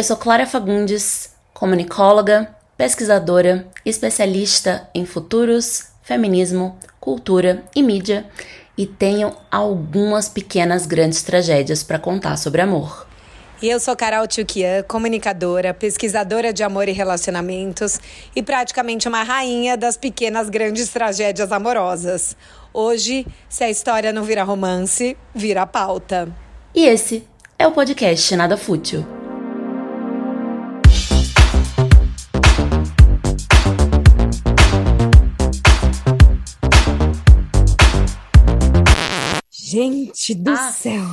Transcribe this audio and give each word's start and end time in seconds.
Eu 0.00 0.04
sou 0.04 0.16
Clara 0.16 0.46
Fagundes, 0.46 1.28
comunicóloga, 1.52 2.56
pesquisadora, 2.74 3.66
especialista 3.84 4.88
em 4.94 5.04
futuros, 5.04 5.88
feminismo, 6.02 6.78
cultura 6.98 7.62
e 7.76 7.82
mídia 7.82 8.24
e 8.78 8.86
tenho 8.86 9.36
algumas 9.50 10.26
pequenas 10.26 10.86
grandes 10.86 11.22
tragédias 11.22 11.82
para 11.82 11.98
contar 11.98 12.38
sobre 12.38 12.62
amor. 12.62 13.06
E 13.60 13.68
eu 13.68 13.78
sou 13.78 13.94
Carol 13.94 14.26
Tchukian, 14.26 14.84
comunicadora, 14.84 15.74
pesquisadora 15.74 16.50
de 16.50 16.62
amor 16.62 16.88
e 16.88 16.92
relacionamentos 16.92 18.00
e 18.34 18.42
praticamente 18.42 19.06
uma 19.06 19.22
rainha 19.22 19.76
das 19.76 19.98
pequenas 19.98 20.48
grandes 20.48 20.88
tragédias 20.88 21.52
amorosas. 21.52 22.34
Hoje, 22.72 23.26
se 23.50 23.64
a 23.64 23.68
história 23.68 24.14
não 24.14 24.24
vira 24.24 24.44
romance, 24.44 25.14
vira 25.34 25.66
pauta. 25.66 26.26
E 26.74 26.86
esse 26.86 27.28
é 27.58 27.66
o 27.66 27.72
podcast 27.72 28.34
Nada 28.34 28.56
Fútil. 28.56 29.19
Gente 39.70 40.34
do 40.34 40.50
ah. 40.50 40.72
céu! 40.72 41.06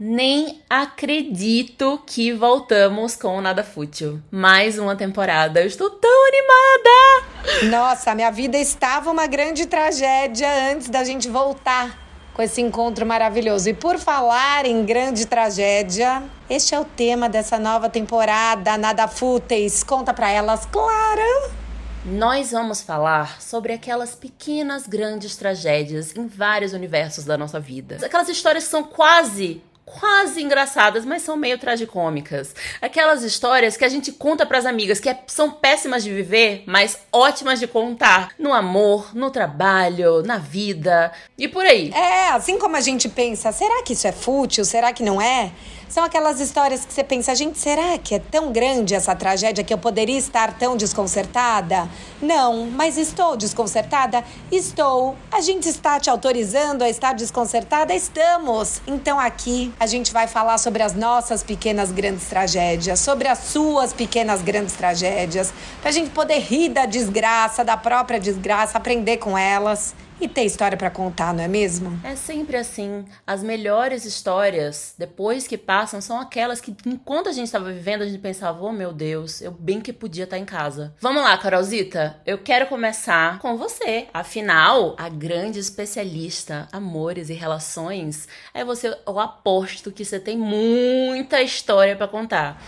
Nem 0.00 0.62
acredito 0.70 2.02
que 2.06 2.32
voltamos 2.32 3.14
com 3.14 3.36
o 3.36 3.42
Nada 3.42 3.62
Fútil. 3.62 4.22
Mais 4.30 4.78
uma 4.78 4.96
temporada. 4.96 5.60
Eu 5.60 5.66
estou 5.66 5.90
tão 5.90 6.28
animada! 6.28 7.68
Nossa, 7.68 8.14
minha 8.14 8.30
vida 8.30 8.56
estava 8.56 9.10
uma 9.10 9.26
grande 9.26 9.66
tragédia 9.66 10.72
antes 10.72 10.88
da 10.88 11.04
gente 11.04 11.28
voltar 11.28 11.98
com 12.32 12.40
esse 12.40 12.62
encontro 12.62 13.04
maravilhoso. 13.04 13.68
E 13.68 13.74
por 13.74 13.98
falar 13.98 14.64
em 14.64 14.82
grande 14.86 15.26
tragédia, 15.26 16.22
este 16.48 16.74
é 16.74 16.80
o 16.80 16.86
tema 16.86 17.28
dessa 17.28 17.58
nova 17.58 17.90
temporada 17.90 18.78
Nada 18.78 19.06
Fúteis. 19.08 19.82
Conta 19.82 20.14
pra 20.14 20.30
elas, 20.30 20.64
Clara! 20.64 21.65
Nós 22.06 22.52
vamos 22.52 22.82
falar 22.82 23.42
sobre 23.42 23.72
aquelas 23.72 24.14
pequenas 24.14 24.86
grandes 24.86 25.36
tragédias 25.36 26.14
em 26.14 26.28
vários 26.28 26.72
universos 26.72 27.24
da 27.24 27.36
nossa 27.36 27.58
vida. 27.58 27.98
Aquelas 28.00 28.28
histórias 28.28 28.62
que 28.62 28.70
são 28.70 28.84
quase 28.84 29.60
quase 29.86 30.42
engraçadas, 30.42 31.04
mas 31.04 31.22
são 31.22 31.36
meio 31.36 31.58
tragicômicas. 31.58 32.54
Aquelas 32.82 33.22
histórias 33.22 33.76
que 33.76 33.84
a 33.84 33.88
gente 33.88 34.10
conta 34.10 34.44
para 34.44 34.58
as 34.58 34.66
amigas 34.66 34.98
que 34.98 35.08
é, 35.08 35.18
são 35.28 35.50
péssimas 35.50 36.02
de 36.02 36.12
viver, 36.12 36.64
mas 36.66 36.98
ótimas 37.12 37.60
de 37.60 37.68
contar 37.68 38.30
no 38.36 38.52
amor, 38.52 39.14
no 39.14 39.30
trabalho, 39.30 40.22
na 40.22 40.38
vida 40.38 41.12
e 41.38 41.46
por 41.46 41.64
aí. 41.64 41.92
É, 41.94 42.30
assim 42.30 42.58
como 42.58 42.76
a 42.76 42.80
gente 42.80 43.08
pensa, 43.08 43.52
será 43.52 43.82
que 43.84 43.92
isso 43.92 44.08
é 44.08 44.12
fútil? 44.12 44.64
Será 44.64 44.92
que 44.92 45.04
não 45.04 45.22
é? 45.22 45.52
São 45.88 46.02
aquelas 46.02 46.40
histórias 46.40 46.84
que 46.84 46.92
você 46.92 47.04
pensa, 47.04 47.32
gente, 47.34 47.58
será 47.58 47.96
que 47.96 48.16
é 48.16 48.18
tão 48.18 48.50
grande 48.52 48.92
essa 48.92 49.14
tragédia 49.14 49.62
que 49.62 49.72
eu 49.72 49.78
poderia 49.78 50.18
estar 50.18 50.52
tão 50.58 50.76
desconcertada? 50.76 51.88
Não, 52.20 52.66
mas 52.66 52.98
estou 52.98 53.36
desconcertada? 53.36 54.24
Estou. 54.50 55.14
A 55.30 55.40
gente 55.40 55.68
está 55.68 56.00
te 56.00 56.10
autorizando 56.10 56.82
a 56.82 56.88
estar 56.88 57.14
desconcertada? 57.14 57.94
Estamos. 57.94 58.82
Então 58.84 59.18
aqui 59.18 59.72
a 59.78 59.86
gente 59.86 60.12
vai 60.12 60.26
falar 60.26 60.58
sobre 60.58 60.82
as 60.82 60.92
nossas 60.92 61.44
pequenas 61.44 61.92
grandes 61.92 62.26
tragédias, 62.26 62.98
sobre 62.98 63.28
as 63.28 63.38
suas 63.38 63.92
pequenas 63.92 64.42
grandes 64.42 64.74
tragédias, 64.74 65.54
pra 65.80 65.92
gente 65.92 66.10
poder 66.10 66.40
rir 66.40 66.68
da 66.68 66.84
desgraça, 66.84 67.64
da 67.64 67.76
própria 67.76 68.18
desgraça, 68.18 68.76
aprender 68.76 69.18
com 69.18 69.38
elas 69.38 69.94
e 70.20 70.28
ter 70.28 70.44
história 70.44 70.76
para 70.76 70.90
contar, 70.90 71.34
não 71.34 71.44
é 71.44 71.48
mesmo? 71.48 71.98
É 72.02 72.16
sempre 72.16 72.56
assim. 72.56 73.04
As 73.26 73.42
melhores 73.42 74.04
histórias, 74.04 74.94
depois 74.98 75.46
que 75.46 75.58
passam, 75.58 76.00
são 76.00 76.20
aquelas 76.20 76.60
que, 76.60 76.74
enquanto 76.86 77.28
a 77.28 77.32
gente 77.32 77.46
estava 77.46 77.72
vivendo, 77.72 78.02
a 78.02 78.06
gente 78.06 78.20
pensava: 78.20 78.62
oh 78.64 78.72
meu 78.72 78.92
Deus, 78.92 79.40
eu 79.40 79.50
bem 79.50 79.80
que 79.80 79.92
podia 79.92 80.24
estar 80.24 80.38
em 80.38 80.44
casa. 80.44 80.94
Vamos 81.00 81.22
lá, 81.22 81.36
Carolzita? 81.36 82.20
Eu 82.24 82.38
quero 82.38 82.66
começar 82.66 83.38
com 83.38 83.56
você. 83.56 84.06
Afinal, 84.12 84.94
a 84.98 85.08
grande 85.08 85.58
especialista 85.58 86.68
amores 86.72 87.28
e 87.30 87.34
relações 87.34 88.28
é 88.54 88.64
você. 88.64 88.96
Eu 89.06 89.18
aposto 89.18 89.92
que 89.92 90.04
você 90.04 90.18
tem 90.18 90.36
muita 90.36 91.42
história 91.42 91.96
para 91.96 92.08
contar. 92.08 92.60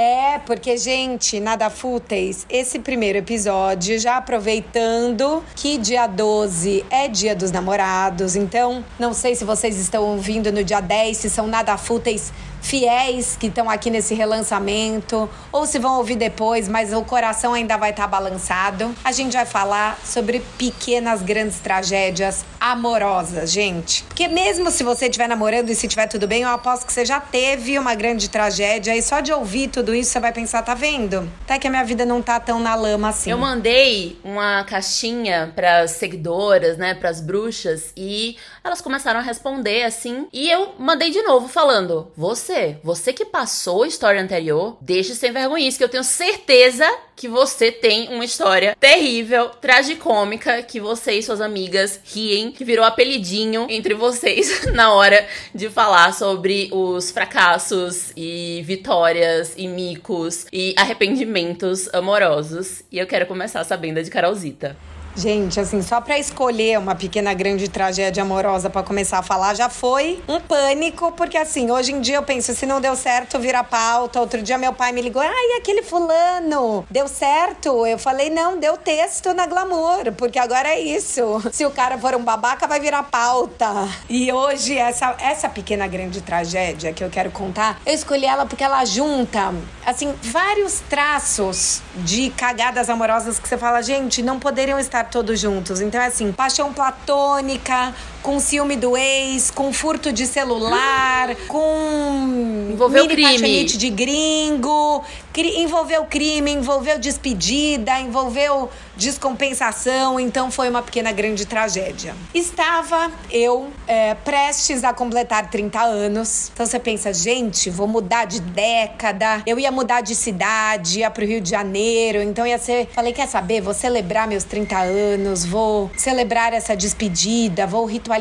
É, 0.00 0.38
porque, 0.38 0.76
gente, 0.76 1.40
nada 1.40 1.68
fúteis, 1.68 2.46
esse 2.48 2.78
primeiro 2.78 3.18
episódio, 3.18 3.98
já 3.98 4.16
aproveitando 4.16 5.42
que 5.56 5.76
dia 5.76 6.06
12 6.06 6.84
é 6.88 7.08
dia 7.08 7.34
dos 7.34 7.50
namorados, 7.50 8.36
então 8.36 8.84
não 8.96 9.12
sei 9.12 9.34
se 9.34 9.44
vocês 9.44 9.76
estão 9.76 10.04
ouvindo 10.04 10.52
no 10.52 10.62
dia 10.62 10.80
10, 10.80 11.16
se 11.16 11.28
são 11.28 11.48
nada 11.48 11.76
fúteis 11.76 12.32
fiéis 12.68 13.34
que 13.34 13.46
estão 13.46 13.70
aqui 13.70 13.88
nesse 13.88 14.14
relançamento, 14.14 15.28
ou 15.50 15.64
se 15.64 15.78
vão 15.78 15.96
ouvir 15.96 16.16
depois, 16.16 16.68
mas 16.68 16.92
o 16.92 17.02
coração 17.02 17.54
ainda 17.54 17.78
vai 17.78 17.90
estar 17.90 18.02
tá 18.02 18.08
balançado. 18.08 18.94
A 19.02 19.10
gente 19.10 19.32
vai 19.32 19.46
falar 19.46 19.98
sobre 20.04 20.40
pequenas 20.58 21.22
grandes 21.22 21.60
tragédias 21.60 22.44
amorosas, 22.60 23.50
gente. 23.50 24.04
Porque 24.04 24.28
mesmo 24.28 24.70
se 24.70 24.84
você 24.84 25.06
estiver 25.06 25.26
namorando 25.26 25.70
e 25.70 25.74
se 25.74 25.86
estiver 25.86 26.08
tudo 26.08 26.28
bem, 26.28 26.42
eu 26.42 26.50
aposto 26.50 26.86
que 26.86 26.92
você 26.92 27.06
já 27.06 27.18
teve 27.18 27.78
uma 27.78 27.94
grande 27.94 28.28
tragédia 28.28 28.94
e 28.94 29.00
só 29.00 29.20
de 29.20 29.32
ouvir 29.32 29.68
tudo 29.68 29.94
isso 29.94 30.10
você 30.10 30.20
vai 30.20 30.32
pensar, 30.32 30.60
tá 30.60 30.74
vendo? 30.74 31.26
Até 31.44 31.58
que 31.58 31.66
a 31.66 31.70
minha 31.70 31.84
vida 31.84 32.04
não 32.04 32.20
tá 32.20 32.38
tão 32.38 32.60
na 32.60 32.74
lama 32.74 33.08
assim. 33.08 33.30
Eu 33.30 33.38
mandei 33.38 34.18
uma 34.22 34.62
caixinha 34.64 35.52
para 35.56 35.88
seguidoras, 35.88 36.76
né, 36.76 36.94
para 36.94 37.08
as 37.08 37.22
bruxas 37.22 37.94
e 37.96 38.36
elas 38.62 38.82
começaram 38.82 39.20
a 39.20 39.22
responder 39.22 39.84
assim, 39.84 40.26
e 40.30 40.50
eu 40.50 40.74
mandei 40.78 41.10
de 41.10 41.22
novo 41.22 41.48
falando: 41.48 42.12
"Você 42.14 42.57
você. 42.58 42.76
Você 42.82 43.12
que 43.12 43.24
passou 43.24 43.84
a 43.84 43.88
história 43.88 44.20
anterior, 44.20 44.76
deixe 44.80 45.14
sem 45.14 45.32
vergonhice, 45.32 45.78
que 45.78 45.84
eu 45.84 45.88
tenho 45.88 46.04
certeza 46.04 46.84
que 47.14 47.28
você 47.28 47.70
tem 47.70 48.08
uma 48.08 48.24
história 48.24 48.76
terrível, 48.78 49.48
tragicômica, 49.48 50.62
que 50.62 50.80
você 50.80 51.12
e 51.12 51.22
suas 51.22 51.40
amigas 51.40 52.00
riem, 52.04 52.50
que 52.52 52.64
virou 52.64 52.84
apelidinho 52.84 53.66
entre 53.68 53.94
vocês 53.94 54.66
na 54.72 54.92
hora 54.92 55.26
de 55.54 55.68
falar 55.68 56.12
sobre 56.12 56.68
os 56.72 57.10
fracassos 57.10 58.12
e 58.16 58.62
vitórias 58.64 59.54
e 59.56 59.66
micos 59.66 60.46
e 60.52 60.74
arrependimentos 60.76 61.92
amorosos. 61.92 62.82
E 62.90 62.98
eu 62.98 63.06
quero 63.06 63.26
começar 63.26 63.64
sabendo 63.64 64.02
de 64.02 64.10
Carolzita. 64.10 64.76
Gente, 65.18 65.58
assim, 65.58 65.82
só 65.82 66.00
para 66.00 66.16
escolher 66.16 66.78
uma 66.78 66.94
pequena 66.94 67.34
grande 67.34 67.66
tragédia 67.66 68.22
amorosa 68.22 68.70
para 68.70 68.84
começar 68.84 69.18
a 69.18 69.22
falar 69.22 69.52
já 69.52 69.68
foi 69.68 70.22
um 70.28 70.38
pânico, 70.38 71.10
porque 71.10 71.36
assim, 71.36 71.72
hoje 71.72 71.92
em 71.92 72.00
dia 72.00 72.14
eu 72.14 72.22
penso, 72.22 72.54
se 72.54 72.64
não 72.64 72.80
deu 72.80 72.94
certo, 72.94 73.36
vira 73.40 73.64
pauta. 73.64 74.20
Outro 74.20 74.40
dia 74.40 74.56
meu 74.56 74.72
pai 74.72 74.92
me 74.92 75.02
ligou, 75.02 75.20
ai, 75.20 75.58
aquele 75.58 75.82
fulano, 75.82 76.86
deu 76.88 77.08
certo? 77.08 77.84
Eu 77.84 77.98
falei, 77.98 78.30
não, 78.30 78.60
deu 78.60 78.76
texto 78.76 79.34
na 79.34 79.44
Glamour, 79.44 80.12
porque 80.16 80.38
agora 80.38 80.68
é 80.68 80.78
isso. 80.78 81.20
Se 81.50 81.66
o 81.66 81.70
cara 81.72 81.98
for 81.98 82.14
um 82.14 82.22
babaca, 82.22 82.68
vai 82.68 82.78
virar 82.78 83.02
pauta. 83.02 83.66
E 84.08 84.32
hoje, 84.32 84.78
essa, 84.78 85.16
essa 85.18 85.48
pequena 85.48 85.88
grande 85.88 86.20
tragédia 86.20 86.92
que 86.92 87.02
eu 87.02 87.10
quero 87.10 87.32
contar, 87.32 87.80
eu 87.84 87.92
escolhi 87.92 88.24
ela 88.24 88.46
porque 88.46 88.62
ela 88.62 88.84
junta, 88.84 89.52
assim, 89.84 90.14
vários 90.22 90.78
traços 90.88 91.82
de 91.96 92.30
cagadas 92.30 92.88
amorosas 92.88 93.40
que 93.40 93.48
você 93.48 93.58
fala, 93.58 93.82
gente, 93.82 94.22
não 94.22 94.38
poderiam 94.38 94.78
estar 94.78 95.07
todos 95.08 95.40
juntos. 95.40 95.80
Então 95.80 96.00
é 96.00 96.06
assim, 96.06 96.30
paixão 96.32 96.72
platônica, 96.72 97.94
com 98.28 98.38
ciúme 98.38 98.76
do 98.76 98.94
ex, 98.94 99.50
com 99.50 99.72
furto 99.72 100.12
de 100.12 100.26
celular, 100.26 101.34
com 101.46 102.68
envolveu 102.70 103.08
crime 103.08 103.64
de 103.64 103.88
gringo, 103.88 105.02
envolveu 105.34 106.04
crime, 106.04 106.50
envolveu 106.50 106.98
despedida, 106.98 107.98
envolveu 107.98 108.68
descompensação, 108.96 110.18
então 110.18 110.50
foi 110.50 110.68
uma 110.68 110.82
pequena 110.82 111.10
grande 111.12 111.46
tragédia. 111.46 112.14
Estava 112.34 113.10
eu 113.30 113.68
é, 113.86 114.14
prestes 114.14 114.84
a 114.84 114.92
completar 114.92 115.48
30 115.48 115.80
anos, 115.80 116.50
então 116.52 116.66
você 116.66 116.78
pensa, 116.78 117.14
gente, 117.14 117.70
vou 117.70 117.86
mudar 117.86 118.26
de 118.26 118.40
década, 118.40 119.42
eu 119.46 119.58
ia 119.58 119.70
mudar 119.70 120.00
de 120.00 120.14
cidade, 120.14 120.98
ia 120.98 121.10
pro 121.10 121.24
Rio 121.24 121.40
de 121.40 121.48
Janeiro, 121.48 122.20
então 122.22 122.46
ia 122.46 122.58
ser. 122.58 122.88
Falei, 122.92 123.12
quer 123.12 123.28
saber? 123.28 123.60
Vou 123.62 123.72
celebrar 123.72 124.28
meus 124.28 124.44
30 124.44 124.76
anos, 124.76 125.44
vou 125.44 125.90
celebrar 125.96 126.52
essa 126.52 126.76
despedida, 126.76 127.66
vou 127.66 127.86
ritualizar. 127.86 128.17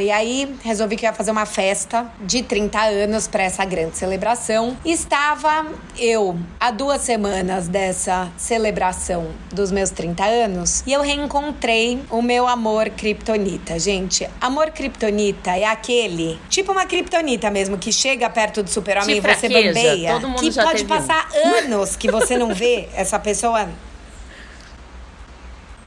E 0.00 0.10
aí 0.10 0.56
resolvi 0.62 0.96
que 0.96 1.04
ia 1.04 1.12
fazer 1.12 1.30
uma 1.30 1.46
festa 1.46 2.10
de 2.20 2.42
30 2.42 2.80
anos 2.80 3.28
para 3.28 3.42
essa 3.42 3.64
grande 3.64 3.96
celebração. 3.96 4.76
Estava 4.84 5.66
eu 5.98 6.38
há 6.58 6.70
duas 6.70 7.02
semanas 7.02 7.68
dessa 7.68 8.30
celebração 8.36 9.28
dos 9.52 9.70
meus 9.70 9.90
30 9.90 10.24
anos 10.24 10.82
e 10.86 10.92
eu 10.92 11.02
reencontrei 11.02 12.00
o 12.10 12.22
meu 12.22 12.46
amor 12.46 12.90
kryptonita. 12.90 13.78
Gente, 13.78 14.28
amor 14.40 14.70
kryptonita 14.70 15.56
é 15.56 15.64
aquele, 15.64 16.38
tipo 16.48 16.72
uma 16.72 16.86
kryptonita 16.86 17.50
mesmo, 17.50 17.76
que 17.78 17.92
chega 17.92 18.28
perto 18.30 18.62
do 18.62 18.70
super-homem 18.70 19.16
e 19.16 19.20
você 19.20 19.48
bambeia. 19.48 20.12
Todo 20.12 20.28
mundo 20.28 20.40
que 20.40 20.54
pode 20.54 20.84
passar 20.84 21.28
um. 21.34 21.48
anos 21.58 21.96
que 21.96 22.10
você 22.10 22.36
não 22.36 22.54
vê 22.54 22.88
essa 22.94 23.18
pessoa 23.18 23.68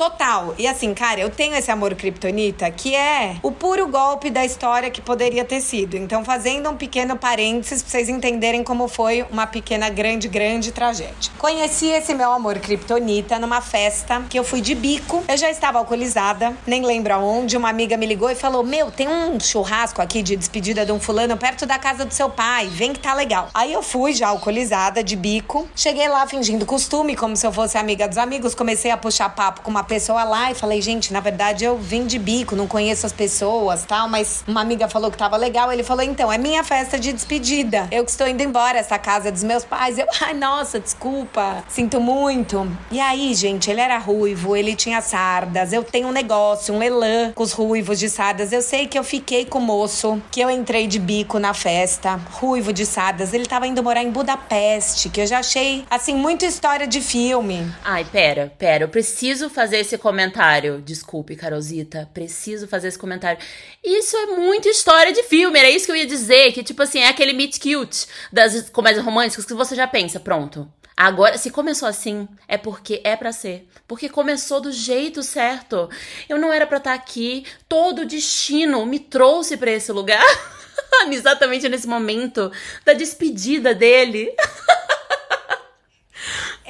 total. 0.01 0.55
E 0.57 0.65
assim, 0.65 0.95
cara, 0.95 1.19
eu 1.19 1.29
tenho 1.29 1.53
esse 1.53 1.69
amor 1.69 1.93
kryptonita 1.93 2.71
que 2.71 2.95
é 2.95 3.35
o 3.43 3.51
puro 3.51 3.87
golpe 3.87 4.31
da 4.31 4.43
história 4.43 4.89
que 4.89 4.99
poderia 4.99 5.45
ter 5.45 5.61
sido. 5.61 5.95
Então, 5.95 6.25
fazendo 6.25 6.71
um 6.71 6.75
pequeno 6.75 7.15
parênteses 7.15 7.83
pra 7.83 7.91
vocês 7.91 8.09
entenderem 8.09 8.63
como 8.63 8.87
foi 8.87 9.23
uma 9.29 9.45
pequena, 9.45 9.89
grande, 9.89 10.27
grande 10.27 10.71
tragédia. 10.71 11.31
Conheci 11.37 11.85
esse 11.85 12.15
meu 12.15 12.31
amor 12.31 12.57
kryptonita 12.57 13.37
numa 13.37 13.61
festa 13.61 14.23
que 14.27 14.39
eu 14.39 14.43
fui 14.43 14.59
de 14.59 14.73
bico. 14.73 15.23
Eu 15.27 15.37
já 15.37 15.51
estava 15.51 15.77
alcoolizada, 15.77 16.51
nem 16.65 16.83
lembro 16.83 17.13
aonde. 17.13 17.55
Uma 17.55 17.69
amiga 17.69 17.95
me 17.95 18.07
ligou 18.07 18.31
e 18.31 18.35
falou: 18.35 18.63
Meu, 18.63 18.89
tem 18.89 19.07
um 19.07 19.39
churrasco 19.39 20.01
aqui 20.01 20.23
de 20.23 20.35
despedida 20.35 20.83
de 20.83 20.91
um 20.91 20.99
fulano 20.99 21.37
perto 21.37 21.67
da 21.67 21.77
casa 21.77 22.05
do 22.05 22.13
seu 22.13 22.27
pai. 22.27 22.65
Vem 22.69 22.91
que 22.91 22.99
tá 22.99 23.13
legal. 23.13 23.49
Aí 23.53 23.71
eu 23.71 23.83
fui 23.83 24.13
já 24.13 24.29
alcoolizada, 24.29 25.03
de 25.03 25.15
bico. 25.15 25.69
Cheguei 25.75 26.09
lá 26.09 26.25
fingindo 26.25 26.65
costume, 26.65 27.15
como 27.15 27.35
se 27.37 27.45
eu 27.45 27.51
fosse 27.51 27.77
amiga 27.77 28.07
dos 28.07 28.17
amigos. 28.17 28.55
Comecei 28.55 28.89
a 28.89 28.97
puxar 28.97 29.29
papo 29.29 29.61
com 29.61 29.69
uma 29.69 29.90
pessoa 29.91 30.23
lá 30.23 30.49
e 30.49 30.55
falei: 30.55 30.81
Gente, 30.81 31.11
na 31.11 31.19
verdade 31.19 31.65
eu 31.65 31.77
vim 31.77 32.05
de 32.05 32.17
bico, 32.17 32.55
não 32.55 32.65
conheço 32.65 33.05
as 33.05 33.11
pessoas 33.11 33.83
tal. 33.83 34.07
Mas 34.07 34.41
uma 34.47 34.61
amiga 34.61 34.87
falou 34.87 35.11
que 35.11 35.17
tava 35.17 35.35
legal. 35.35 35.69
Ele 35.69 35.83
falou: 35.83 36.01
Então, 36.01 36.31
é 36.31 36.37
minha 36.37 36.63
festa 36.63 36.97
de 36.97 37.11
despedida. 37.11 37.89
Eu 37.91 38.05
que 38.05 38.11
estou 38.11 38.25
indo 38.25 38.41
embora, 38.41 38.77
essa 38.77 38.97
casa 38.97 39.29
dos 39.29 39.43
meus 39.43 39.65
pais. 39.65 39.97
Eu, 39.97 40.07
ai, 40.21 40.33
nossa, 40.33 40.79
desculpa. 40.79 41.61
Sinto 41.67 41.99
muito. 41.99 42.71
E 42.89 43.01
aí, 43.01 43.33
gente, 43.33 43.69
ele 43.69 43.81
era 43.81 43.97
ruivo, 43.97 44.55
ele 44.55 44.77
tinha 44.77 45.01
sardas. 45.01 45.73
Eu 45.73 45.83
tenho 45.83 46.07
um 46.07 46.11
negócio, 46.13 46.73
um 46.73 46.81
elan 46.81 47.33
com 47.35 47.43
os 47.43 47.51
ruivos 47.51 47.99
de 47.99 48.09
sardas. 48.09 48.53
Eu 48.53 48.61
sei 48.61 48.87
que 48.87 48.97
eu 48.97 49.03
fiquei 49.03 49.45
com 49.45 49.59
o 49.59 49.61
moço, 49.61 50.21
que 50.31 50.39
eu 50.39 50.49
entrei 50.49 50.87
de 50.87 50.99
bico 50.99 51.37
na 51.37 51.53
festa, 51.53 52.17
ruivo 52.31 52.71
de 52.71 52.85
sardas. 52.85 53.33
Ele 53.33 53.45
tava 53.45 53.67
indo 53.67 53.83
morar 53.83 54.03
em 54.03 54.09
Budapeste, 54.09 55.09
que 55.09 55.19
eu 55.19 55.27
já 55.27 55.39
achei, 55.39 55.83
assim, 55.89 56.15
muito 56.15 56.45
história 56.45 56.87
de 56.87 57.01
filme. 57.01 57.69
Ai, 57.83 58.05
pera, 58.05 58.53
pera, 58.57 58.85
eu 58.85 58.89
preciso 58.89 59.49
fazer 59.49 59.80
esse 59.81 59.97
comentário. 59.97 60.81
Desculpe, 60.81 61.35
Carolzita, 61.35 62.09
preciso 62.13 62.67
fazer 62.67 62.87
esse 62.87 62.97
comentário. 62.97 63.39
Isso 63.83 64.15
é 64.15 64.25
muito 64.27 64.67
história 64.67 65.11
de 65.11 65.23
filme, 65.23 65.59
era 65.59 65.69
isso 65.69 65.85
que 65.85 65.91
eu 65.91 65.95
ia 65.95 66.05
dizer, 66.05 66.51
que 66.53 66.63
tipo 66.63 66.81
assim, 66.81 66.99
é 66.99 67.09
aquele 67.09 67.33
meet 67.33 67.59
cute 67.59 68.07
das 68.31 68.69
comédias 68.69 69.03
românticas 69.03 69.45
que 69.45 69.53
você 69.53 69.75
já 69.75 69.87
pensa, 69.87 70.19
pronto. 70.19 70.71
Agora, 70.95 71.37
se 71.37 71.49
começou 71.49 71.87
assim, 71.87 72.27
é 72.47 72.57
porque 72.57 73.01
é 73.03 73.15
para 73.15 73.31
ser. 73.31 73.67
Porque 73.87 74.07
começou 74.07 74.61
do 74.61 74.71
jeito 74.71 75.23
certo. 75.23 75.89
Eu 76.29 76.37
não 76.37 76.53
era 76.53 76.67
para 76.67 76.77
estar 76.77 76.93
aqui. 76.93 77.45
Todo 77.67 78.03
o 78.03 78.05
destino 78.05 78.85
me 78.85 78.99
trouxe 78.99 79.57
para 79.57 79.71
esse 79.71 79.91
lugar. 79.91 80.23
Exatamente 81.09 81.67
nesse 81.67 81.87
momento 81.87 82.51
da 82.85 82.93
despedida 82.93 83.73
dele. 83.73 84.31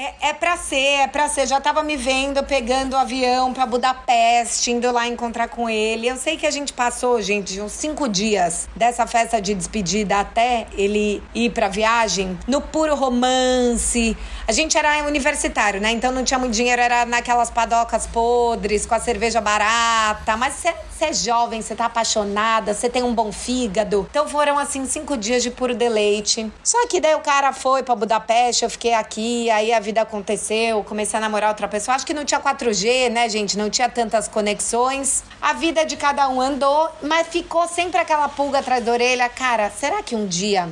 É, 0.01 0.29
é 0.29 0.33
pra 0.33 0.57
ser, 0.57 1.01
é 1.01 1.07
pra 1.07 1.29
ser. 1.29 1.45
Já 1.45 1.61
tava 1.61 1.83
me 1.83 1.95
vendo 1.95 2.43
pegando 2.43 2.93
o 2.93 2.97
avião 2.97 3.53
pra 3.53 3.67
Budapeste, 3.67 4.71
indo 4.71 4.91
lá 4.91 5.07
encontrar 5.07 5.47
com 5.47 5.69
ele. 5.69 6.07
Eu 6.07 6.17
sei 6.17 6.37
que 6.37 6.47
a 6.47 6.49
gente 6.49 6.73
passou, 6.73 7.21
gente, 7.21 7.61
uns 7.61 7.73
cinco 7.73 8.09
dias 8.09 8.67
dessa 8.75 9.05
festa 9.05 9.39
de 9.39 9.53
despedida 9.53 10.19
até 10.19 10.65
ele 10.73 11.21
ir 11.35 11.51
pra 11.51 11.67
viagem, 11.67 12.35
no 12.47 12.61
puro 12.61 12.95
romance. 12.95 14.17
A 14.47 14.51
gente 14.51 14.75
era 14.75 15.05
universitário, 15.05 15.79
né? 15.79 15.91
Então 15.91 16.11
não 16.11 16.23
tinha 16.23 16.39
muito 16.39 16.53
dinheiro, 16.53 16.81
era 16.81 17.05
naquelas 17.05 17.51
padocas 17.51 18.07
podres, 18.07 18.87
com 18.87 18.95
a 18.95 18.99
cerveja 18.99 19.39
barata. 19.39 20.35
Mas 20.35 20.63
você 21.01 21.05
é 21.05 21.13
jovem, 21.13 21.61
você 21.61 21.75
tá 21.75 21.85
apaixonada, 21.85 22.73
você 22.73 22.89
tem 22.89 23.03
um 23.03 23.13
bom 23.13 23.31
fígado. 23.31 24.07
Então 24.09 24.27
foram, 24.27 24.57
assim, 24.57 24.85
cinco 24.85 25.15
dias 25.15 25.41
de 25.41 25.51
puro 25.51 25.73
deleite. 25.73 26.51
Só 26.63 26.87
que 26.87 26.99
daí 26.99 27.15
o 27.15 27.19
cara 27.19 27.53
foi 27.53 27.83
pra 27.83 27.95
Budapeste, 27.95 28.63
eu 28.63 28.69
fiquei 28.69 28.93
aqui, 28.93 29.49
aí 29.49 29.71
a 29.71 29.79
vida 29.79 29.91
vida 29.91 30.01
aconteceu, 30.01 30.83
comecei 30.83 31.17
a 31.17 31.21
namorar 31.21 31.49
outra 31.49 31.67
pessoa. 31.67 31.95
Acho 31.95 32.05
que 32.05 32.13
não 32.13 32.23
tinha 32.23 32.39
4G, 32.39 33.09
né, 33.09 33.27
gente? 33.27 33.57
Não 33.57 33.69
tinha 33.69 33.89
tantas 33.89 34.27
conexões. 34.27 35.23
A 35.41 35.53
vida 35.53 35.85
de 35.85 35.97
cada 35.97 36.29
um 36.29 36.39
andou, 36.39 36.89
mas 37.01 37.27
ficou 37.27 37.67
sempre 37.67 37.99
aquela 37.99 38.29
pulga 38.29 38.59
atrás 38.59 38.83
da 38.83 38.91
orelha. 38.91 39.27
Cara, 39.29 39.69
será 39.69 40.01
que 40.01 40.15
um 40.15 40.25
dia 40.25 40.69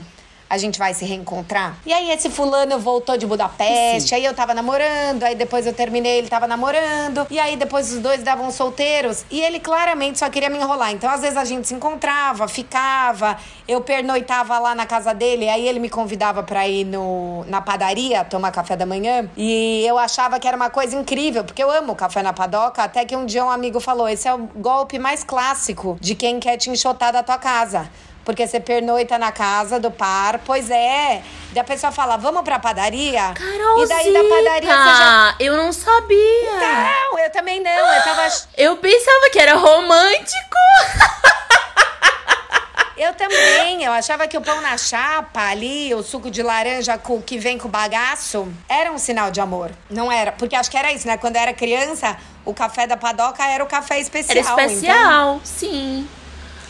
a 0.49 0.57
gente 0.57 0.79
vai 0.79 0.93
se 0.93 1.05
reencontrar. 1.05 1.77
E 1.85 1.93
aí 1.93 2.09
esse 2.09 2.29
fulano 2.29 2.79
voltou 2.79 3.15
de 3.15 3.27
Budapeste, 3.27 4.09
Sim. 4.09 4.15
aí 4.15 4.25
eu 4.25 4.33
tava 4.33 4.53
namorando, 4.53 5.23
aí 5.23 5.35
depois 5.35 5.67
eu 5.67 5.73
terminei, 5.73 6.17
ele 6.17 6.27
tava 6.27 6.47
namorando, 6.47 7.27
e 7.29 7.39
aí 7.39 7.55
depois 7.55 7.93
os 7.93 7.99
dois 7.99 8.23
davam 8.23 8.49
solteiros, 8.51 9.25
e 9.29 9.39
ele 9.41 9.59
claramente 9.59 10.17
só 10.17 10.29
queria 10.29 10.49
me 10.49 10.57
enrolar. 10.57 10.91
Então 10.91 11.09
às 11.09 11.21
vezes 11.21 11.37
a 11.37 11.45
gente 11.45 11.67
se 11.67 11.73
encontrava, 11.73 12.47
ficava, 12.47 13.37
eu 13.67 13.81
pernoitava 13.81 14.57
lá 14.57 14.73
na 14.73 14.85
casa 14.85 15.13
dele, 15.13 15.47
aí 15.47 15.67
ele 15.67 15.79
me 15.79 15.89
convidava 15.89 16.41
para 16.41 16.67
ir 16.67 16.85
no, 16.85 17.45
na 17.45 17.61
padaria 17.61 18.23
tomar 18.25 18.51
café 18.51 18.75
da 18.75 18.85
manhã, 18.85 19.29
e 19.37 19.85
eu 19.85 19.97
achava 19.97 20.39
que 20.39 20.47
era 20.47 20.57
uma 20.57 20.69
coisa 20.69 20.95
incrível, 20.95 21.43
porque 21.43 21.63
eu 21.63 21.69
amo 21.69 21.95
café 21.95 22.23
na 22.23 22.33
padoca, 22.33 22.83
até 22.83 23.05
que 23.05 23.15
um 23.15 23.25
dia 23.25 23.45
um 23.45 23.49
amigo 23.49 23.79
falou: 23.79 24.09
"Esse 24.09 24.27
é 24.27 24.33
o 24.33 24.39
golpe 24.55 24.97
mais 24.97 25.23
clássico 25.23 25.97
de 26.01 26.15
quem 26.15 26.39
quer 26.39 26.57
te 26.57 26.69
enxotar 26.69 27.13
da 27.13 27.21
tua 27.21 27.37
casa" 27.37 27.89
porque 28.23 28.47
você 28.47 28.59
pernoita 28.59 29.17
na 29.17 29.31
casa 29.31 29.79
do 29.79 29.89
par. 29.89 30.39
Pois 30.45 30.69
é. 30.69 31.21
Daí 31.51 31.61
a 31.61 31.63
pessoa 31.63 31.91
fala, 31.91 32.17
vamos 32.17 32.43
pra 32.43 32.59
padaria? 32.59 33.33
Carolzita, 33.33 34.01
e 34.01 34.13
daí 34.13 34.13
da 34.13 34.35
padaria 34.35 34.69
você 34.69 34.97
já... 34.97 35.35
Eu 35.39 35.57
não 35.57 35.73
sabia. 35.73 36.51
Não, 36.59 37.19
eu 37.19 37.31
também 37.31 37.59
não. 37.59 37.71
Eu 37.71 38.03
tava... 38.03 38.27
Eu 38.57 38.77
pensava 38.77 39.29
que 39.31 39.39
era 39.39 39.55
romântico. 39.55 40.57
Eu 42.95 43.13
também, 43.13 43.81
eu 43.85 43.93
achava 43.93 44.27
que 44.27 44.37
o 44.37 44.41
pão 44.41 44.59
na 44.59 44.77
chapa 44.77 45.39
ali, 45.49 45.93
o 45.95 46.03
suco 46.03 46.29
de 46.29 46.43
laranja 46.43 46.99
que 47.25 47.37
vem 47.37 47.57
com 47.57 47.69
bagaço, 47.69 48.51
era 48.67 48.91
um 48.91 48.97
sinal 48.97 49.31
de 49.31 49.39
amor. 49.39 49.71
Não 49.89 50.11
era, 50.11 50.33
porque 50.33 50.53
acho 50.53 50.69
que 50.69 50.75
era 50.75 50.91
isso, 50.91 51.07
né? 51.07 51.17
Quando 51.17 51.37
eu 51.37 51.41
era 51.41 51.53
criança, 51.53 52.17
o 52.43 52.53
café 52.53 52.85
da 52.85 52.97
padoca 52.97 53.41
era 53.47 53.63
o 53.63 53.67
café 53.67 54.01
especial. 54.01 54.59
Era 54.59 54.65
especial, 54.65 55.35
então... 55.35 55.41
sim. 55.45 56.09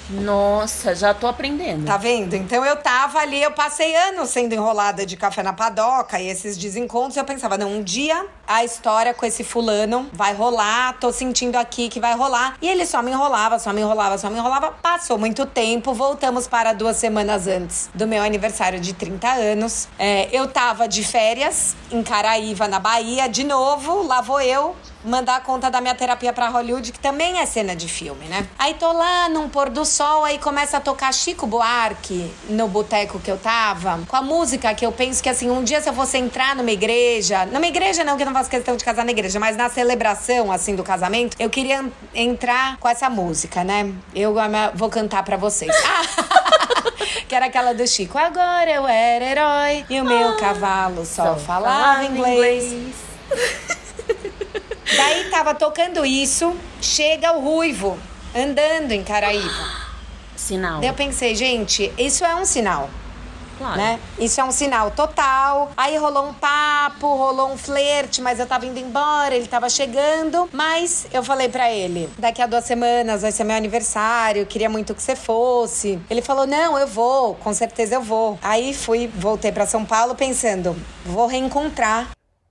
Nossa, 0.10 0.96
já 0.96 1.14
tô 1.14 1.28
aprendendo. 1.28 1.86
Tá 1.86 1.98
vendo? 1.98 2.34
Então 2.36 2.66
eu 2.66 2.76
tava 2.78 3.20
ali, 3.20 3.42
eu 3.42 3.52
passei 3.52 3.96
anos 3.96 4.30
sendo 4.30 4.54
enrolada 4.54 5.06
de 5.06 5.16
café 5.16 5.44
na 5.44 5.54
padoca 5.54 6.20
e 6.20 6.28
esses 6.28 6.58
desencontros. 6.58 7.16
Eu 7.16 7.26
pensava, 7.26 7.58
não, 7.58 7.72
um 7.72 7.84
dia 7.84 8.26
a 8.50 8.66
história 8.66 9.14
com 9.14 9.28
esse 9.28 9.44
fulano 9.44 10.10
vai 10.12 10.34
rolar, 10.34 10.98
tô 11.00 11.12
sentindo 11.12 11.56
aqui 11.56 11.88
que 11.88 12.00
vai 12.00 12.16
rolar. 12.16 12.58
E 12.60 12.68
ele 12.68 12.84
só 12.84 13.00
me 13.04 13.12
enrolava, 13.12 13.60
só 13.60 13.72
me 13.72 13.82
enrolava, 13.82 14.18
só 14.18 14.28
me 14.28 14.40
enrolava. 14.40 14.72
Passou 14.72 15.20
muito 15.20 15.46
tempo, 15.46 15.94
voltamos 15.94 16.48
para 16.48 16.74
duas 16.74 16.98
semanas 16.98 17.46
antes 17.46 17.92
do 17.94 18.08
meu 18.08 18.24
aniversário 18.24 18.80
de 18.80 18.92
30 18.94 19.28
anos. 19.28 19.88
É, 20.00 20.28
eu 20.32 20.48
tava 20.48 20.88
de 20.88 21.04
férias 21.04 21.76
em 21.92 22.02
Caraíva, 22.02 22.68
na 22.68 22.80
Bahia, 22.80 23.30
de 23.30 23.44
novo, 23.44 24.02
lá 24.02 24.20
vou 24.20 24.42
eu 24.42 24.76
mandar 25.04 25.38
a 25.38 25.40
conta 25.40 25.70
da 25.70 25.80
minha 25.80 25.96
terapia 25.96 26.34
para 26.34 26.50
Hollywood, 26.50 26.92
que 26.92 27.00
também 27.00 27.40
é 27.40 27.46
cena 27.46 27.76
de 27.76 27.88
filme, 27.88 28.26
né? 28.26 28.48
Aí 28.58 28.74
tô 28.74 28.92
lá 28.92 29.30
num 29.30 29.48
pôr 29.48 29.70
do 29.70 29.86
sol, 29.86 30.26
aí 30.26 30.38
começa 30.38 30.78
a 30.78 30.80
tocar 30.80 31.14
Chico 31.14 31.48
Buarque 31.48 32.32
no 32.50 32.68
boteco 32.68 33.20
que 33.20 33.32
eu 33.32 33.38
tava, 33.38 34.00
com 34.08 34.16
a 34.16 34.22
música 34.22 34.74
que 34.74 34.86
eu 34.86 34.92
penso 34.92 35.22
que 35.24 35.30
assim, 35.30 35.50
um 35.50 35.64
dia 35.64 35.82
se 35.82 35.90
eu 35.90 35.94
fosse 35.94 36.18
entrar 36.18 36.56
numa 36.56 36.72
igreja, 36.72 37.46
numa 37.46 37.66
igreja 37.66 38.04
não, 38.04 38.18
que 38.18 38.26
não 38.26 38.34
faço 38.40 38.50
questão 38.50 38.78
de 38.78 38.86
casar 38.86 39.04
na 39.04 39.12
igreja, 39.12 39.38
mas 39.40 39.58
na 39.58 39.70
celebração 39.70 40.50
assim 40.52 40.74
do 40.74 40.84
casamento, 40.84 41.36
eu 41.40 41.50
queria 41.50 41.86
entrar 42.16 42.78
com 42.78 42.88
essa 42.88 43.10
música, 43.10 43.64
né? 43.66 43.94
Eu 44.16 44.34
vou 44.76 44.90
cantar 44.90 45.24
para 45.24 45.36
vocês. 45.36 45.76
que 47.28 47.36
era 47.36 47.48
aquela 47.48 47.74
do 47.74 47.86
Chico. 47.86 48.18
Agora 48.18 48.70
eu 48.70 48.88
era 48.88 49.26
herói 49.26 49.86
e 49.90 50.00
o 50.00 50.06
meu 50.06 50.30
ah, 50.30 50.38
cavalo 50.38 51.06
só, 51.06 51.34
só 51.34 51.36
falava 51.36 52.06
inglês. 52.06 52.72
inglês. 52.72 52.96
Daí 54.96 55.30
tava 55.30 55.54
tocando 55.54 56.06
isso, 56.06 56.56
chega 56.82 57.34
o 57.34 57.42
ruivo 57.42 58.00
andando 58.34 58.92
em 58.94 59.04
Caraíva. 59.04 59.90
Sinal. 60.36 60.80
Daí 60.80 60.90
eu 60.90 60.94
pensei, 60.94 61.36
gente, 61.36 61.94
isso 61.98 62.24
é 62.24 62.34
um 62.34 62.46
sinal. 62.46 62.90
Claro. 63.60 63.78
Né? 63.78 64.00
Isso 64.18 64.40
é 64.40 64.44
um 64.44 64.52
sinal 64.52 64.90
total. 64.92 65.72
Aí 65.76 65.98
rolou 65.98 66.30
um 66.30 66.34
papo, 66.34 67.08
rolou 67.08 67.52
um 67.52 67.58
flerte, 67.58 68.22
mas 68.22 68.40
eu 68.40 68.48
tava 68.48 68.66
indo 68.66 68.80
embora, 68.80 69.36
ele 69.36 69.48
tava 69.48 69.70
chegando. 69.70 70.50
Mas 70.54 71.06
eu 71.12 71.22
falei 71.22 71.50
para 71.50 71.70
ele: 71.70 72.10
daqui 72.18 72.42
a 72.42 72.48
duas 72.48 72.64
semanas 72.64 73.22
vai 73.22 73.32
ser 73.34 73.44
meu 73.44 73.58
aniversário, 73.58 74.46
queria 74.46 74.70
muito 74.70 74.96
que 74.96 75.04
você 75.04 75.16
fosse. 75.16 76.00
Ele 76.10 76.22
falou: 76.22 76.48
não, 76.48 76.80
eu 76.80 76.88
vou, 76.88 77.36
com 77.36 77.54
certeza 77.54 77.96
eu 77.96 78.02
vou. 78.02 78.40
Aí 78.42 78.74
fui, 78.74 79.12
voltei 79.14 79.52
para 79.52 79.66
São 79.66 79.84
Paulo 79.84 80.16
pensando: 80.16 80.76
vou 81.06 81.28
reencontrar 81.28 82.10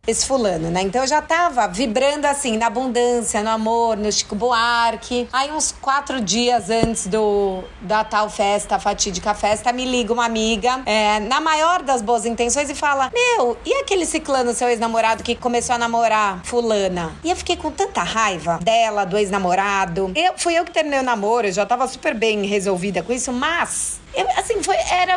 esse 0.09 0.27
fulano, 0.27 0.71
né? 0.71 0.81
Então 0.81 1.03
eu 1.03 1.07
já 1.07 1.21
tava 1.21 1.69
vibrando 1.69 2.25
assim, 2.25 2.57
na 2.57 2.69
abundância, 2.69 3.43
no 3.43 3.51
amor, 3.51 3.95
no 3.99 4.11
Chico 4.11 4.35
Buarque. 4.35 5.29
Aí, 5.31 5.53
uns 5.53 5.71
quatro 5.71 6.19
dias 6.19 6.71
antes 6.71 7.07
do 7.07 7.63
da 7.83 8.03
tal 8.03 8.31
festa, 8.31 8.79
fatídica 8.79 9.35
festa, 9.35 9.71
me 9.71 9.85
liga 9.85 10.11
uma 10.11 10.25
amiga, 10.25 10.81
é, 10.87 11.21
na 11.21 11.43
maior 11.43 11.83
das 11.83 12.01
boas 12.01 12.25
intenções, 12.25 12.71
e 12.71 12.75
fala: 12.75 13.13
Meu, 13.13 13.59
e 13.67 13.75
aquele 13.75 14.07
ciclano, 14.07 14.55
seu 14.55 14.69
ex-namorado, 14.69 15.23
que 15.23 15.35
começou 15.35 15.75
a 15.75 15.79
namorar 15.79 16.43
fulana? 16.43 17.13
E 17.23 17.31
eu 17.31 17.37
fiquei 17.37 17.57
com 17.57 17.71
tanta 17.71 18.03
raiva 18.03 18.59
dela, 18.63 19.05
do 19.05 19.19
ex-namorado. 19.19 20.11
Eu, 20.17 20.33
fui 20.39 20.55
eu 20.55 20.65
que 20.65 20.73
terminei 20.73 21.01
o 21.01 21.03
namoro, 21.03 21.49
eu 21.49 21.53
já 21.53 21.67
tava 21.67 21.87
super 21.87 22.15
bem 22.15 22.47
resolvida 22.47 23.03
com 23.03 23.13
isso, 23.13 23.31
mas 23.31 24.01
eu, 24.19 24.27
assim, 24.37 24.61
foi, 24.65 24.75
era 24.91 25.17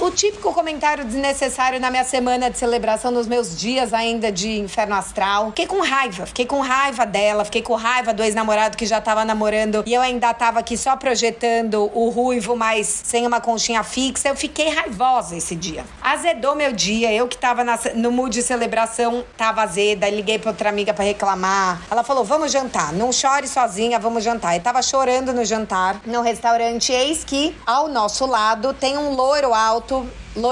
o 0.00 0.10
típico 0.10 0.54
comentário 0.54 1.04
desnecessário 1.04 1.78
na 1.78 1.90
minha 1.90 2.02
semana 2.02 2.50
de 2.50 2.56
celebração, 2.56 3.10
nos 3.10 3.26
meus 3.26 3.54
dias 3.54 3.92
ainda 3.92 4.32
de 4.32 4.58
inferno 4.58 4.94
astral. 4.94 5.48
Fiquei 5.48 5.66
com 5.66 5.82
raiva, 5.82 6.24
fiquei 6.24 6.46
com 6.46 6.62
raiva 6.62 7.04
dela, 7.04 7.44
fiquei 7.44 7.60
com 7.60 7.74
raiva 7.74 8.14
do 8.14 8.22
ex-namorado 8.22 8.74
que 8.74 8.86
já 8.86 9.02
tava 9.02 9.22
namorando 9.22 9.82
e 9.84 9.92
eu 9.92 10.00
ainda 10.00 10.32
tava 10.32 10.60
aqui 10.60 10.78
só 10.78 10.96
projetando 10.96 11.90
o 11.92 12.08
ruivo, 12.08 12.56
mas 12.56 12.86
sem 12.86 13.26
uma 13.26 13.38
conchinha 13.38 13.82
fixa. 13.82 14.30
Eu 14.30 14.36
fiquei 14.36 14.70
raivosa 14.70 15.36
esse 15.36 15.54
dia. 15.54 15.84
Azedou 16.00 16.54
meu 16.54 16.72
dia, 16.72 17.12
eu 17.12 17.28
que 17.28 17.36
tava 17.36 17.62
na, 17.62 17.78
no 17.96 18.10
mood 18.10 18.34
de 18.34 18.42
celebração, 18.42 19.26
tava 19.36 19.60
azeda, 19.60 20.08
liguei 20.08 20.38
pra 20.38 20.52
outra 20.52 20.70
amiga 20.70 20.94
para 20.94 21.04
reclamar. 21.04 21.82
Ela 21.90 22.02
falou: 22.02 22.24
vamos 22.24 22.50
jantar, 22.50 22.94
não 22.94 23.12
chore 23.12 23.46
sozinha, 23.46 23.98
vamos 23.98 24.24
jantar. 24.24 24.56
Eu 24.56 24.62
tava 24.62 24.80
chorando 24.80 25.34
no 25.34 25.44
jantar, 25.44 26.00
no 26.06 26.22
restaurante, 26.22 26.92
eis 26.92 27.24
que 27.24 27.54
ao 27.66 27.88
nosso 27.88 28.24
lado 28.24 28.37
tem 28.72 28.96
um 28.96 29.14
loiro 29.14 29.52
alto 29.52 30.06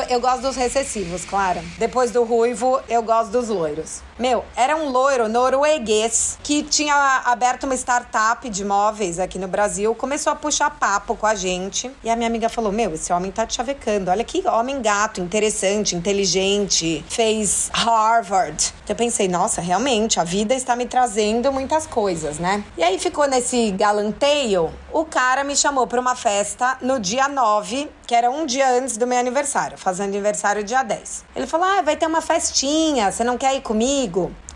eu 0.09 0.21
gosto 0.21 0.43
dos 0.43 0.57
recessivos, 0.57 1.25
claro. 1.25 1.61
Depois 1.79 2.11
do 2.11 2.25
ruivo, 2.25 2.81
eu 2.89 3.03
gosto 3.03 3.31
dos 3.31 3.49
loiros. 3.49 4.01
Meu, 4.19 4.47
era 4.57 4.75
um 4.75 4.89
loiro 4.89 5.29
norueguês 5.29 6.39
que 6.43 6.63
tinha 6.63 6.95
aberto 7.27 7.65
uma 7.65 7.75
startup 7.75 8.49
de 8.49 8.65
móveis 8.65 9.19
aqui 9.19 9.39
no 9.39 9.47
Brasil, 9.47 9.95
começou 9.95 10.33
a 10.33 10.37
puxar 10.37 10.71
papo 10.71 11.15
com 11.15 11.27
a 11.27 11.35
gente. 11.35 11.91
E 12.03 12.09
a 12.09 12.17
minha 12.17 12.27
amiga 12.27 12.49
falou: 12.49 12.73
Meu, 12.73 12.95
esse 12.95 13.13
homem 13.13 13.31
tá 13.31 13.45
te 13.45 13.55
chavecando. 13.55 14.11
Olha 14.11 14.25
que 14.25 14.43
homem 14.49 14.81
gato, 14.81 15.21
interessante, 15.21 15.95
inteligente, 15.95 17.05
fez 17.11 17.69
Harvard. 17.75 18.73
Eu 18.89 18.95
pensei: 18.95 19.29
Nossa, 19.29 19.61
realmente, 19.61 20.19
a 20.19 20.25
vida 20.25 20.55
está 20.55 20.75
me 20.75 20.87
trazendo 20.87 21.53
muitas 21.53 21.87
coisas, 21.87 22.39
né? 22.39 22.65
E 22.79 22.83
aí 22.83 22.99
ficou 22.99 23.29
nesse 23.29 23.71
galanteio. 23.73 24.73
O 24.91 25.05
cara 25.05 25.45
me 25.45 25.55
chamou 25.55 25.87
para 25.87 26.01
uma 26.01 26.17
festa 26.17 26.79
no 26.81 26.99
dia 26.99 27.29
9, 27.29 27.91
que 28.07 28.15
era 28.15 28.31
um 28.31 28.47
dia 28.47 28.71
antes 28.71 28.97
do 28.97 29.07
meu 29.07 29.19
aniversário, 29.19 29.77
fazendo 29.77 30.09
aniversário 30.09 30.65
dia 30.65 30.83
10. 30.83 31.25
Ele 31.37 31.47
falou: 31.47 31.67
Ah, 31.67 31.83
vai 31.83 31.97
ter 31.97 32.07
uma 32.07 32.23
festinha, 32.23 33.13
você 33.13 33.23
não 33.23 33.37
quer 33.37 33.55
ir 33.55 33.61
comigo? 33.61 34.06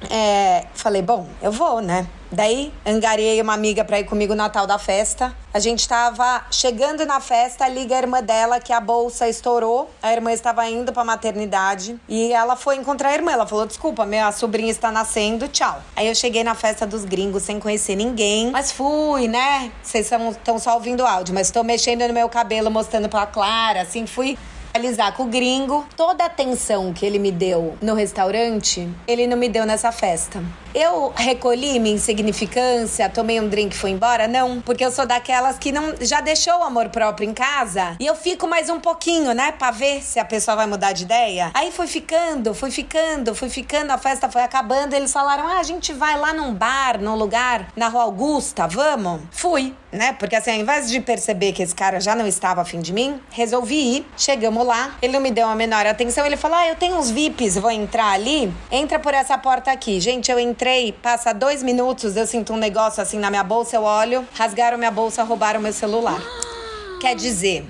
É, 0.09 0.67
falei, 0.75 1.03
bom, 1.03 1.27
eu 1.43 1.53
vou, 1.53 1.81
né? 1.81 2.07
Daí, 2.33 2.73
angariei 2.87 3.43
uma 3.43 3.55
amiga 3.55 3.85
pra 3.85 3.99
ir 3.99 4.05
comigo 4.05 4.35
no 4.35 4.39
Natal 4.39 4.65
da 4.65 4.79
festa. 4.79 5.35
A 5.53 5.59
gente 5.59 5.87
tava 5.89 6.45
chegando 6.49 7.05
na 7.05 7.19
festa, 7.19 7.67
liga 7.67 7.97
a 7.97 7.99
irmã 7.99 8.23
dela 8.23 8.61
que 8.61 8.73
a 8.73 8.79
bolsa 8.79 9.29
estourou. 9.29 9.91
A 10.01 10.13
irmã 10.13 10.33
estava 10.33 10.65
indo 10.69 10.93
pra 10.93 11.03
maternidade 11.03 11.99
e 12.09 12.33
ela 12.33 12.55
foi 12.55 12.77
encontrar 12.77 13.09
a 13.09 13.15
irmã. 13.15 13.33
Ela 13.33 13.49
falou: 13.49 13.67
Desculpa, 13.67 14.07
minha 14.07 14.31
sobrinha 14.31 14.71
está 14.71 14.93
nascendo, 14.93 15.49
tchau. 15.49 15.83
Aí 15.97 16.07
eu 16.07 16.15
cheguei 16.15 16.45
na 16.45 16.55
festa 16.55 16.87
dos 16.87 17.05
gringos 17.05 17.43
sem 17.43 17.59
conhecer 17.59 17.97
ninguém, 17.97 18.53
mas 18.53 18.71
fui, 18.71 19.27
né? 19.27 19.73
Vocês 19.83 20.09
estão 20.13 20.59
só 20.61 20.75
ouvindo 20.75 21.05
áudio, 21.05 21.35
mas 21.35 21.49
estou 21.49 21.65
mexendo 21.65 22.07
no 22.07 22.15
meu 22.15 22.29
cabelo, 22.29 22.71
mostrando 22.71 23.09
pra 23.09 23.27
Clara, 23.27 23.83
assim, 23.83 24.07
fui 24.07 24.39
realizar 24.73 25.13
com 25.13 25.25
o 25.25 25.27
gringo. 25.27 25.87
Toda 25.97 26.25
a 26.25 26.27
atenção 26.27 26.93
que 26.93 27.05
ele 27.05 27.19
me 27.19 27.31
deu 27.31 27.77
no 27.81 27.95
restaurante, 27.95 28.89
ele 29.07 29.27
não 29.27 29.37
me 29.37 29.49
deu 29.49 29.67
nessa 29.67 29.93
festa. 29.93 30.43
Eu 30.73 31.13
recolhi 31.17 31.81
minha 31.81 31.97
insignificância, 31.97 33.09
tomei 33.09 33.41
um 33.41 33.49
drink 33.49 33.75
e 33.75 33.77
fui 33.77 33.91
embora? 33.91 34.29
Não, 34.29 34.61
porque 34.61 34.85
eu 34.85 34.93
sou 34.93 35.05
daquelas 35.05 35.59
que 35.59 35.73
não 35.73 35.95
já 36.01 36.21
deixou 36.21 36.61
o 36.61 36.63
amor 36.63 36.91
próprio 36.91 37.29
em 37.29 37.35
casa 37.35 37.97
e 37.99 38.07
eu 38.07 38.15
fico 38.15 38.47
mais 38.47 38.71
um 38.71 38.79
pouquinho, 38.79 39.35
né, 39.35 39.51
para 39.51 39.73
ver 39.73 40.01
se 40.01 40.21
a 40.21 40.25
pessoa 40.25 40.57
vai 40.57 40.69
mudar 40.69 40.93
de 40.93 41.03
ideia. 41.03 41.51
Aí 41.55 41.73
fui 41.73 41.89
ficando, 41.89 42.55
fui 42.55 42.71
ficando, 42.71 43.35
fui 43.35 43.51
ficando, 43.51 43.91
a 43.91 43.99
festa 43.99 44.29
foi 44.29 44.43
acabando, 44.43 44.95
eles 44.95 45.13
falaram: 45.13 45.45
"Ah, 45.49 45.59
a 45.59 45.63
gente 45.65 45.93
vai 45.93 46.17
lá 46.17 46.33
num 46.33 46.55
bar, 46.55 47.01
num 47.01 47.17
lugar 47.17 47.67
na 47.75 47.89
Rua 47.89 48.05
Augusta, 48.05 48.69
vamos?". 48.69 49.23
Fui, 49.33 49.75
né? 49.91 50.13
Porque 50.21 50.37
assim, 50.37 50.53
ao 50.53 50.57
invés 50.57 50.89
de 50.89 51.01
perceber 51.01 51.53
que 51.53 51.65
esse 51.65 51.75
cara 51.75 52.01
já 52.01 52.15
não 52.15 52.29
estava 52.29 52.61
afim 52.61 52.81
de 52.81 52.93
mim, 52.93 53.21
resolvi 53.31 53.97
ir. 53.97 54.07
Chegamos 54.17 54.65
lá, 54.65 54.95
ele 55.03 55.13
não 55.13 55.21
me 55.21 55.33
deu 55.33 55.49
a 55.49 55.57
menor 55.57 55.85
atenção, 55.85 56.25
ele 56.25 56.37
falou: 56.37 56.57
"Ah, 56.59 56.69
eu 56.69 56.77
tenho 56.77 56.97
uns 56.97 57.11
VIPs, 57.11 57.57
vou 57.57 57.73
entrar 57.73 58.13
ali. 58.13 58.53
Entra 58.71 59.01
por 59.01 59.15
essa 59.15 59.37
porta 59.37 59.73
aqui". 59.73 59.99
Gente, 59.99 60.31
eu 60.31 60.39
entrei 60.39 60.60
entrei, 60.61 60.93
passa 60.93 61.33
dois 61.33 61.63
minutos, 61.63 62.17
eu 62.17 62.27
sinto 62.27 62.53
um 62.53 62.57
negócio 62.59 63.03
assim 63.03 63.19
na 63.19 63.31
minha 63.31 63.43
bolsa, 63.43 63.77
eu 63.77 63.83
olho, 63.83 64.29
rasgaram 64.35 64.77
minha 64.77 64.91
bolsa, 64.91 65.23
roubaram 65.23 65.59
meu 65.59 65.73
celular. 65.73 66.21
Quer 67.01 67.17
dizer. 67.17 67.65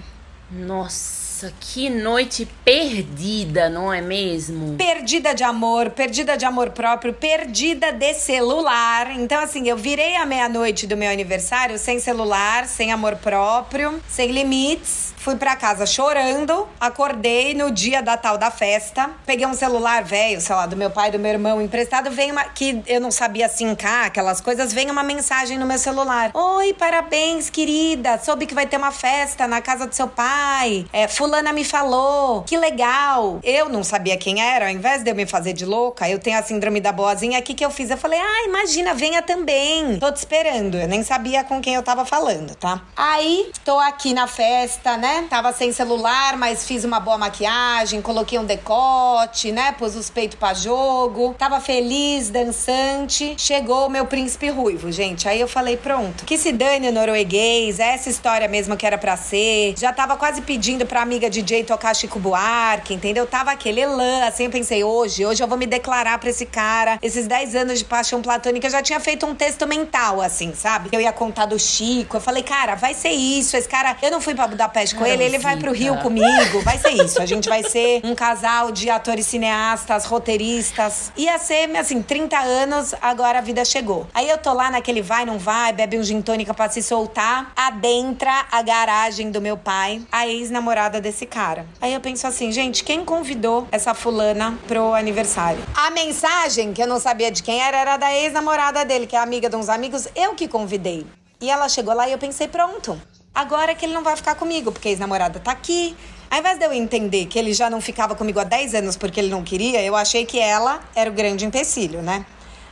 Nossa. 0.50 1.20
Que 1.58 1.88
noite 1.88 2.46
perdida, 2.62 3.70
não 3.70 3.90
é 3.90 4.02
mesmo? 4.02 4.76
Perdida 4.76 5.34
de 5.34 5.42
amor, 5.42 5.88
perdida 5.90 6.36
de 6.36 6.44
amor 6.44 6.70
próprio, 6.70 7.14
perdida 7.14 7.92
de 7.92 8.12
celular. 8.12 9.10
Então, 9.12 9.40
assim, 9.40 9.66
eu 9.66 9.76
virei 9.76 10.16
a 10.16 10.26
meia-noite 10.26 10.86
do 10.86 10.98
meu 10.98 11.10
aniversário 11.10 11.78
sem 11.78 11.98
celular, 11.98 12.66
sem 12.66 12.92
amor 12.92 13.16
próprio, 13.16 14.02
sem 14.06 14.30
limites. 14.32 15.14
Fui 15.20 15.36
para 15.36 15.54
casa 15.54 15.84
chorando, 15.84 16.66
acordei 16.80 17.52
no 17.52 17.70
dia 17.70 18.02
da 18.02 18.16
tal 18.16 18.38
da 18.38 18.50
festa, 18.50 19.10
peguei 19.26 19.46
um 19.46 19.52
celular 19.52 20.02
velho, 20.02 20.40
sei 20.40 20.56
lá, 20.56 20.64
do 20.64 20.74
meu 20.74 20.88
pai, 20.88 21.10
do 21.10 21.18
meu 21.18 21.30
irmão 21.30 21.60
emprestado, 21.60 22.10
veio 22.10 22.32
uma 22.32 22.44
que 22.44 22.82
eu 22.86 22.98
não 23.02 23.10
sabia 23.10 23.46
sincar 23.46 24.06
aquelas 24.06 24.40
coisas, 24.40 24.72
vem 24.72 24.90
uma 24.90 25.02
mensagem 25.02 25.58
no 25.58 25.66
meu 25.66 25.76
celular. 25.76 26.30
Oi, 26.32 26.72
parabéns, 26.72 27.50
querida. 27.50 28.18
Soube 28.24 28.46
que 28.46 28.54
vai 28.54 28.66
ter 28.66 28.78
uma 28.78 28.92
festa 28.92 29.46
na 29.46 29.60
casa 29.60 29.86
do 29.86 29.94
seu 29.94 30.08
pai. 30.08 30.86
É, 30.90 31.06
fulana 31.06 31.52
me 31.52 31.64
falou. 31.64 32.42
Que 32.44 32.56
legal. 32.56 33.40
Eu 33.42 33.68
não 33.68 33.84
sabia 33.84 34.16
quem 34.16 34.40
era, 34.40 34.68
ao 34.68 34.72
invés 34.72 35.02
de 35.04 35.10
eu 35.10 35.14
me 35.14 35.26
fazer 35.26 35.52
de 35.52 35.66
louca, 35.66 36.08
eu 36.08 36.18
tenho 36.18 36.38
a 36.38 36.42
síndrome 36.42 36.80
da 36.80 36.92
boazinha 36.92 37.38
aqui 37.38 37.52
que 37.52 37.64
eu 37.64 37.70
fiz. 37.70 37.90
Eu 37.90 37.98
falei: 37.98 38.18
"Ah, 38.18 38.44
imagina, 38.46 38.94
venha 38.94 39.20
também. 39.20 39.98
Tô 39.98 40.10
te 40.10 40.16
esperando". 40.16 40.78
Eu 40.78 40.88
nem 40.88 41.02
sabia 41.02 41.44
com 41.44 41.60
quem 41.60 41.74
eu 41.74 41.82
tava 41.82 42.06
falando, 42.06 42.54
tá? 42.54 42.80
Aí, 42.96 43.52
tô 43.66 43.78
aqui 43.78 44.14
na 44.14 44.26
festa, 44.26 44.96
né? 44.96 45.09
Né? 45.10 45.26
Tava 45.28 45.52
sem 45.52 45.72
celular, 45.72 46.36
mas 46.36 46.64
fiz 46.64 46.84
uma 46.84 47.00
boa 47.00 47.18
maquiagem, 47.18 48.00
coloquei 48.00 48.38
um 48.38 48.44
decote, 48.44 49.50
né? 49.50 49.72
Pus 49.72 49.96
os 49.96 50.08
peitos 50.08 50.38
pra 50.38 50.54
jogo. 50.54 51.34
Tava 51.36 51.60
feliz, 51.60 52.30
dançante. 52.30 53.34
Chegou 53.36 53.86
o 53.86 53.90
meu 53.90 54.06
príncipe 54.06 54.48
ruivo, 54.48 54.92
gente. 54.92 55.28
Aí 55.28 55.40
eu 55.40 55.48
falei, 55.48 55.76
pronto. 55.76 56.24
Que 56.24 56.38
se 56.38 56.52
dane 56.52 56.88
o 56.88 56.92
norueguês, 56.92 57.80
essa 57.80 58.08
história 58.08 58.46
mesmo 58.46 58.76
que 58.76 58.86
era 58.86 58.96
pra 58.96 59.16
ser. 59.16 59.74
Já 59.76 59.92
tava 59.92 60.16
quase 60.16 60.42
pedindo 60.42 60.86
pra 60.86 61.02
amiga 61.02 61.28
DJ 61.28 61.64
tocar 61.64 61.94
Chico 61.94 62.20
Buarque, 62.20 62.94
entendeu? 62.94 63.26
Tava 63.26 63.50
aquele 63.50 63.80
elan, 63.80 64.24
assim, 64.26 64.44
eu 64.44 64.50
pensei, 64.50 64.84
hoje, 64.84 65.26
hoje 65.26 65.42
eu 65.42 65.48
vou 65.48 65.58
me 65.58 65.66
declarar 65.66 66.18
pra 66.18 66.30
esse 66.30 66.46
cara. 66.46 66.98
Esses 67.02 67.26
10 67.26 67.56
anos 67.56 67.78
de 67.80 67.84
paixão 67.84 68.22
platônica, 68.22 68.66
eu 68.66 68.70
já 68.70 68.82
tinha 68.82 69.00
feito 69.00 69.26
um 69.26 69.34
texto 69.34 69.66
mental, 69.66 70.20
assim, 70.20 70.54
sabe? 70.54 70.90
Eu 70.92 71.00
ia 71.00 71.12
contar 71.12 71.46
do 71.46 71.58
Chico. 71.58 72.16
Eu 72.16 72.20
falei, 72.20 72.42
cara, 72.42 72.76
vai 72.76 72.94
ser 72.94 73.10
isso. 73.10 73.56
Esse 73.56 73.68
cara, 73.68 73.96
eu 74.00 74.10
não 74.10 74.20
fui 74.20 74.34
pra 74.34 74.46
Budapeste 74.46 74.94
com 75.00 75.06
ele, 75.06 75.24
ele 75.24 75.38
vai 75.38 75.56
pro 75.56 75.72
Rio 75.72 75.96
comigo. 75.96 76.60
Vai 76.62 76.76
ser 76.76 76.90
isso. 76.90 77.22
A 77.22 77.26
gente 77.26 77.48
vai 77.48 77.62
ser 77.62 78.02
um 78.04 78.14
casal 78.14 78.70
de 78.70 78.90
atores 78.90 79.26
cineastas, 79.26 80.04
roteiristas. 80.04 81.10
Ia 81.16 81.38
ser, 81.38 81.74
assim, 81.76 82.02
30 82.02 82.38
anos, 82.38 82.94
agora 83.00 83.38
a 83.38 83.40
vida 83.40 83.64
chegou. 83.64 84.06
Aí 84.12 84.28
eu 84.28 84.36
tô 84.36 84.52
lá 84.52 84.70
naquele 84.70 85.00
vai, 85.00 85.24
não 85.24 85.38
vai, 85.38 85.72
bebe 85.72 85.98
um 85.98 86.02
gin 86.02 86.20
tônica 86.20 86.52
pra 86.52 86.68
se 86.68 86.82
soltar. 86.82 87.52
Adentra 87.56 88.46
a 88.52 88.60
garagem 88.60 89.30
do 89.30 89.40
meu 89.40 89.56
pai, 89.56 90.02
a 90.12 90.26
ex-namorada 90.26 91.00
desse 91.00 91.24
cara. 91.24 91.66
Aí 91.80 91.94
eu 91.94 92.00
penso 92.00 92.26
assim, 92.26 92.52
gente, 92.52 92.84
quem 92.84 93.04
convidou 93.04 93.66
essa 93.72 93.94
fulana 93.94 94.58
pro 94.68 94.92
aniversário? 94.94 95.64
A 95.74 95.90
mensagem, 95.90 96.74
que 96.74 96.82
eu 96.82 96.86
não 96.86 97.00
sabia 97.00 97.30
de 97.30 97.42
quem 97.42 97.60
era, 97.60 97.78
era 97.78 97.96
da 97.96 98.12
ex-namorada 98.14 98.84
dele, 98.84 99.06
que 99.06 99.16
é 99.16 99.18
amiga 99.18 99.48
de 99.48 99.56
uns 99.56 99.70
amigos, 99.70 100.08
eu 100.14 100.34
que 100.34 100.46
convidei. 100.46 101.06
E 101.40 101.50
ela 101.50 101.70
chegou 101.70 101.94
lá 101.94 102.06
e 102.06 102.12
eu 102.12 102.18
pensei, 102.18 102.46
pronto. 102.46 103.00
Agora 103.34 103.74
que 103.74 103.86
ele 103.86 103.94
não 103.94 104.02
vai 104.02 104.16
ficar 104.16 104.34
comigo, 104.34 104.72
porque 104.72 104.88
a 104.88 104.90
ex-namorada 104.90 105.38
tá 105.38 105.52
aqui. 105.52 105.96
Ao 106.30 106.38
invés 106.38 106.58
de 106.58 106.64
eu 106.64 106.72
entender 106.72 107.26
que 107.26 107.38
ele 107.38 107.52
já 107.52 107.68
não 107.70 107.80
ficava 107.80 108.14
comigo 108.14 108.38
há 108.38 108.44
10 108.44 108.74
anos 108.74 108.96
porque 108.96 109.18
ele 109.18 109.30
não 109.30 109.42
queria, 109.42 109.82
eu 109.82 109.96
achei 109.96 110.24
que 110.24 110.38
ela 110.38 110.80
era 110.94 111.10
o 111.10 111.12
grande 111.12 111.44
empecilho, 111.44 112.02
né? 112.02 112.24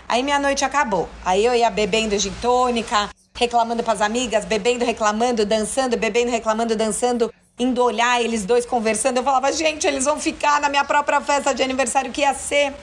Aí 0.08 0.22
minha 0.22 0.38
noite 0.38 0.64
acabou. 0.64 1.08
Aí 1.24 1.44
eu 1.44 1.54
ia 1.54 1.70
bebendo 1.70 2.18
gin 2.18 2.32
tônica, 2.40 3.10
reclamando 3.34 3.82
pras 3.82 4.00
amigas, 4.00 4.44
bebendo, 4.44 4.84
reclamando, 4.84 5.44
dançando, 5.44 5.96
bebendo, 5.96 6.30
reclamando, 6.30 6.74
dançando, 6.74 7.32
indo 7.58 7.82
olhar 7.82 8.22
eles 8.22 8.44
dois 8.44 8.64
conversando. 8.64 9.18
Eu 9.18 9.22
falava, 9.22 9.52
gente, 9.52 9.86
eles 9.86 10.04
vão 10.04 10.18
ficar 10.18 10.60
na 10.60 10.68
minha 10.68 10.84
própria 10.84 11.20
festa 11.20 11.54
de 11.54 11.62
aniversário 11.62 12.10
que 12.10 12.22
ia 12.22 12.34
ser 12.34 12.74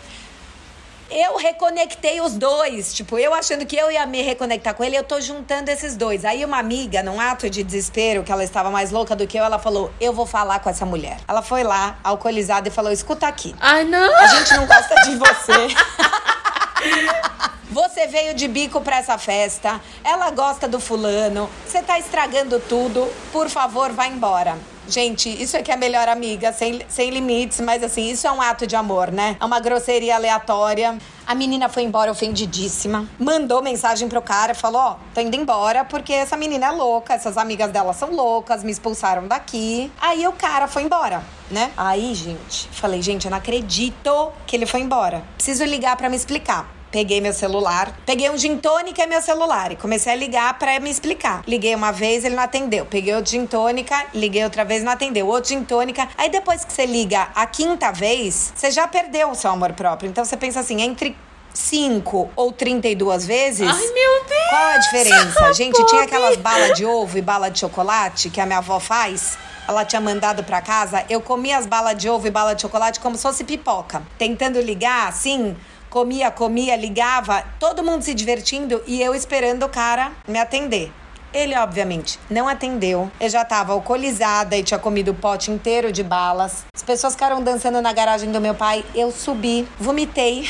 eu 1.09 1.37
reconectei 1.37 2.21
os 2.21 2.33
dois. 2.35 2.93
Tipo, 2.93 3.17
eu 3.17 3.33
achando 3.33 3.65
que 3.65 3.75
eu 3.75 3.91
ia 3.91 4.05
me 4.05 4.21
reconectar 4.21 4.73
com 4.73 4.83
ele, 4.83 4.97
eu 4.97 5.03
tô 5.03 5.19
juntando 5.21 5.69
esses 5.69 5.95
dois. 5.95 6.25
Aí 6.25 6.43
uma 6.43 6.57
amiga, 6.57 7.03
num 7.03 7.19
ato 7.19 7.49
de 7.49 7.63
desespero, 7.63 8.23
que 8.23 8.31
ela 8.31 8.43
estava 8.43 8.69
mais 8.69 8.91
louca 8.91 9.15
do 9.15 9.27
que 9.27 9.37
eu, 9.37 9.43
ela 9.43 9.59
falou: 9.59 9.91
Eu 9.99 10.13
vou 10.13 10.25
falar 10.25 10.59
com 10.59 10.69
essa 10.69 10.85
mulher. 10.85 11.17
Ela 11.27 11.41
foi 11.41 11.63
lá, 11.63 11.97
alcoolizada, 12.03 12.67
e 12.67 12.71
falou: 12.71 12.91
Escuta 12.91 13.27
aqui. 13.27 13.55
Ai, 13.59 13.83
não! 13.83 14.15
A 14.15 14.27
gente 14.27 14.53
não 14.55 14.65
gosta 14.65 14.95
de 15.05 15.15
você. 15.15 15.75
Você 17.71 18.07
veio 18.07 18.33
de 18.33 18.47
bico 18.47 18.79
pra 18.79 18.97
essa 18.97 19.17
festa, 19.17 19.81
ela 20.01 20.31
gosta 20.31 20.65
do 20.65 20.79
fulano, 20.79 21.49
você 21.67 21.81
tá 21.81 21.99
estragando 21.99 22.57
tudo, 22.57 23.11
por 23.33 23.49
favor, 23.49 23.91
vá 23.91 24.07
embora. 24.07 24.57
Gente, 24.87 25.29
isso 25.41 25.57
aqui 25.57 25.71
é 25.71 25.75
melhor 25.75 26.07
amiga, 26.07 26.53
sem, 26.53 26.81
sem 26.87 27.09
limites, 27.09 27.59
mas 27.59 27.83
assim, 27.83 28.09
isso 28.09 28.27
é 28.27 28.31
um 28.31 28.41
ato 28.41 28.67
de 28.67 28.75
amor, 28.75 29.11
né? 29.11 29.35
É 29.39 29.45
uma 29.45 29.59
grosseria 29.59 30.15
aleatória. 30.15 30.97
A 31.25 31.33
menina 31.33 31.67
foi 31.67 31.83
embora 31.83 32.11
ofendidíssima. 32.11 33.09
Mandou 33.19 33.63
mensagem 33.63 34.07
pro 34.07 34.21
cara, 34.21 34.53
falou: 34.53 34.81
Ó, 34.81 34.91
oh, 34.91 34.95
tô 35.13 35.21
indo 35.21 35.35
embora 35.35 35.83
porque 35.83 36.13
essa 36.13 36.37
menina 36.37 36.67
é 36.67 36.71
louca, 36.71 37.13
essas 37.13 37.35
amigas 37.35 37.71
dela 37.71 37.93
são 37.93 38.13
loucas, 38.13 38.63
me 38.63 38.71
expulsaram 38.71 39.27
daqui. 39.27 39.91
Aí 39.99 40.27
o 40.27 40.33
cara 40.33 40.67
foi 40.67 40.83
embora, 40.83 41.23
né? 41.49 41.71
Aí, 41.75 42.13
gente, 42.13 42.69
falei: 42.71 43.01
gente, 43.01 43.25
eu 43.25 43.31
não 43.31 43.39
acredito 43.39 44.31
que 44.45 44.55
ele 44.55 44.67
foi 44.67 44.81
embora. 44.81 45.23
Preciso 45.35 45.63
ligar 45.63 45.95
para 45.95 46.09
me 46.09 46.15
explicar. 46.15 46.74
Peguei 46.95 47.19
meu 47.19 47.33
celular, 47.33 47.93
peguei 48.05 48.29
um 48.29 48.37
gin 48.37 48.55
tônica 48.55 49.03
e 49.03 49.05
meu 49.05 49.21
celular 49.21 49.69
e 49.69 49.75
comecei 49.75 50.13
a 50.13 50.15
ligar 50.15 50.57
para 50.57 50.79
me 50.79 50.89
explicar. 50.89 51.43
Liguei 51.45 51.75
uma 51.75 51.91
vez, 51.91 52.23
ele 52.23 52.35
não 52.35 52.43
atendeu. 52.43 52.85
Peguei 52.85 53.13
o 53.13 53.25
gin 53.25 53.45
tônica, 53.45 54.05
liguei 54.13 54.45
outra 54.45 54.63
vez, 54.63 54.81
não 54.81 54.93
atendeu. 54.93 55.27
Outro 55.27 55.49
gin 55.49 55.65
tônica. 55.65 56.07
Aí 56.17 56.29
depois 56.29 56.63
que 56.63 56.71
você 56.71 56.85
liga 56.85 57.27
a 57.35 57.45
quinta 57.45 57.91
vez, 57.91 58.53
você 58.55 58.71
já 58.71 58.87
perdeu 58.87 59.29
o 59.29 59.35
seu 59.35 59.51
amor 59.51 59.73
próprio. 59.73 60.09
Então 60.09 60.23
você 60.23 60.37
pensa 60.37 60.61
assim, 60.61 60.81
entre 60.81 61.17
5 61.53 62.29
ou 62.33 62.53
32 62.53 63.25
vezes. 63.25 63.67
Ai, 63.69 63.87
meu 63.93 64.23
Deus! 64.29 64.49
Qual 64.49 64.65
a 64.65 64.77
diferença? 64.77 65.53
Gente, 65.53 65.85
tinha 65.87 66.03
aquelas 66.03 66.37
balas 66.37 66.77
de 66.77 66.85
ovo 66.85 67.17
e 67.17 67.21
bala 67.21 67.49
de 67.49 67.59
chocolate 67.59 68.29
que 68.29 68.39
a 68.39 68.45
minha 68.45 68.59
avó 68.59 68.79
faz. 68.79 69.37
Ela 69.67 69.83
tinha 69.83 69.99
mandado 69.99 70.45
para 70.45 70.61
casa. 70.61 71.03
Eu 71.09 71.19
comia 71.19 71.57
as 71.57 71.65
balas 71.65 71.97
de 71.97 72.07
ovo 72.07 72.25
e 72.25 72.31
bala 72.31 72.53
de 72.53 72.61
chocolate 72.61 73.01
como 73.01 73.17
se 73.17 73.23
fosse 73.23 73.43
pipoca. 73.43 74.01
Tentando 74.17 74.61
ligar, 74.61 75.09
assim, 75.09 75.57
comia, 75.95 76.29
comia, 76.29 76.75
ligava, 76.75 77.41
todo 77.57 77.81
mundo 77.81 78.01
se 78.01 78.13
divertindo 78.13 78.83
e 78.85 79.01
eu 79.01 79.15
esperando 79.15 79.63
o 79.63 79.69
cara 79.69 80.11
me 80.27 80.37
atender. 80.37 80.91
Ele, 81.33 81.55
obviamente, 81.55 82.19
não 82.29 82.49
atendeu. 82.49 83.09
Eu 83.17 83.29
já 83.29 83.43
estava 83.43 83.71
alcoolizada 83.71 84.57
e 84.57 84.63
tinha 84.63 84.77
comido 84.77 85.11
o 85.11 85.13
pote 85.13 85.51
inteiro 85.51 85.93
de 85.93 86.03
balas. 86.03 86.65
As 86.75 86.83
pessoas 86.83 87.13
ficaram 87.13 87.41
dançando 87.41 87.81
na 87.81 87.93
garagem 87.93 88.29
do 88.29 88.41
meu 88.41 88.53
pai. 88.53 88.83
Eu 88.93 89.09
subi, 89.09 89.65
vomitei 89.79 90.49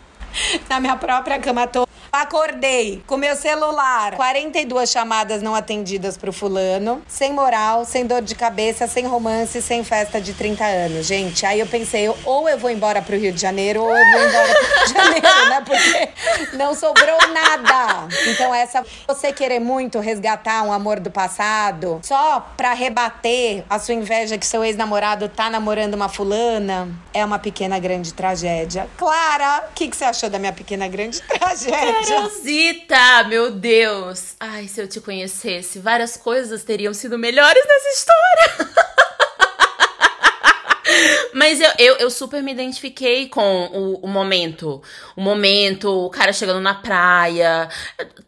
na 0.66 0.80
minha 0.80 0.96
própria 0.96 1.38
cama. 1.38 1.66
Tô 1.66 1.86
Acordei 2.12 3.02
com 3.06 3.16
meu 3.16 3.36
celular, 3.36 4.16
42 4.16 4.90
chamadas 4.90 5.42
não 5.42 5.54
atendidas 5.54 6.16
pro 6.16 6.32
fulano, 6.32 7.02
sem 7.06 7.32
moral, 7.32 7.84
sem 7.84 8.04
dor 8.04 8.20
de 8.20 8.34
cabeça, 8.34 8.88
sem 8.88 9.06
romance, 9.06 9.62
sem 9.62 9.84
festa 9.84 10.20
de 10.20 10.34
30 10.34 10.64
anos. 10.64 11.06
Gente, 11.06 11.46
aí 11.46 11.60
eu 11.60 11.66
pensei, 11.66 12.12
ou 12.24 12.48
eu 12.48 12.58
vou 12.58 12.68
embora 12.68 13.00
pro 13.00 13.16
Rio 13.16 13.32
de 13.32 13.40
Janeiro, 13.40 13.82
ou 13.82 13.96
eu 13.96 14.12
vou 14.12 14.28
embora 14.28 14.54
pro 14.54 14.76
Rio 14.76 14.86
de 14.86 14.92
Janeiro, 14.92 15.48
né? 15.48 15.62
Porque 15.64 16.56
não 16.56 16.74
sobrou 16.74 17.18
nada. 17.28 18.08
Então, 18.26 18.52
essa, 18.52 18.84
você 19.06 19.32
querer 19.32 19.60
muito 19.60 20.00
resgatar 20.00 20.64
um 20.64 20.72
amor 20.72 20.98
do 20.98 21.12
passado, 21.12 22.00
só 22.02 22.44
pra 22.56 22.72
rebater 22.72 23.64
a 23.70 23.78
sua 23.78 23.94
inveja 23.94 24.36
que 24.36 24.46
seu 24.46 24.64
ex-namorado 24.64 25.28
tá 25.28 25.48
namorando 25.48 25.94
uma 25.94 26.08
fulana, 26.08 26.88
é 27.14 27.24
uma 27.24 27.38
pequena 27.38 27.78
grande 27.78 28.12
tragédia. 28.12 28.88
Clara, 28.96 29.66
o 29.70 29.74
que, 29.74 29.86
que 29.86 29.96
você 29.96 30.04
achou 30.04 30.28
da 30.28 30.40
minha 30.40 30.52
pequena 30.52 30.88
grande 30.88 31.20
tragédia? 31.22 31.99
Carolzita, 32.06 33.24
meu 33.28 33.50
Deus. 33.50 34.34
Ai, 34.40 34.66
se 34.66 34.80
eu 34.80 34.88
te 34.88 35.00
conhecesse, 35.00 35.78
várias 35.78 36.16
coisas 36.16 36.64
teriam 36.64 36.94
sido 36.94 37.18
melhores 37.18 37.62
nessa 37.66 37.88
história. 37.90 38.90
Mas 41.34 41.60
eu, 41.60 41.70
eu, 41.78 41.96
eu, 41.96 42.10
super 42.10 42.42
me 42.42 42.52
identifiquei 42.52 43.28
com 43.28 43.66
o, 43.66 44.04
o, 44.04 44.08
momento. 44.08 44.82
O 45.14 45.20
momento, 45.20 46.06
o 46.06 46.10
cara 46.10 46.32
chegando 46.32 46.60
na 46.60 46.74
praia. 46.74 47.68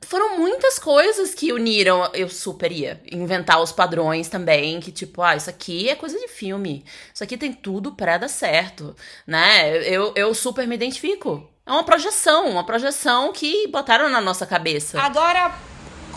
Foram 0.03 0.39
muitas 0.39 0.79
coisas 0.79 1.35
que 1.35 1.53
uniram. 1.53 2.09
Eu 2.15 2.29
super 2.29 2.71
ia 2.71 3.01
inventar 3.11 3.61
os 3.61 3.73
padrões 3.73 4.29
também. 4.29 4.81
Que 4.81 4.93
tipo, 4.93 5.23
ah, 5.23 5.35
isso 5.35 5.51
aqui 5.51 5.89
é 5.89 5.97
coisa 5.97 6.19
de 6.19 6.29
filme. 6.29 6.85
Isso 7.13 7.25
aqui 7.25 7.37
tem 7.37 7.53
tudo 7.53 7.93
pra 7.93 8.19
dar 8.19 8.29
certo, 8.29 8.95
né? 9.27 9.79
Eu, 9.89 10.13
eu 10.15 10.33
super 10.35 10.67
me 10.67 10.77
identifico. 10.77 11.52
É 11.65 11.71
uma 11.71 11.85
projeção, 11.85 12.49
uma 12.49 12.65
projeção 12.65 13.33
que 13.33 13.69
botaram 13.69 14.09
na 14.09 14.21
nossa 14.21 14.45
cabeça. 14.45 15.01
Agora, 15.01 15.53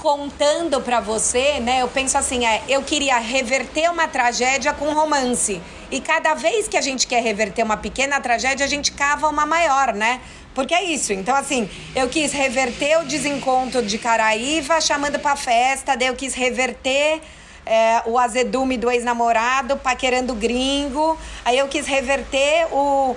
contando 0.01 0.81
para 0.81 0.99
você, 0.99 1.59
né, 1.59 1.83
eu 1.83 1.87
penso 1.87 2.17
assim, 2.17 2.47
é, 2.47 2.63
eu 2.67 2.81
queria 2.81 3.19
reverter 3.19 3.91
uma 3.91 4.07
tragédia 4.07 4.73
com 4.73 4.91
romance. 4.91 5.61
E 5.91 6.01
cada 6.01 6.33
vez 6.33 6.67
que 6.67 6.75
a 6.75 6.81
gente 6.81 7.05
quer 7.05 7.21
reverter 7.21 7.61
uma 7.61 7.77
pequena 7.77 8.19
tragédia, 8.19 8.65
a 8.65 8.69
gente 8.69 8.91
cava 8.91 9.27
uma 9.29 9.45
maior, 9.45 9.93
né? 9.93 10.19
Porque 10.55 10.73
é 10.73 10.83
isso. 10.83 11.13
Então, 11.13 11.35
assim, 11.35 11.69
eu 11.95 12.09
quis 12.09 12.31
reverter 12.31 12.99
o 13.01 13.05
desencontro 13.05 13.83
de 13.83 13.99
Caraíva 13.99 14.81
chamando 14.81 15.19
pra 15.19 15.35
festa, 15.35 15.95
daí 15.95 16.07
eu 16.07 16.15
quis 16.15 16.33
reverter. 16.33 17.21
É, 17.67 18.03
o 18.05 18.19
azedume 18.19 18.77
do 18.77 18.91
ex-namorado, 18.91 19.75
paquerando 19.77 20.35
gringo. 20.35 21.17
Aí 21.43 21.57
eu 21.57 21.67
quis 21.67 21.87
reverter 21.87 22.67
o, 22.71 23.15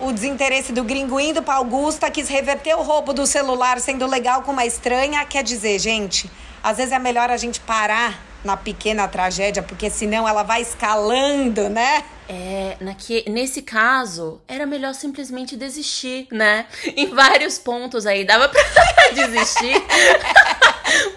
o 0.00 0.12
desinteresse 0.12 0.72
do 0.72 0.84
gringo 0.84 1.18
indo 1.18 1.42
para 1.42 1.54
Augusta, 1.54 2.10
quis 2.10 2.28
reverter 2.28 2.74
o 2.74 2.82
roubo 2.82 3.12
do 3.12 3.26
celular 3.26 3.80
sendo 3.80 4.06
legal 4.06 4.42
com 4.42 4.52
uma 4.52 4.66
estranha. 4.66 5.24
Quer 5.24 5.42
dizer, 5.42 5.78
gente, 5.78 6.30
às 6.62 6.76
vezes 6.76 6.92
é 6.92 6.98
melhor 6.98 7.30
a 7.30 7.36
gente 7.36 7.60
parar 7.60 8.20
na 8.44 8.56
pequena 8.56 9.06
tragédia, 9.06 9.62
porque 9.62 9.88
senão 9.88 10.28
ela 10.28 10.42
vai 10.42 10.62
escalando, 10.62 11.68
né? 11.68 12.04
É, 12.28 12.76
naque, 12.80 13.24
nesse 13.28 13.62
caso, 13.62 14.40
era 14.48 14.66
melhor 14.66 14.94
simplesmente 14.94 15.56
desistir, 15.56 16.26
né? 16.30 16.66
Em 16.96 17.06
vários 17.08 17.58
pontos 17.58 18.06
aí 18.06 18.24
dava 18.24 18.48
pra 18.48 18.62
desistir. 19.14 19.80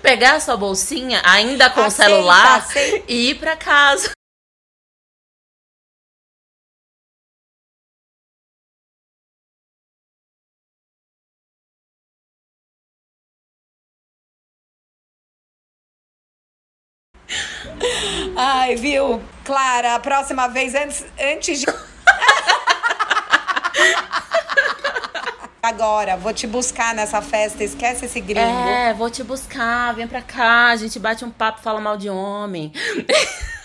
Pegar 0.01 0.33
a 0.35 0.39
sua 0.39 0.55
bolsinha, 0.55 1.21
ainda 1.25 1.69
com 1.69 1.85
o 1.85 1.91
celular, 1.91 2.57
aceita. 2.57 3.05
e 3.07 3.31
ir 3.31 3.35
pra 3.35 3.55
casa. 3.55 4.11
Ai, 18.65 18.75
viu? 18.75 19.21
Clara, 19.43 19.93
a 19.93 19.99
próxima 19.99 20.47
vez, 20.47 20.73
antes, 20.73 21.05
antes 21.21 21.59
de. 21.59 21.67
Agora, 25.61 26.17
vou 26.17 26.33
te 26.33 26.47
buscar 26.47 26.95
nessa 26.95 27.21
festa, 27.21 27.63
esquece 27.63 28.05
esse 28.05 28.19
gringo. 28.19 28.41
É, 28.41 28.91
vou 28.91 29.07
te 29.07 29.23
buscar, 29.23 29.93
vem 29.93 30.07
pra 30.07 30.23
cá, 30.23 30.69
a 30.69 30.75
gente 30.77 30.97
bate 30.97 31.23
um 31.23 31.29
papo, 31.29 31.61
fala 31.61 31.79
mal 31.79 31.95
de 31.95 32.09
homem. 32.09 32.73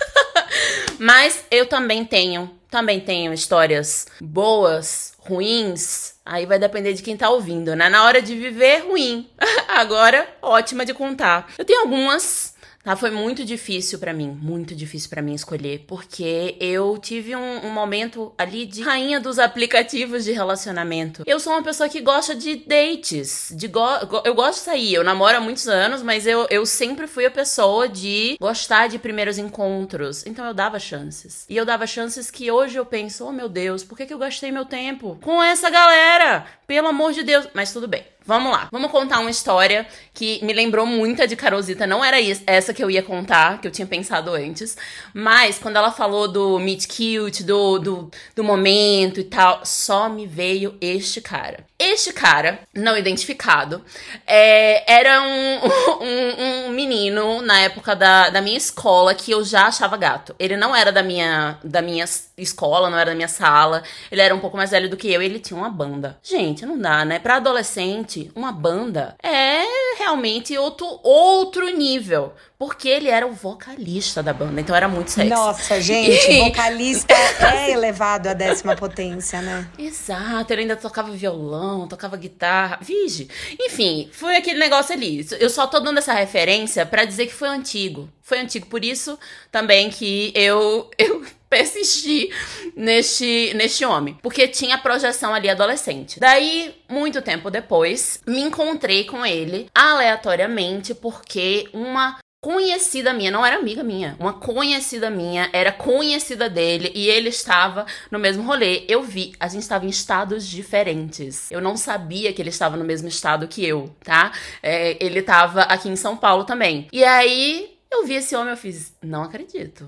Mas 1.01 1.47
eu 1.51 1.65
também 1.65 2.05
tenho, 2.05 2.55
também 2.71 3.01
tenho 3.01 3.33
histórias 3.33 4.07
boas, 4.21 5.15
ruins. 5.17 6.13
Aí 6.27 6.45
vai 6.45 6.59
depender 6.59 6.93
de 6.93 7.03
quem 7.03 7.17
tá 7.17 7.31
ouvindo, 7.31 7.75
né? 7.75 7.89
Na 7.89 8.05
hora 8.05 8.21
de 8.21 8.37
viver, 8.37 8.87
ruim. 8.87 9.31
Agora, 9.67 10.29
ótima 10.43 10.85
de 10.85 10.93
contar. 10.93 11.51
Eu 11.57 11.65
tenho 11.65 11.81
algumas 11.81 12.50
Tá, 12.83 12.97
foi 12.97 13.11
muito 13.11 13.45
difícil 13.45 13.99
para 13.99 14.13
mim, 14.13 14.39
muito 14.41 14.75
difícil 14.75 15.11
para 15.11 15.21
mim 15.21 15.35
escolher, 15.35 15.85
porque 15.87 16.57
eu 16.59 16.97
tive 16.97 17.37
um, 17.37 17.67
um, 17.67 17.71
momento 17.71 18.33
ali 18.39 18.65
de 18.65 18.81
rainha 18.81 19.21
dos 19.21 19.39
aplicativos 19.39 20.25
de 20.25 20.33
relacionamento. 20.33 21.23
Eu 21.27 21.39
sou 21.39 21.53
uma 21.53 21.63
pessoa 21.63 21.91
que 21.91 22.01
gosta 22.01 22.35
de 22.35 22.57
dates, 22.57 23.53
de 23.55 23.69
go 23.69 23.85
eu 24.25 24.35
gosto 24.35 24.61
de 24.61 24.65
sair, 24.65 24.95
eu 24.95 25.05
namoro 25.05 25.37
há 25.37 25.41
muitos 25.41 25.69
anos, 25.69 26.03
mas 26.03 26.27
eu, 26.27 26.47
eu 26.49 26.65
sempre 26.65 27.07
fui 27.07 27.27
a 27.27 27.31
pessoa 27.31 27.87
de 27.87 28.39
gostar 28.41 28.87
de 28.87 28.99
primeiros 28.99 29.37
encontros, 29.37 30.25
então 30.25 30.47
eu 30.47 30.55
dava 30.55 30.79
chances. 30.79 31.45
E 31.51 31.57
eu 31.59 31.67
dava 31.67 31.87
chances 31.87 32.31
que 32.31 32.51
hoje 32.51 32.79
eu 32.79 32.87
penso, 32.87 33.27
oh 33.27 33.33
meu 33.33 33.49
Deus, 33.49 33.85
por 33.85 33.97
que, 33.97 34.07
que 34.07 34.15
eu 34.15 34.19
gastei 34.19 34.51
meu 34.51 34.65
tempo 34.65 35.19
com 35.21 35.43
essa 35.43 35.69
galera? 35.69 36.47
Pelo 36.67 36.89
amor 36.89 37.13
de 37.13 37.23
Deus, 37.25 37.47
mas 37.53 37.75
tudo 37.75 37.87
bem. 37.87 38.05
Vamos 38.27 38.53
lá, 38.53 38.69
vamos 38.71 38.91
contar 38.91 39.21
uma 39.21 39.31
história 39.31 39.87
que 40.13 40.45
me 40.45 40.53
lembrou 40.53 40.87
muito 40.87 41.27
de 41.27 41.37
Carolzita. 41.37 41.87
Não 41.87 42.05
era 42.05 42.17
essa 42.47 42.73
que 42.75 42.83
eu 42.83 42.91
ia 42.91 43.03
contar, 43.03 43.61
que 43.61 43.67
eu 43.67 43.73
tinha 43.73 43.87
pensado 43.87 44.33
antes. 44.33 44.77
Mas 45.15 45.59
quando 45.59 45.77
ela 45.77 45.91
falou 45.91 46.29
do 46.29 46.59
meet 46.59 46.87
cute, 46.87 47.43
do, 47.43 47.79
do, 47.79 48.11
do 48.37 48.45
momento 48.45 49.21
e 49.21 49.25
tal, 49.25 49.65
só 49.65 50.09
me 50.09 50.27
veio 50.27 50.77
este 50.81 51.21
cara. 51.21 51.70
Este 51.93 52.13
cara, 52.13 52.61
não 52.73 52.97
identificado, 52.97 53.85
é, 54.25 54.93
era 54.93 55.21
um, 55.23 55.61
um, 56.01 56.69
um, 56.69 56.69
menino 56.71 57.43
na 57.43 57.59
época 57.61 57.97
da, 57.97 58.31
da 58.31 58.41
minha 58.41 58.57
escola 58.57 59.13
que 59.13 59.33
eu 59.33 59.45
já 59.45 59.67
achava 59.67 59.97
gato. 59.97 60.35
Ele 60.39 60.57
não 60.57 60.75
era 60.75 60.93
da 60.93 61.03
minha, 61.03 61.59
da 61.65 61.83
minha 61.83 62.05
escola, 62.39 62.89
não 62.89 62.97
era 62.97 63.11
da 63.11 63.17
minha 63.17 63.27
sala. 63.27 63.83
Ele 64.11 64.21
era 64.21 64.33
um 64.33 64.39
pouco 64.39 64.57
mais 64.57 64.71
velho 64.71 64.89
do 64.89 64.97
que 64.97 65.13
eu 65.13 65.21
e 65.21 65.25
ele 65.25 65.41
tinha 65.41 65.59
uma 65.59 65.69
banda. 65.69 66.17
Gente, 66.23 66.65
não 66.65 66.79
dá, 66.79 67.05
né? 67.05 67.19
Pra 67.19 67.37
adolescente, 67.37 68.31
uma 68.37 68.53
banda 68.53 69.17
é 69.21 69.65
realmente 69.99 70.57
outro, 70.57 71.01
outro 71.03 71.69
nível. 71.71 72.33
Porque 72.61 72.89
ele 72.91 73.09
era 73.09 73.27
o 73.27 73.33
vocalista 73.33 74.23
da 74.23 74.35
banda, 74.35 74.61
então 74.61 74.77
era 74.77 74.87
muito 74.87 75.11
sexy. 75.11 75.31
Nossa, 75.31 75.81
gente, 75.81 76.41
vocalista 76.41 77.15
é 77.15 77.71
elevado 77.71 78.29
à 78.29 78.35
décima 78.35 78.77
potência, 78.77 79.41
né? 79.41 79.67
Exato, 79.79 80.53
ele 80.53 80.63
ainda 80.63 80.77
tocava 80.77 81.11
violão 81.11 81.80
violão, 81.81 81.89
tocava 81.89 82.17
guitarra. 82.17 82.79
Vige. 82.81 83.29
Enfim, 83.59 84.09
foi 84.13 84.37
aquele 84.37 84.59
negócio 84.59 84.95
ali. 84.95 85.27
Eu 85.39 85.49
só 85.51 85.67
tô 85.67 85.81
dando 85.81 85.99
essa 85.99 86.13
referência 86.13 86.85
para 86.85 87.05
dizer 87.05 87.27
que 87.27 87.35
foi 87.35 87.49
antigo. 87.49 88.09
Foi 88.23 88.39
antigo, 88.39 88.67
por 88.67 88.85
isso 88.85 89.19
também 89.51 89.91
que 89.91 90.33
eu, 90.35 90.91
eu 90.99 91.25
persisti 91.49 92.31
neste, 92.77 93.53
neste 93.55 93.85
homem. 93.85 94.17
Porque 94.23 94.47
tinha 94.47 94.79
projeção 94.79 95.35
ali 95.35 95.49
adolescente. 95.49 96.21
Daí, 96.21 96.75
muito 96.89 97.23
tempo 97.23 97.51
depois, 97.51 98.21
me 98.27 98.41
encontrei 98.41 99.05
com 99.05 99.25
ele 99.25 99.69
aleatoriamente 99.75 100.95
porque 100.95 101.69
uma 101.73 102.19
conhecida 102.41 103.13
minha, 103.13 103.31
não 103.31 103.45
era 103.45 103.57
amiga 103.57 103.83
minha, 103.83 104.17
uma 104.19 104.33
conhecida 104.33 105.11
minha, 105.11 105.51
era 105.53 105.71
conhecida 105.71 106.49
dele 106.49 106.91
e 106.95 107.07
ele 107.07 107.29
estava 107.29 107.85
no 108.11 108.19
mesmo 108.19 108.43
rolê. 108.43 108.85
Eu 108.89 109.03
vi, 109.03 109.35
a 109.39 109.47
gente 109.47 109.63
estava 109.63 109.85
em 109.85 109.91
estados 109.91 110.47
diferentes. 110.47 111.51
Eu 111.51 111.61
não 111.61 111.77
sabia 111.77 112.33
que 112.33 112.41
ele 112.41 112.49
estava 112.49 112.77
no 112.77 112.85
mesmo 112.85 113.09
estado 113.09 113.47
que 113.47 113.65
eu, 113.65 113.95
tá? 114.03 114.33
É, 114.63 114.97
ele 115.05 115.21
estava 115.21 115.63
aqui 115.63 115.89
em 115.89 115.97
São 115.97 116.17
Paulo 116.17 116.45
também. 116.45 116.89
E 116.93 117.05
aí 117.05 117.77
eu 117.91 118.07
vi 118.07 118.15
esse 118.15 118.35
homem, 118.35 118.51
eu 118.51 118.57
fiz, 118.57 118.95
não 119.03 119.23
acredito. 119.23 119.87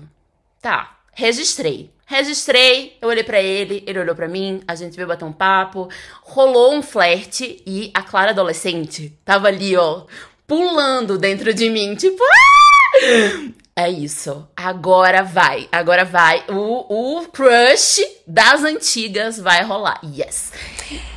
Tá, 0.61 0.99
registrei. 1.11 1.91
Registrei, 2.05 2.97
eu 3.01 3.07
olhei 3.09 3.23
para 3.23 3.41
ele, 3.41 3.81
ele 3.87 3.97
olhou 3.97 4.13
para 4.13 4.27
mim, 4.27 4.61
a 4.67 4.75
gente 4.75 4.95
veio 4.95 5.07
bater 5.07 5.23
um 5.23 5.31
papo, 5.31 5.89
rolou 6.21 6.73
um 6.73 6.83
flerte 6.83 7.63
e 7.65 7.89
a 7.93 8.03
Clara 8.03 8.31
adolescente 8.31 9.17
tava 9.23 9.47
ali, 9.47 9.75
ó, 9.75 10.05
pulando 10.47 11.17
dentro 11.17 11.53
de 11.53 11.69
mim, 11.69 11.95
tipo. 11.95 12.23
Ah! 12.23 13.63
É 13.75 13.89
isso. 13.89 14.47
Agora 14.55 15.23
vai. 15.23 15.67
Agora 15.71 16.05
vai. 16.05 16.43
O, 16.47 17.19
o 17.19 17.25
crush 17.27 18.01
das 18.25 18.63
antigas 18.63 19.37
vai 19.37 19.63
rolar. 19.63 19.99
Yes. 20.03 20.51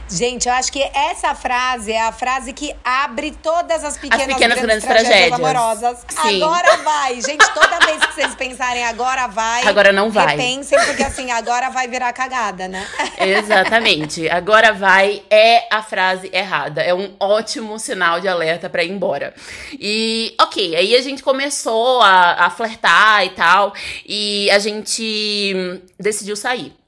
Gente, 0.09 0.49
eu 0.49 0.55
acho 0.55 0.71
que 0.71 0.81
essa 0.95 1.35
frase 1.35 1.91
é 1.91 2.01
a 2.01 2.13
frase 2.13 2.53
que 2.53 2.73
abre 2.85 3.33
todas 3.43 3.83
as 3.83 3.99
pequenas, 3.99 4.29
as 4.29 4.35
pequenas 4.35 4.59
grandes, 4.61 4.85
grandes 4.85 5.05
tragédias, 5.05 5.33
amorosas. 5.33 6.07
Sim. 6.09 6.43
Agora 6.43 6.77
vai. 6.77 7.21
Gente, 7.21 7.45
toda 7.53 7.79
vez 7.85 8.07
que 8.07 8.15
vocês 8.15 8.35
pensarem 8.37 8.85
agora 8.85 9.27
vai. 9.27 9.67
Agora 9.67 9.93
não 9.93 10.09
vai. 10.09 10.37
Repensem, 10.37 10.79
porque 10.85 11.03
assim, 11.03 11.33
agora 11.33 11.71
vai 11.71 11.89
virar 11.89 12.13
cagada, 12.13 12.69
né? 12.69 12.87
Exatamente. 13.19 14.29
Agora 14.29 14.73
vai 14.73 15.25
é 15.29 15.67
a 15.75 15.83
frase 15.83 16.31
errada. 16.33 16.83
É 16.83 16.95
um 16.95 17.15
ótimo 17.19 17.77
sinal 17.79 18.21
de 18.21 18.29
alerta 18.29 18.71
para 18.71 18.85
ir 18.85 18.93
embora. 18.93 19.35
E, 19.73 20.37
ok, 20.41 20.77
aí 20.77 20.95
a 20.95 21.03
gente 21.03 21.21
começou 21.21 22.01
a, 22.01 22.47
a 22.47 22.51
flertar 22.51 23.25
e 23.25 23.31
tal. 23.31 23.75
E 24.07 24.49
a 24.53 24.61
gente 24.61 25.83
decidiu 25.99 26.37
sair. 26.37 26.86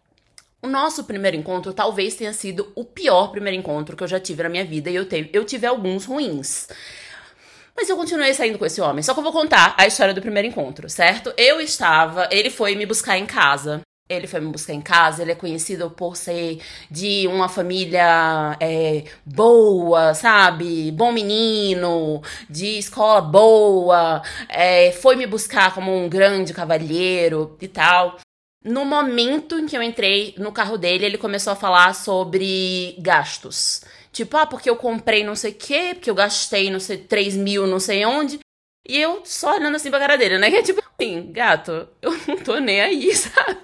O 0.61 0.67
nosso 0.67 1.05
primeiro 1.05 1.37
encontro 1.37 1.73
talvez 1.73 2.17
tenha 2.17 2.33
sido 2.33 2.73
o 2.75 2.85
pior 2.85 3.29
primeiro 3.29 3.57
encontro 3.57 3.97
que 3.97 4.03
eu 4.03 4.09
já 4.09 4.19
tive 4.19 4.43
na 4.43 4.49
minha 4.49 4.65
vida 4.65 4.91
e 4.91 4.97
eu, 4.97 5.07
eu 5.33 5.45
tive 5.45 5.67
alguns 5.67 6.05
ruins. 6.05 6.67
Mas 7.77 7.89
eu 7.89 7.97
continuei 7.97 8.35
saindo 8.35 8.59
com 8.59 8.67
esse 8.67 8.81
homem. 8.81 9.01
Só 9.05 9.15
que 9.15 9.21
eu 9.21 9.23
vou 9.23 9.33
contar 9.33 9.77
a 9.79 9.87
história 9.87 10.13
do 10.13 10.21
primeiro 10.21 10.49
encontro, 10.49 10.91
certo? 10.91 11.33
Eu 11.37 11.61
estava, 11.61 12.29
ele 12.33 12.51
foi 12.51 12.75
me 12.75 12.85
buscar 12.85 13.17
em 13.17 13.25
casa. 13.25 13.83
Ele 14.09 14.27
foi 14.27 14.41
me 14.41 14.51
buscar 14.51 14.73
em 14.73 14.81
casa, 14.81 15.21
ele 15.21 15.33
é 15.33 15.35
conhecido 15.35 15.91
por 15.91 16.17
ser 16.17 16.61
de 16.91 17.29
uma 17.29 17.47
família 17.47 18.57
é, 18.59 19.05
boa, 19.25 20.15
sabe? 20.15 20.91
Bom 20.93 21.13
menino, 21.13 22.23
de 22.49 22.79
escola 22.79 23.21
boa. 23.21 24.23
É, 24.49 24.93
foi 24.93 25.15
me 25.15 25.27
buscar 25.27 25.75
como 25.75 25.95
um 25.95 26.09
grande 26.09 26.55
cavalheiro 26.55 27.55
e 27.61 27.69
tal. 27.69 28.17
No 28.65 28.85
momento 28.85 29.59
em 29.59 29.67
que 29.67 29.77
eu 29.77 29.83
entrei 29.83 30.35
no 30.37 30.53
carro 30.53 30.77
dele, 30.77 31.07
ele 31.07 31.19
começou 31.19 31.53
a 31.53 31.57
falar 31.57 31.95
sobre 31.95 32.97
gastos. 32.99 33.83
Tipo, 34.13 34.37
ah, 34.37 34.47
porque 34.47 34.69
eu 34.69 34.77
comprei 34.77 35.23
não 35.23 35.37
sei 35.37 35.53
o 35.53 35.55
quê, 35.55 35.91
porque 35.95 36.11
eu 36.11 36.15
gastei 36.15 36.71
não 36.71 36.81
sei, 36.81 36.99
3 36.99 37.37
mil 37.37 37.67
não 37.67 37.79
sei 37.79 38.05
onde. 38.05 38.41
E 38.89 38.99
eu 38.99 39.21
só 39.25 39.55
olhando 39.55 39.77
assim 39.77 39.91
pra 39.91 39.99
cara 40.01 40.17
dele, 40.17 40.39
né? 40.39 40.49
Que 40.51 40.57
é 40.57 40.63
tipo 40.63 40.83
assim, 40.99 41.31
gato, 41.31 41.87
eu 42.01 42.11
não 42.27 42.39
tô 42.39 42.59
nem 42.59 42.81
aí, 42.81 43.13
sabe? 43.15 43.59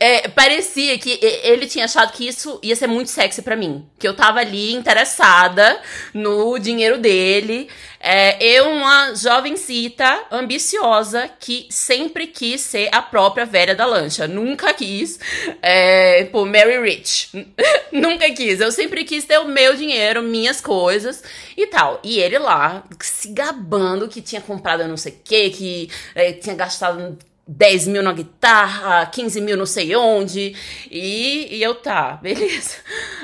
É, 0.00 0.28
parecia 0.28 0.98
que 0.98 1.18
ele 1.20 1.66
tinha 1.66 1.84
achado 1.84 2.10
que 2.12 2.26
isso 2.26 2.58
ia 2.62 2.74
ser 2.74 2.86
muito 2.86 3.10
sexy 3.10 3.42
para 3.42 3.54
mim. 3.54 3.86
Que 3.98 4.08
eu 4.08 4.16
tava 4.16 4.40
ali 4.40 4.72
interessada 4.72 5.80
no 6.14 6.58
dinheiro 6.58 6.98
dele. 6.98 7.68
É, 8.08 8.38
eu, 8.40 8.70
uma 8.70 9.16
jovencita 9.16 10.26
ambiciosa 10.30 11.28
que 11.40 11.66
sempre 11.68 12.28
quis 12.28 12.60
ser 12.60 12.88
a 12.92 13.02
própria 13.02 13.44
velha 13.44 13.74
da 13.74 13.84
lancha. 13.84 14.28
Nunca 14.28 14.72
quis, 14.72 15.18
é, 15.60 16.22
pô, 16.26 16.46
Mary 16.46 16.80
Rich. 16.80 17.30
Nunca 17.90 18.30
quis. 18.30 18.60
Eu 18.60 18.70
sempre 18.70 19.02
quis 19.02 19.24
ter 19.24 19.38
o 19.38 19.48
meu 19.48 19.74
dinheiro, 19.74 20.22
minhas 20.22 20.60
coisas 20.60 21.20
e 21.56 21.66
tal. 21.66 22.00
E 22.04 22.20
ele 22.20 22.38
lá, 22.38 22.84
se 23.00 23.32
gabando 23.32 24.06
que 24.06 24.22
tinha 24.22 24.40
comprado 24.40 24.86
não 24.86 24.96
sei 24.96 25.10
o 25.10 25.16
que, 25.24 25.50
que 25.50 25.90
é, 26.14 26.32
tinha 26.32 26.54
gastado 26.54 27.18
10 27.46 27.86
mil 27.86 28.02
na 28.02 28.12
guitarra, 28.12 29.06
15 29.06 29.40
mil 29.40 29.56
não 29.56 29.66
sei 29.66 29.94
onde. 29.94 30.54
E, 30.90 31.56
e 31.56 31.62
eu, 31.62 31.74
tá, 31.74 32.18
beleza. 32.22 32.76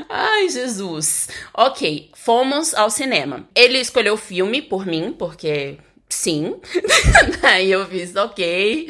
Ai, 0.08 0.48
Jesus. 0.48 1.28
Ok, 1.52 2.10
fomos 2.14 2.74
ao 2.74 2.88
cinema. 2.90 3.48
Ele 3.54 3.78
escolheu 3.78 4.14
o 4.14 4.18
filme 4.18 4.62
por 4.62 4.86
mim, 4.86 5.14
porque 5.18 5.78
sim. 6.08 6.54
Aí 7.42 7.70
eu 7.70 7.86
fiz, 7.86 8.14
ok. 8.14 8.88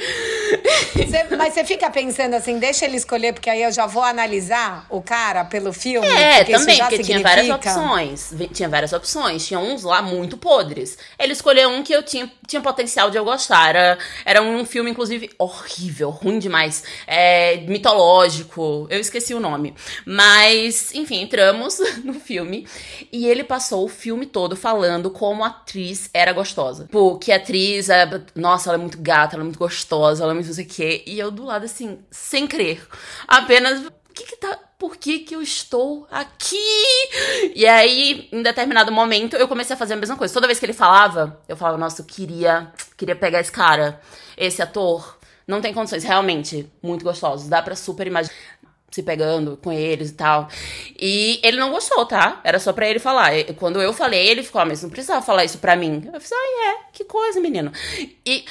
Cê, 1.10 1.36
mas 1.36 1.54
você 1.54 1.64
fica 1.64 1.90
pensando 1.90 2.34
assim, 2.34 2.58
deixa 2.58 2.84
ele 2.84 2.96
escolher, 2.96 3.32
porque 3.32 3.50
aí 3.50 3.62
eu 3.62 3.72
já 3.72 3.86
vou 3.86 4.02
analisar 4.02 4.86
o 4.90 5.02
cara 5.02 5.44
pelo 5.44 5.72
filme. 5.72 6.06
É, 6.06 6.38
porque 6.38 6.52
também, 6.52 6.78
porque 6.78 6.96
significa... 6.96 7.04
tinha 7.04 7.22
várias 7.22 7.50
opções. 7.50 8.34
Tinha 8.52 8.68
várias 8.68 8.92
opções. 8.92 9.46
Tinha 9.46 9.60
uns 9.60 9.82
lá 9.82 10.02
muito 10.02 10.36
podres. 10.36 10.98
Ele 11.18 11.32
escolheu 11.32 11.68
um 11.68 11.82
que 11.82 11.92
eu 11.92 12.02
tinha, 12.02 12.30
tinha 12.46 12.60
potencial 12.60 13.10
de 13.10 13.16
eu 13.16 13.24
gostar. 13.24 13.70
Era, 13.70 13.98
era 14.24 14.42
um 14.42 14.64
filme, 14.64 14.90
inclusive, 14.90 15.30
horrível, 15.38 16.10
ruim 16.10 16.38
demais. 16.38 16.84
É, 17.06 17.58
mitológico. 17.68 18.86
Eu 18.90 19.00
esqueci 19.00 19.34
o 19.34 19.40
nome. 19.40 19.74
Mas, 20.06 20.94
enfim, 20.94 21.22
entramos 21.22 21.78
no 22.04 22.14
filme. 22.14 22.66
E 23.12 23.26
ele 23.26 23.44
passou 23.44 23.84
o 23.84 23.88
filme 23.88 24.26
todo 24.26 24.56
falando 24.56 25.10
como 25.10 25.44
a 25.44 25.48
atriz 25.48 26.10
era 26.12 26.32
gostosa. 26.32 26.88
Pô, 26.90 27.16
que 27.16 27.32
a 27.32 27.36
atriz, 27.36 27.88
é, 27.88 28.08
nossa, 28.34 28.70
ela 28.70 28.78
é 28.78 28.80
muito 28.80 28.98
gata, 29.00 29.36
ela 29.36 29.42
é 29.42 29.44
muito 29.44 29.58
gostosa, 29.58 30.22
ela 30.22 30.32
é 30.32 30.34
muito 30.34 30.41
não 30.48 30.54
sei 30.54 30.64
o 30.64 30.68
quê. 30.68 31.02
E 31.06 31.18
eu 31.18 31.30
do 31.30 31.44
lado, 31.44 31.64
assim, 31.64 31.98
sem 32.10 32.46
crer. 32.46 32.86
Apenas, 33.26 33.86
o 33.86 33.92
que 34.14 34.24
que 34.24 34.36
tá 34.36 34.58
por 34.82 34.96
que, 34.96 35.20
que 35.20 35.36
eu 35.36 35.40
estou 35.40 36.08
aqui? 36.10 36.56
E 37.54 37.64
aí, 37.64 38.28
em 38.32 38.42
determinado 38.42 38.90
momento, 38.90 39.36
eu 39.36 39.46
comecei 39.46 39.74
a 39.74 39.78
fazer 39.78 39.94
a 39.94 39.96
mesma 39.96 40.16
coisa. 40.16 40.34
Toda 40.34 40.48
vez 40.48 40.58
que 40.58 40.66
ele 40.66 40.72
falava, 40.72 41.40
eu 41.48 41.56
falava, 41.56 41.78
nossa, 41.78 42.02
eu 42.02 42.04
queria, 42.04 42.72
queria 42.96 43.14
pegar 43.14 43.38
esse 43.38 43.52
cara, 43.52 44.00
esse 44.36 44.60
ator. 44.60 45.18
Não 45.46 45.60
tem 45.60 45.72
condições, 45.72 46.02
realmente, 46.02 46.68
muito 46.82 47.04
gostosos. 47.04 47.48
Dá 47.48 47.62
pra 47.62 47.76
super 47.76 48.08
imaginar 48.08 48.34
se 48.90 49.04
pegando 49.04 49.56
com 49.56 49.72
eles 49.72 50.10
e 50.10 50.14
tal. 50.14 50.48
E 51.00 51.40
ele 51.44 51.58
não 51.58 51.70
gostou, 51.70 52.04
tá? 52.04 52.40
Era 52.42 52.58
só 52.58 52.72
pra 52.72 52.88
ele 52.88 52.98
falar. 52.98 53.30
Quando 53.56 53.80
eu 53.80 53.92
falei, 53.92 54.26
ele 54.26 54.42
ficou, 54.42 54.60
ah, 54.60 54.64
mas 54.64 54.82
não 54.82 54.90
precisava 54.90 55.22
falar 55.22 55.44
isso 55.44 55.58
pra 55.58 55.76
mim. 55.76 56.10
Eu 56.12 56.20
falei, 56.20 56.44
ah, 56.44 56.70
é, 56.70 56.92
que 56.92 57.04
coisa, 57.04 57.40
menino. 57.40 57.70
E 58.26 58.44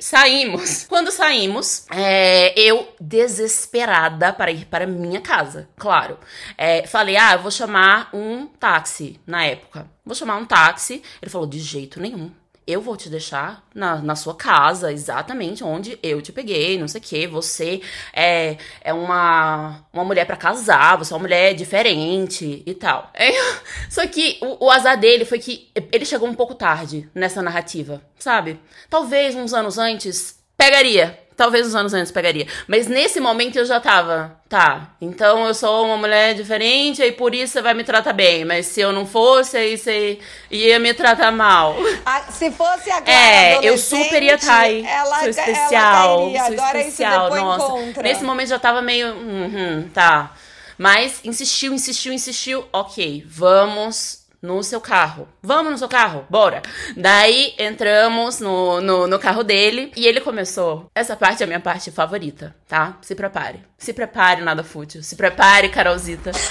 saímos. 0.00 0.84
Quando 0.88 1.10
saímos, 1.10 1.86
é, 1.90 2.58
eu 2.58 2.94
desesperada 3.00 4.32
para 4.32 4.50
ir 4.50 4.66
para 4.66 4.86
minha 4.86 5.20
casa, 5.20 5.68
claro. 5.76 6.18
É, 6.56 6.86
falei, 6.86 7.16
ah, 7.16 7.34
eu 7.34 7.40
vou 7.40 7.50
chamar 7.50 8.10
um 8.12 8.46
táxi 8.46 9.20
na 9.26 9.44
época. 9.44 9.88
Vou 10.04 10.14
chamar 10.14 10.36
um 10.36 10.44
táxi. 10.44 11.02
Ele 11.20 11.30
falou, 11.30 11.46
de 11.46 11.58
jeito 11.58 12.00
nenhum 12.00 12.30
eu 12.66 12.80
vou 12.80 12.96
te 12.96 13.08
deixar 13.08 13.64
na, 13.74 13.96
na 13.96 14.14
sua 14.16 14.34
casa, 14.34 14.92
exatamente 14.92 15.64
onde 15.64 15.98
eu 16.02 16.22
te 16.22 16.32
peguei, 16.32 16.78
não 16.78 16.88
sei 16.88 17.00
o 17.00 17.04
que. 17.04 17.26
Você 17.26 17.80
é, 18.12 18.56
é 18.80 18.92
uma, 18.92 19.84
uma 19.92 20.04
mulher 20.04 20.26
para 20.26 20.36
casar, 20.36 20.96
você 20.98 21.12
é 21.12 21.16
uma 21.16 21.22
mulher 21.22 21.54
diferente 21.54 22.62
e 22.64 22.74
tal. 22.74 23.10
É, 23.14 23.30
só 23.90 24.06
que 24.06 24.38
o, 24.40 24.66
o 24.66 24.70
azar 24.70 24.98
dele 24.98 25.24
foi 25.24 25.38
que 25.38 25.70
ele 25.90 26.04
chegou 26.04 26.28
um 26.28 26.34
pouco 26.34 26.54
tarde 26.54 27.08
nessa 27.14 27.42
narrativa, 27.42 28.02
sabe? 28.18 28.60
Talvez 28.88 29.34
uns 29.34 29.52
anos 29.52 29.78
antes 29.78 30.41
pegaria 30.62 31.18
talvez 31.36 31.66
uns 31.66 31.74
anos 31.74 31.92
antes 31.92 32.12
pegaria. 32.12 32.46
Mas 32.68 32.86
nesse 32.86 33.18
momento 33.18 33.56
eu 33.56 33.64
já 33.64 33.80
tava, 33.80 34.36
tá, 34.48 34.94
então 35.00 35.44
eu 35.46 35.54
sou 35.54 35.86
uma 35.86 35.96
mulher 35.96 36.34
diferente 36.34 37.02
e 37.02 37.10
por 37.10 37.34
isso 37.34 37.54
você 37.54 37.62
vai 37.62 37.74
me 37.74 37.82
tratar 37.82 38.12
bem. 38.12 38.44
Mas 38.44 38.66
se 38.66 38.80
eu 38.80 38.92
não 38.92 39.04
fosse, 39.04 39.56
aí 39.56 39.76
você 39.76 40.20
ia 40.50 40.78
me 40.78 40.94
tratar 40.94 41.32
mal. 41.32 41.76
Ah, 42.04 42.20
se 42.30 42.50
fosse 42.50 42.90
a 42.90 43.00
Clara 43.00 43.10
É, 43.10 43.60
eu 43.62 43.78
super 43.78 44.22
ia 44.22 44.34
estar 44.34 44.60
aí. 44.60 44.84
Ela, 44.84 45.20
sou 45.20 45.28
especial, 45.28 46.30
ela 46.34 46.46
sou 46.46 46.52
Agora 46.52 46.80
especial, 46.80 47.26
isso 47.28 47.36
nossa. 47.36 47.64
encontra. 47.64 48.02
Nesse 48.02 48.24
momento 48.24 48.48
já 48.48 48.58
tava 48.58 48.82
meio, 48.82 49.08
uhum, 49.14 49.88
tá. 49.94 50.32
Mas 50.76 51.20
insistiu, 51.24 51.72
insistiu, 51.72 52.12
insistiu. 52.12 52.64
Ok, 52.72 53.24
vamos 53.26 54.21
no 54.42 54.60
seu 54.64 54.80
carro. 54.80 55.28
Vamos 55.40 55.70
no 55.70 55.78
seu 55.78 55.88
carro? 55.88 56.26
Bora! 56.28 56.62
Daí 56.96 57.54
entramos 57.56 58.40
no, 58.40 58.80
no, 58.80 59.06
no, 59.06 59.18
carro 59.20 59.44
dele 59.44 59.92
e 59.96 60.04
ele 60.04 60.20
começou. 60.20 60.90
Essa 60.94 61.14
parte 61.14 61.42
é 61.42 61.44
a 61.44 61.46
minha 61.46 61.60
parte 61.60 61.92
favorita, 61.92 62.54
tá? 62.66 62.98
Se 63.00 63.14
prepare. 63.14 63.60
Se 63.78 63.92
prepare, 63.92 64.42
nada 64.42 64.64
fútil. 64.64 65.00
Se 65.02 65.14
prepare, 65.14 65.68
Carolzita. 65.68 66.32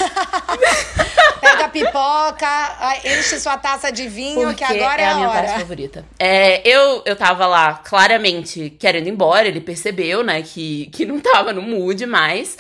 Pega 1.42 1.66
a 1.66 1.70
pipoca, 1.70 2.48
enche 3.04 3.40
sua 3.40 3.58
taça 3.58 3.92
de 3.92 4.08
vinho, 4.08 4.42
Porque 4.42 4.64
que 4.64 4.64
agora 4.64 5.02
é, 5.02 5.06
é 5.06 5.08
a 5.08 5.12
a 5.12 5.16
minha 5.16 5.30
hora. 5.30 5.42
parte 5.42 5.60
favorita. 5.60 6.06
É, 6.18 6.62
eu, 6.68 7.02
eu 7.06 7.16
tava 7.16 7.46
lá 7.48 7.74
claramente 7.84 8.70
querendo 8.80 9.08
ir 9.08 9.10
embora, 9.10 9.48
ele 9.48 9.60
percebeu, 9.60 10.24
né, 10.24 10.44
que, 10.44 10.86
que 10.94 11.04
não 11.04 11.20
tava 11.20 11.52
no 11.52 11.62
mood 11.62 12.06
mais. 12.06 12.58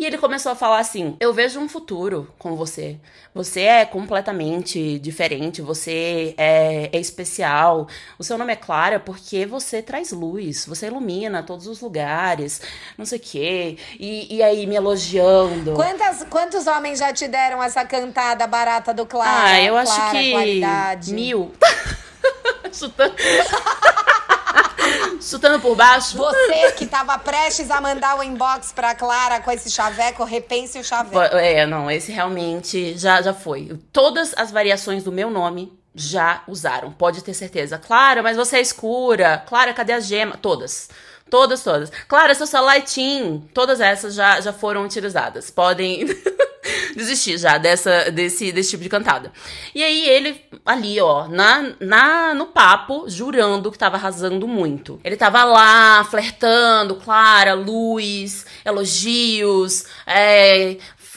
E 0.00 0.06
ele 0.06 0.16
começou 0.16 0.50
a 0.52 0.56
falar 0.56 0.78
assim: 0.78 1.14
Eu 1.20 1.34
vejo 1.34 1.60
um 1.60 1.68
futuro 1.68 2.32
com 2.38 2.56
você. 2.56 2.96
Você 3.34 3.60
é 3.60 3.84
completamente 3.84 4.98
diferente, 4.98 5.60
você 5.60 6.34
é, 6.38 6.88
é 6.90 6.98
especial. 6.98 7.86
O 8.18 8.24
seu 8.24 8.38
nome 8.38 8.50
é 8.50 8.56
Clara 8.56 8.98
porque 8.98 9.44
você 9.44 9.82
traz 9.82 10.10
luz, 10.10 10.64
você 10.64 10.86
ilumina 10.86 11.42
todos 11.42 11.66
os 11.66 11.82
lugares, 11.82 12.62
não 12.96 13.04
sei 13.04 13.18
o 13.18 13.22
quê. 13.22 13.76
E, 13.98 14.36
e 14.36 14.42
aí 14.42 14.66
me 14.66 14.74
elogiando. 14.74 15.74
Quantas, 15.74 16.24
quantos 16.30 16.66
homens 16.66 16.98
já 16.98 17.12
te 17.12 17.28
deram 17.28 17.62
essa 17.62 17.84
cantada 17.84 18.46
barata 18.46 18.94
do 18.94 19.04
Clara? 19.04 19.50
ah, 19.50 19.62
eu 19.62 19.76
acho 19.76 19.94
Clara, 19.94 20.10
que. 20.12 20.32
Qualidade. 20.32 21.12
Mil. 21.12 21.52
Chutando. 22.72 23.14
Chutando 25.20 25.60
por 25.60 25.76
baixo. 25.76 26.16
Você 26.16 26.72
que 26.72 26.86
tava 26.86 27.18
prestes 27.18 27.70
a 27.70 27.80
mandar 27.80 28.18
o 28.18 28.22
inbox 28.22 28.72
pra 28.72 28.94
Clara 28.94 29.40
com 29.40 29.50
esse 29.50 29.70
chaveco, 29.70 30.24
repense 30.24 30.78
o 30.78 30.84
chaveco. 30.84 31.36
É, 31.36 31.66
não, 31.66 31.90
esse 31.90 32.10
realmente 32.10 32.96
já, 32.96 33.20
já 33.20 33.34
foi. 33.34 33.78
Todas 33.92 34.32
as 34.36 34.50
variações 34.50 35.04
do 35.04 35.12
meu 35.12 35.30
nome 35.30 35.78
já 35.94 36.42
usaram, 36.46 36.92
pode 36.92 37.22
ter 37.22 37.34
certeza. 37.34 37.78
Clara, 37.78 38.22
mas 38.22 38.36
você 38.36 38.56
é 38.56 38.60
escura. 38.60 39.42
Clara, 39.46 39.74
cadê 39.74 39.92
a 39.92 40.00
gema? 40.00 40.36
Todas. 40.36 40.88
Todas, 41.28 41.62
todas. 41.62 41.90
Clara, 42.08 42.34
seu 42.34 42.46
celular 42.46 42.76
é. 42.76 43.48
Todas 43.54 43.80
essas 43.80 44.14
já, 44.14 44.40
já 44.40 44.52
foram 44.52 44.84
utilizadas. 44.84 45.50
Podem 45.50 46.06
desistir 46.94 47.38
já 47.38 47.58
dessa, 47.58 48.10
desse, 48.10 48.52
desse 48.52 48.70
tipo 48.70 48.82
de 48.82 48.88
cantada. 48.88 49.32
E 49.74 49.82
aí 49.82 50.08
ele, 50.08 50.40
ali, 50.64 51.00
ó, 51.00 51.28
na, 51.28 51.74
na, 51.80 52.34
no 52.34 52.46
papo, 52.46 53.04
jurando 53.08 53.70
que 53.70 53.78
tava 53.78 53.96
arrasando 53.96 54.46
muito. 54.46 55.00
Ele 55.02 55.16
tava 55.16 55.44
lá, 55.44 56.04
flertando, 56.04 56.96
Clara, 56.96 57.54
luz, 57.54 58.46
elogios, 58.64 59.84
é, 60.06 60.76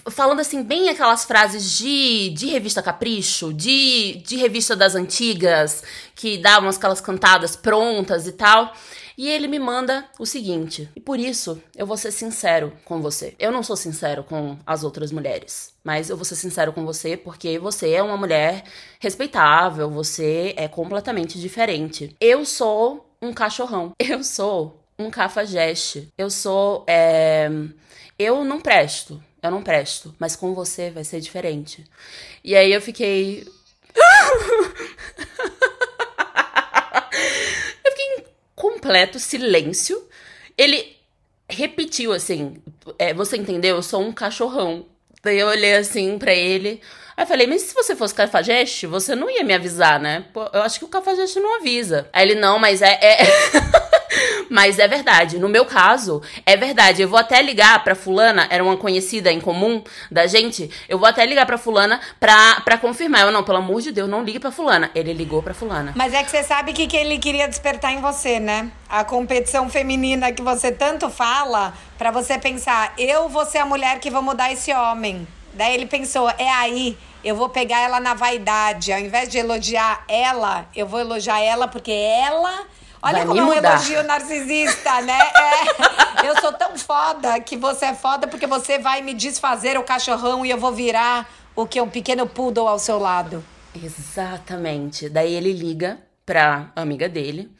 falando 0.09 0.39
assim, 0.39 0.63
bem 0.63 0.89
aquelas 0.89 1.25
frases 1.25 1.77
de, 1.77 2.29
de 2.31 2.47
revista 2.47 2.81
Capricho, 2.81 3.53
de, 3.53 4.21
de 4.25 4.35
revista 4.37 4.75
das 4.75 4.95
antigas, 4.95 5.83
que 6.15 6.37
davam 6.37 6.69
aquelas 6.69 7.01
cantadas 7.01 7.55
prontas 7.55 8.27
e 8.27 8.33
tal. 8.33 8.73
E 9.17 9.29
ele 9.29 9.47
me 9.47 9.59
manda 9.59 10.05
o 10.19 10.25
seguinte, 10.25 10.89
e 10.95 10.99
por 10.99 11.19
isso 11.19 11.61
eu 11.75 11.85
vou 11.85 11.97
ser 11.97 12.11
sincero 12.11 12.73
com 12.83 13.01
você. 13.01 13.35
Eu 13.37 13.51
não 13.51 13.61
sou 13.61 13.75
sincero 13.75 14.23
com 14.23 14.57
as 14.65 14.83
outras 14.83 15.11
mulheres, 15.11 15.73
mas 15.83 16.09
eu 16.09 16.17
vou 16.17 16.25
ser 16.25 16.35
sincero 16.35 16.73
com 16.73 16.85
você 16.85 17.15
porque 17.15 17.59
você 17.59 17.91
é 17.91 18.01
uma 18.01 18.17
mulher 18.17 18.63
respeitável, 18.99 19.89
você 19.89 20.53
é 20.57 20.67
completamente 20.67 21.39
diferente. 21.39 22.15
Eu 22.19 22.43
sou 22.45 23.09
um 23.21 23.33
cachorrão, 23.33 23.93
eu 23.99 24.23
sou 24.23 24.83
um 24.97 25.09
cafajeste, 25.09 26.09
eu 26.17 26.29
sou. 26.29 26.83
É... 26.87 27.49
Eu 28.17 28.43
não 28.45 28.61
presto, 28.61 29.21
eu 29.41 29.51
não 29.51 29.63
presto, 29.63 30.13
mas 30.19 30.35
com 30.35 30.53
você 30.53 30.91
vai 30.91 31.03
ser 31.03 31.19
diferente. 31.19 31.83
E 32.43 32.55
aí 32.55 32.71
eu 32.71 32.81
fiquei. 32.81 33.47
eu 37.83 37.91
fiquei 37.91 38.05
em 38.17 38.23
completo 38.83 39.17
silêncio. 39.17 39.97
Ele 40.57 40.95
repetiu 41.49 42.11
assim: 42.11 42.57
é, 42.99 43.13
Você 43.13 43.37
entendeu? 43.37 43.77
Eu 43.77 43.83
sou 43.83 44.01
um 44.01 44.11
cachorrão. 44.11 44.85
Daí 45.23 45.39
eu 45.39 45.47
olhei 45.47 45.75
assim 45.75 46.17
pra 46.19 46.33
ele. 46.33 46.81
Aí 47.15 47.25
falei, 47.25 47.47
mas 47.47 47.61
se 47.61 47.73
você 47.75 47.95
fosse 47.95 48.13
cafajeste, 48.13 48.87
você 48.87 49.15
não 49.15 49.29
ia 49.29 49.43
me 49.43 49.53
avisar, 49.53 49.99
né? 49.99 50.25
Pô, 50.33 50.49
eu 50.51 50.63
acho 50.63 50.79
que 50.79 50.85
o 50.85 50.89
cafajeste 50.89 51.39
não 51.39 51.57
avisa. 51.57 52.09
Aí 52.11 52.25
ele, 52.25 52.35
não, 52.35 52.59
mas 52.59 52.81
é. 52.81 52.99
é... 53.01 53.17
Mas 54.49 54.79
é 54.79 54.87
verdade. 54.87 55.39
No 55.39 55.49
meu 55.49 55.65
caso, 55.65 56.21
é 56.45 56.55
verdade. 56.55 57.01
Eu 57.01 57.09
vou 57.09 57.19
até 57.19 57.41
ligar 57.41 57.83
pra 57.83 57.95
fulana, 57.95 58.47
era 58.49 58.63
uma 58.63 58.77
conhecida 58.77 59.31
em 59.31 59.39
comum 59.39 59.83
da 60.11 60.27
gente. 60.27 60.69
Eu 60.87 60.97
vou 60.97 61.07
até 61.07 61.25
ligar 61.25 61.45
pra 61.45 61.57
fulana 61.57 61.99
pra, 62.19 62.61
pra 62.61 62.77
confirmar. 62.77 63.21
Eu, 63.21 63.31
não, 63.31 63.43
pelo 63.43 63.57
amor 63.57 63.81
de 63.81 63.91
Deus, 63.91 64.09
não 64.09 64.23
ligue 64.23 64.39
pra 64.39 64.51
fulana. 64.51 64.91
Ele 64.93 65.13
ligou 65.13 65.41
pra 65.41 65.53
fulana. 65.53 65.93
Mas 65.95 66.13
é 66.13 66.23
que 66.23 66.31
você 66.31 66.43
sabe 66.43 66.73
que, 66.73 66.87
que 66.87 66.97
ele 66.97 67.17
queria 67.17 67.47
despertar 67.47 67.91
em 67.93 68.01
você, 68.01 68.39
né? 68.39 68.71
A 68.89 69.03
competição 69.03 69.69
feminina 69.69 70.31
que 70.31 70.41
você 70.41 70.71
tanto 70.71 71.09
fala, 71.09 71.73
pra 71.97 72.11
você 72.11 72.37
pensar, 72.37 72.93
eu 72.97 73.29
vou 73.29 73.45
ser 73.45 73.59
a 73.59 73.65
mulher 73.65 73.99
que 73.99 74.11
vou 74.11 74.21
mudar 74.21 74.51
esse 74.51 74.73
homem. 74.73 75.27
Daí 75.53 75.73
ele 75.73 75.85
pensou, 75.85 76.29
é 76.37 76.49
aí, 76.49 76.97
eu 77.23 77.35
vou 77.35 77.49
pegar 77.49 77.79
ela 77.79 77.99
na 77.99 78.13
vaidade. 78.13 78.91
Ao 78.91 78.99
invés 78.99 79.29
de 79.29 79.37
elogiar 79.37 80.03
ela, 80.07 80.65
eu 80.75 80.85
vou 80.85 80.99
elogiar 80.99 81.39
ela 81.39 81.67
porque 81.67 81.91
ela. 81.91 82.65
Olha 83.05 83.17
Vai 83.17 83.25
como 83.25 83.41
é 83.41 83.43
um 83.43 83.53
elogio 83.53 84.01
narcisista, 84.03 85.01
né? 85.01 85.19
É, 85.19 86.29
eu 86.29 86.39
sou 86.39 86.53
tão 86.53 86.77
foda 86.77 87.37
que 87.41 87.57
você 87.57 87.87
é 87.87 87.93
foda 87.93 88.27
porque 88.27 88.47
você 88.47 88.79
vai 88.79 89.01
me 89.01 89.13
desfazer 89.13 89.77
o 89.77 89.83
cachorrão 89.83 90.45
e 90.45 90.49
eu 90.49 90.57
vou 90.57 90.71
virar 90.71 91.29
o 91.53 91.67
que? 91.67 91.81
Um 91.81 91.89
pequeno 91.89 92.25
poodle 92.25 92.65
ao 92.65 92.79
seu 92.79 92.97
lado. 92.97 93.43
Exatamente. 93.75 95.09
Daí 95.09 95.33
ele 95.33 95.51
liga 95.51 95.99
pra 96.25 96.71
amiga 96.77 97.09
dele 97.09 97.51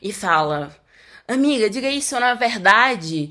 e 0.00 0.12
fala: 0.12 0.72
Amiga, 1.26 1.68
diga 1.68 1.88
isso 1.88 2.18
na 2.20 2.34
verdade 2.34 3.30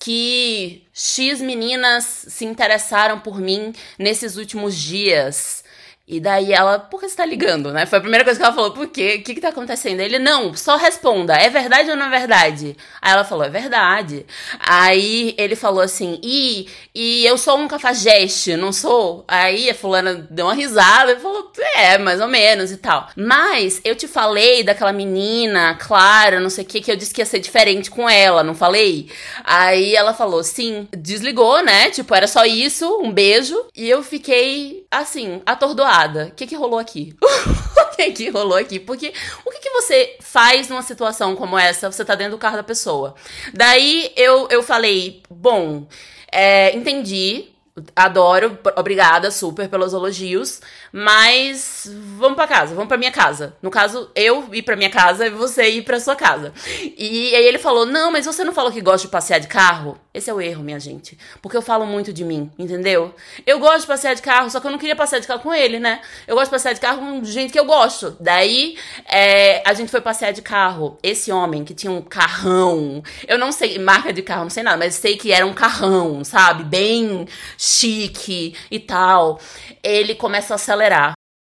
que 0.00 0.84
X 0.92 1.40
meninas 1.40 2.26
se 2.28 2.44
interessaram 2.44 3.20
por 3.20 3.40
mim 3.40 3.72
nesses 3.98 4.36
últimos 4.36 4.74
dias. 4.74 5.63
E 6.06 6.20
daí 6.20 6.52
ela, 6.52 6.78
por 6.78 7.00
que 7.00 7.08
você 7.08 7.16
tá 7.16 7.24
ligando, 7.24 7.72
né? 7.72 7.86
Foi 7.86 7.98
a 7.98 8.02
primeira 8.02 8.24
coisa 8.24 8.38
que 8.38 8.44
ela 8.44 8.54
falou, 8.54 8.72
por 8.72 8.88
quê? 8.88 9.16
O 9.20 9.24
que 9.24 9.34
que 9.34 9.40
tá 9.40 9.48
acontecendo? 9.48 10.00
Ele, 10.00 10.18
não, 10.18 10.54
só 10.54 10.76
responda, 10.76 11.34
é 11.34 11.48
verdade 11.48 11.90
ou 11.90 11.96
não 11.96 12.06
é 12.06 12.10
verdade? 12.10 12.76
Aí 13.00 13.12
ela 13.12 13.24
falou, 13.24 13.44
é 13.44 13.48
verdade. 13.48 14.26
Aí 14.60 15.34
ele 15.38 15.56
falou 15.56 15.80
assim, 15.80 16.20
e, 16.22 16.68
e 16.94 17.24
eu 17.24 17.38
sou 17.38 17.56
um 17.56 17.66
cafajeste, 17.66 18.54
não 18.54 18.70
sou? 18.70 19.24
Aí 19.26 19.70
a 19.70 19.74
fulana 19.74 20.14
deu 20.30 20.44
uma 20.44 20.54
risada 20.54 21.12
e 21.12 21.20
falou, 21.20 21.50
é, 21.74 21.96
mais 21.96 22.20
ou 22.20 22.28
menos 22.28 22.70
e 22.70 22.76
tal. 22.76 23.08
Mas 23.16 23.80
eu 23.82 23.96
te 23.96 24.06
falei 24.06 24.62
daquela 24.62 24.92
menina, 24.92 25.74
Clara, 25.80 26.38
não 26.38 26.50
sei 26.50 26.64
o 26.64 26.66
que, 26.66 26.82
que 26.82 26.92
eu 26.92 26.96
disse 26.96 27.14
que 27.14 27.22
ia 27.22 27.26
ser 27.26 27.38
diferente 27.38 27.90
com 27.90 28.06
ela, 28.06 28.44
não 28.44 28.54
falei? 28.54 29.10
Aí 29.42 29.96
ela 29.96 30.12
falou, 30.12 30.44
sim, 30.44 30.86
desligou, 30.92 31.64
né? 31.64 31.88
Tipo, 31.88 32.14
era 32.14 32.26
só 32.26 32.44
isso, 32.44 33.00
um 33.00 33.10
beijo. 33.10 33.56
E 33.74 33.88
eu 33.88 34.02
fiquei, 34.02 34.83
assim, 35.00 35.42
atordoada. 35.44 36.26
O 36.26 36.30
que 36.32 36.46
que 36.46 36.56
rolou 36.56 36.78
aqui? 36.78 37.14
o 37.22 37.96
que 37.96 38.12
que 38.12 38.30
rolou 38.30 38.56
aqui? 38.56 38.78
Porque 38.78 39.12
o 39.44 39.50
que 39.50 39.60
que 39.60 39.70
você 39.70 40.16
faz 40.20 40.68
numa 40.68 40.82
situação 40.82 41.36
como 41.36 41.58
essa? 41.58 41.90
Você 41.90 42.04
tá 42.04 42.14
dentro 42.14 42.32
do 42.32 42.38
carro 42.38 42.56
da 42.56 42.62
pessoa. 42.62 43.14
Daí 43.52 44.12
eu, 44.16 44.48
eu 44.50 44.62
falei, 44.62 45.22
bom, 45.30 45.86
é, 46.30 46.74
entendi, 46.76 47.48
adoro, 47.94 48.58
obrigada 48.76 49.30
super 49.30 49.68
pelos 49.68 49.92
elogios, 49.92 50.60
mas 50.96 51.90
vamos 52.16 52.36
pra 52.36 52.46
casa, 52.46 52.72
vamos 52.72 52.86
pra 52.86 52.96
minha 52.96 53.10
casa. 53.10 53.56
No 53.60 53.68
caso, 53.68 54.12
eu 54.14 54.54
ir 54.54 54.62
pra 54.62 54.76
minha 54.76 54.88
casa 54.88 55.26
e 55.26 55.30
você 55.30 55.68
ir 55.68 55.82
pra 55.82 55.98
sua 55.98 56.14
casa. 56.14 56.52
E 56.96 57.34
aí 57.34 57.44
ele 57.44 57.58
falou: 57.58 57.84
Não, 57.84 58.12
mas 58.12 58.26
você 58.26 58.44
não 58.44 58.52
falou 58.52 58.70
que 58.70 58.80
gosta 58.80 59.08
de 59.08 59.10
passear 59.10 59.40
de 59.40 59.48
carro? 59.48 59.98
Esse 60.14 60.30
é 60.30 60.32
o 60.32 60.40
erro, 60.40 60.62
minha 60.62 60.78
gente. 60.78 61.18
Porque 61.42 61.56
eu 61.56 61.62
falo 61.62 61.84
muito 61.84 62.12
de 62.12 62.24
mim, 62.24 62.48
entendeu? 62.56 63.12
Eu 63.44 63.58
gosto 63.58 63.80
de 63.80 63.86
passear 63.88 64.14
de 64.14 64.22
carro, 64.22 64.48
só 64.48 64.60
que 64.60 64.68
eu 64.68 64.70
não 64.70 64.78
queria 64.78 64.94
passear 64.94 65.18
de 65.18 65.26
carro 65.26 65.40
com 65.40 65.52
ele, 65.52 65.80
né? 65.80 66.00
Eu 66.28 66.36
gosto 66.36 66.46
de 66.46 66.50
passear 66.52 66.74
de 66.74 66.80
carro 66.80 67.00
com 67.00 67.24
gente 67.24 67.52
que 67.52 67.58
eu 67.58 67.64
gosto. 67.64 68.16
Daí 68.20 68.78
é, 69.06 69.68
a 69.68 69.74
gente 69.74 69.90
foi 69.90 70.00
passear 70.00 70.32
de 70.32 70.42
carro. 70.42 70.96
Esse 71.02 71.32
homem 71.32 71.64
que 71.64 71.74
tinha 71.74 71.90
um 71.90 72.00
carrão, 72.00 73.02
eu 73.26 73.36
não 73.36 73.50
sei, 73.50 73.80
marca 73.80 74.12
de 74.12 74.22
carro, 74.22 74.44
não 74.44 74.50
sei 74.50 74.62
nada, 74.62 74.76
mas 74.76 74.94
sei 74.94 75.16
que 75.16 75.32
era 75.32 75.44
um 75.44 75.52
carrão, 75.52 76.22
sabe? 76.22 76.62
Bem 76.62 77.26
chique 77.58 78.54
e 78.70 78.78
tal. 78.78 79.40
Ele 79.82 80.14
começa 80.14 80.54
a 80.54 80.56
acelerar 80.56 80.83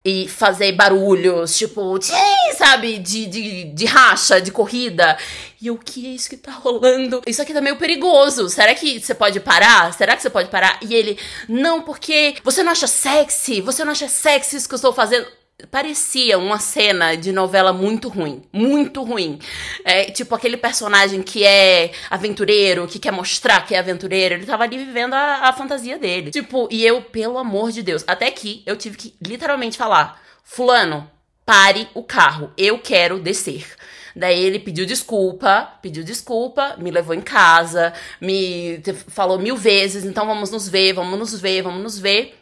e 0.05 0.27
fazer 0.29 0.73
barulhos, 0.73 1.57
tipo, 1.59 1.99
tchim, 1.99 2.14
sabe, 2.57 2.99
de, 2.99 3.27
de, 3.27 3.64
de 3.64 3.85
racha, 3.85 4.40
de 4.40 4.51
corrida. 4.51 5.19
E 5.61 5.71
o 5.71 5.77
que 5.77 6.07
é 6.07 6.11
isso 6.11 6.31
que 6.31 6.38
tá 6.38 6.53
rolando? 6.53 7.21
Isso 7.27 7.43
aqui 7.43 7.53
tá 7.53 7.61
meio 7.61 7.77
perigoso. 7.77 8.49
Será 8.49 8.75
que 8.75 8.99
você 8.99 9.14
pode 9.14 9.40
parar? 9.40 9.93
Será 9.93 10.16
que 10.16 10.23
você 10.23 10.31
pode 10.31 10.49
parar? 10.49 10.79
E 10.81 10.95
ele, 10.95 11.19
não, 11.47 11.83
porque 11.83 12.37
você 12.43 12.62
não 12.62 12.73
acha 12.73 12.87
sexy? 12.87 13.61
Você 13.61 13.85
não 13.85 13.93
acha 13.93 14.09
sexy 14.09 14.57
isso 14.57 14.69
que 14.69 14.75
eu 14.75 14.77
estou 14.77 14.93
fazendo? 14.93 15.27
Parecia 15.70 16.38
uma 16.38 16.59
cena 16.59 17.16
de 17.16 17.33
novela 17.33 17.73
muito 17.73 18.09
ruim. 18.09 18.42
Muito 18.53 19.03
ruim. 19.03 19.38
É, 19.85 20.05
tipo 20.05 20.35
aquele 20.35 20.57
personagem 20.57 21.23
que 21.23 21.44
é 21.44 21.92
aventureiro, 22.09 22.87
que 22.87 22.99
quer 22.99 23.12
mostrar 23.12 23.66
que 23.66 23.75
é 23.75 23.79
aventureiro. 23.79 24.35
Ele 24.35 24.46
tava 24.46 24.64
ali 24.64 24.79
vivendo 24.79 25.14
a, 25.14 25.49
a 25.49 25.53
fantasia 25.53 25.99
dele. 25.99 26.31
Tipo, 26.31 26.68
e 26.70 26.85
eu, 26.85 27.03
pelo 27.03 27.38
amor 27.38 27.73
de 27.73 27.83
Deus, 27.83 28.05
até 28.07 28.31
que 28.31 28.62
eu 28.66 28.77
tive 28.77 28.96
que 28.96 29.14
literalmente 29.20 29.77
falar: 29.77 30.20
Fulano, 30.44 31.11
pare 31.44 31.88
o 31.94 32.03
carro. 32.03 32.53
Eu 32.57 32.79
quero 32.79 33.18
descer. 33.18 33.66
Daí 34.14 34.42
ele 34.42 34.59
pediu 34.59 34.87
desculpa, 34.87 35.79
pediu 35.81 36.03
desculpa, 36.03 36.77
me 36.79 36.90
levou 36.90 37.14
em 37.14 37.20
casa, 37.20 37.92
me 38.20 38.83
falou 39.09 39.38
mil 39.38 39.57
vezes, 39.57 40.05
então 40.05 40.27
vamos 40.27 40.51
nos 40.51 40.68
ver, 40.68 40.92
vamos 40.92 41.18
nos 41.18 41.40
ver, 41.40 41.62
vamos 41.62 41.83
nos 41.83 41.99
ver. 41.99 42.39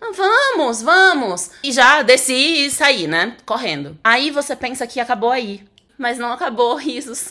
Ah, 0.00 0.12
vamos, 0.14 0.82
vamos! 0.82 1.50
E 1.62 1.72
já 1.72 2.02
desci 2.02 2.66
e 2.66 2.70
saí, 2.70 3.06
né? 3.06 3.36
Correndo. 3.44 3.98
Aí 4.02 4.30
você 4.30 4.56
pensa 4.56 4.86
que 4.86 4.98
acabou 4.98 5.30
aí. 5.30 5.62
Mas 5.98 6.16
não 6.16 6.32
acabou, 6.32 6.74
risos. 6.76 7.30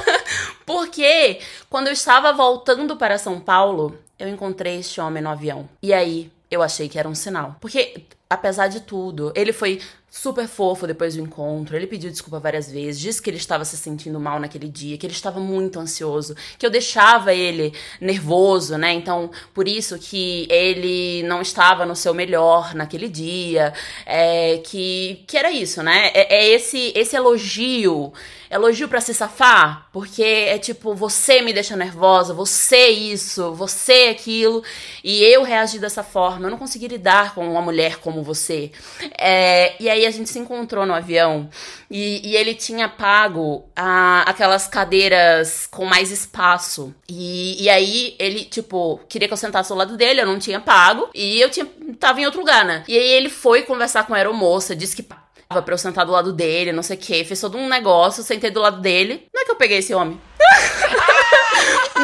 Porque 0.64 1.40
quando 1.68 1.88
eu 1.88 1.92
estava 1.92 2.32
voltando 2.32 2.96
para 2.96 3.18
São 3.18 3.38
Paulo, 3.38 3.98
eu 4.18 4.26
encontrei 4.28 4.78
este 4.78 5.00
homem 5.00 5.22
no 5.22 5.28
avião. 5.28 5.68
E 5.82 5.92
aí, 5.92 6.32
eu 6.50 6.62
achei 6.62 6.88
que 6.88 6.98
era 6.98 7.08
um 7.08 7.14
sinal. 7.14 7.56
Porque, 7.60 8.04
apesar 8.28 8.68
de 8.68 8.80
tudo, 8.80 9.32
ele 9.36 9.52
foi 9.52 9.82
super 10.10 10.48
fofo 10.48 10.86
depois 10.86 11.14
do 11.14 11.22
encontro. 11.22 11.76
Ele 11.76 11.86
pediu 11.86 12.10
desculpa 12.10 12.40
várias 12.40 12.70
vezes, 12.70 13.00
disse 13.00 13.22
que 13.22 13.30
ele 13.30 13.36
estava 13.36 13.64
se 13.64 13.76
sentindo 13.76 14.18
mal 14.18 14.40
naquele 14.40 14.68
dia, 14.68 14.98
que 14.98 15.06
ele 15.06 15.12
estava 15.12 15.38
muito 15.38 15.78
ansioso, 15.78 16.34
que 16.58 16.66
eu 16.66 16.70
deixava 16.70 17.32
ele 17.32 17.72
nervoso, 18.00 18.76
né? 18.76 18.92
Então, 18.92 19.30
por 19.54 19.68
isso 19.68 19.98
que 19.98 20.48
ele 20.50 21.22
não 21.22 21.40
estava 21.40 21.86
no 21.86 21.94
seu 21.94 22.12
melhor 22.12 22.74
naquele 22.74 23.08
dia, 23.08 23.72
é, 24.04 24.58
que, 24.58 25.22
que 25.28 25.36
era 25.36 25.52
isso, 25.52 25.82
né? 25.82 26.10
É, 26.12 26.36
é 26.36 26.48
esse, 26.48 26.92
esse 26.96 27.14
elogio 27.14 28.12
elogio 28.50 28.88
para 28.88 29.00
se 29.00 29.14
safar, 29.14 29.86
porque 29.92 30.24
é 30.24 30.58
tipo, 30.58 30.92
você 30.92 31.40
me 31.40 31.52
deixa 31.52 31.76
nervosa, 31.76 32.34
você 32.34 32.88
isso, 32.88 33.54
você 33.54 34.08
aquilo, 34.10 34.64
e 35.04 35.22
eu 35.22 35.44
reagi 35.44 35.78
dessa 35.78 36.02
forma, 36.02 36.46
eu 36.46 36.50
não 36.50 36.58
consegui 36.58 36.88
lidar 36.88 37.32
com 37.32 37.48
uma 37.48 37.62
mulher 37.62 37.98
como 37.98 38.24
você. 38.24 38.72
É, 39.16 39.80
e 39.80 39.88
aí 39.88 39.99
a 40.06 40.10
gente 40.10 40.28
se 40.28 40.38
encontrou 40.38 40.86
no 40.86 40.94
avião 40.94 41.48
e, 41.90 42.28
e 42.28 42.36
ele 42.36 42.54
tinha 42.54 42.88
pago 42.88 43.68
a, 43.74 44.22
aquelas 44.22 44.66
cadeiras 44.66 45.66
com 45.66 45.84
mais 45.84 46.10
espaço. 46.10 46.94
E, 47.08 47.62
e 47.62 47.68
aí 47.68 48.14
ele, 48.18 48.44
tipo, 48.44 49.00
queria 49.08 49.28
que 49.28 49.34
eu 49.34 49.38
sentasse 49.38 49.72
ao 49.72 49.78
lado 49.78 49.96
dele, 49.96 50.20
eu 50.20 50.26
não 50.26 50.38
tinha 50.38 50.60
pago, 50.60 51.08
e 51.14 51.40
eu 51.40 51.50
tinha, 51.50 51.66
tava 51.98 52.20
em 52.20 52.26
outro 52.26 52.40
lugar, 52.40 52.64
né? 52.64 52.84
E 52.86 52.96
aí 52.96 53.08
ele 53.10 53.28
foi 53.28 53.62
conversar 53.62 54.06
com 54.06 54.14
a 54.14 54.16
aeromoça, 54.16 54.76
disse 54.76 54.96
que 54.96 55.02
pra 55.02 55.20
eu 55.66 55.78
sentar 55.78 56.06
do 56.06 56.12
lado 56.12 56.32
dele, 56.32 56.72
não 56.72 56.82
sei 56.82 56.96
o 56.96 57.00
que. 57.00 57.24
Fez 57.24 57.40
todo 57.40 57.58
um 57.58 57.68
negócio, 57.68 58.22
sentei 58.22 58.50
do 58.50 58.60
lado 58.60 58.80
dele. 58.80 59.26
Não 59.34 59.42
é 59.42 59.44
que 59.44 59.50
eu 59.50 59.56
peguei 59.56 59.78
esse 59.78 59.92
homem. 59.92 60.20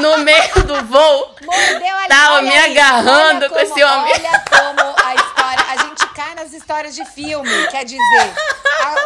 no 0.01 0.19
meio 0.19 0.65
do 0.65 0.85
voo. 0.85 1.35
Mordeu 1.45 1.97
ali, 1.97 2.09
Tava 2.09 2.43
me 2.43 2.51
aí, 2.51 2.73
agarrando 2.73 3.49
como, 3.49 3.55
com 3.55 3.61
esse 3.61 3.85
homem. 3.85 4.13
Olha 4.15 4.45
como 4.51 4.95
a 5.05 5.15
cai 6.17 6.35
nas 6.35 6.51
histórias 6.55 6.95
de 6.95 7.05
filme. 7.05 7.67
Quer 7.71 7.85
dizer, 7.85 8.35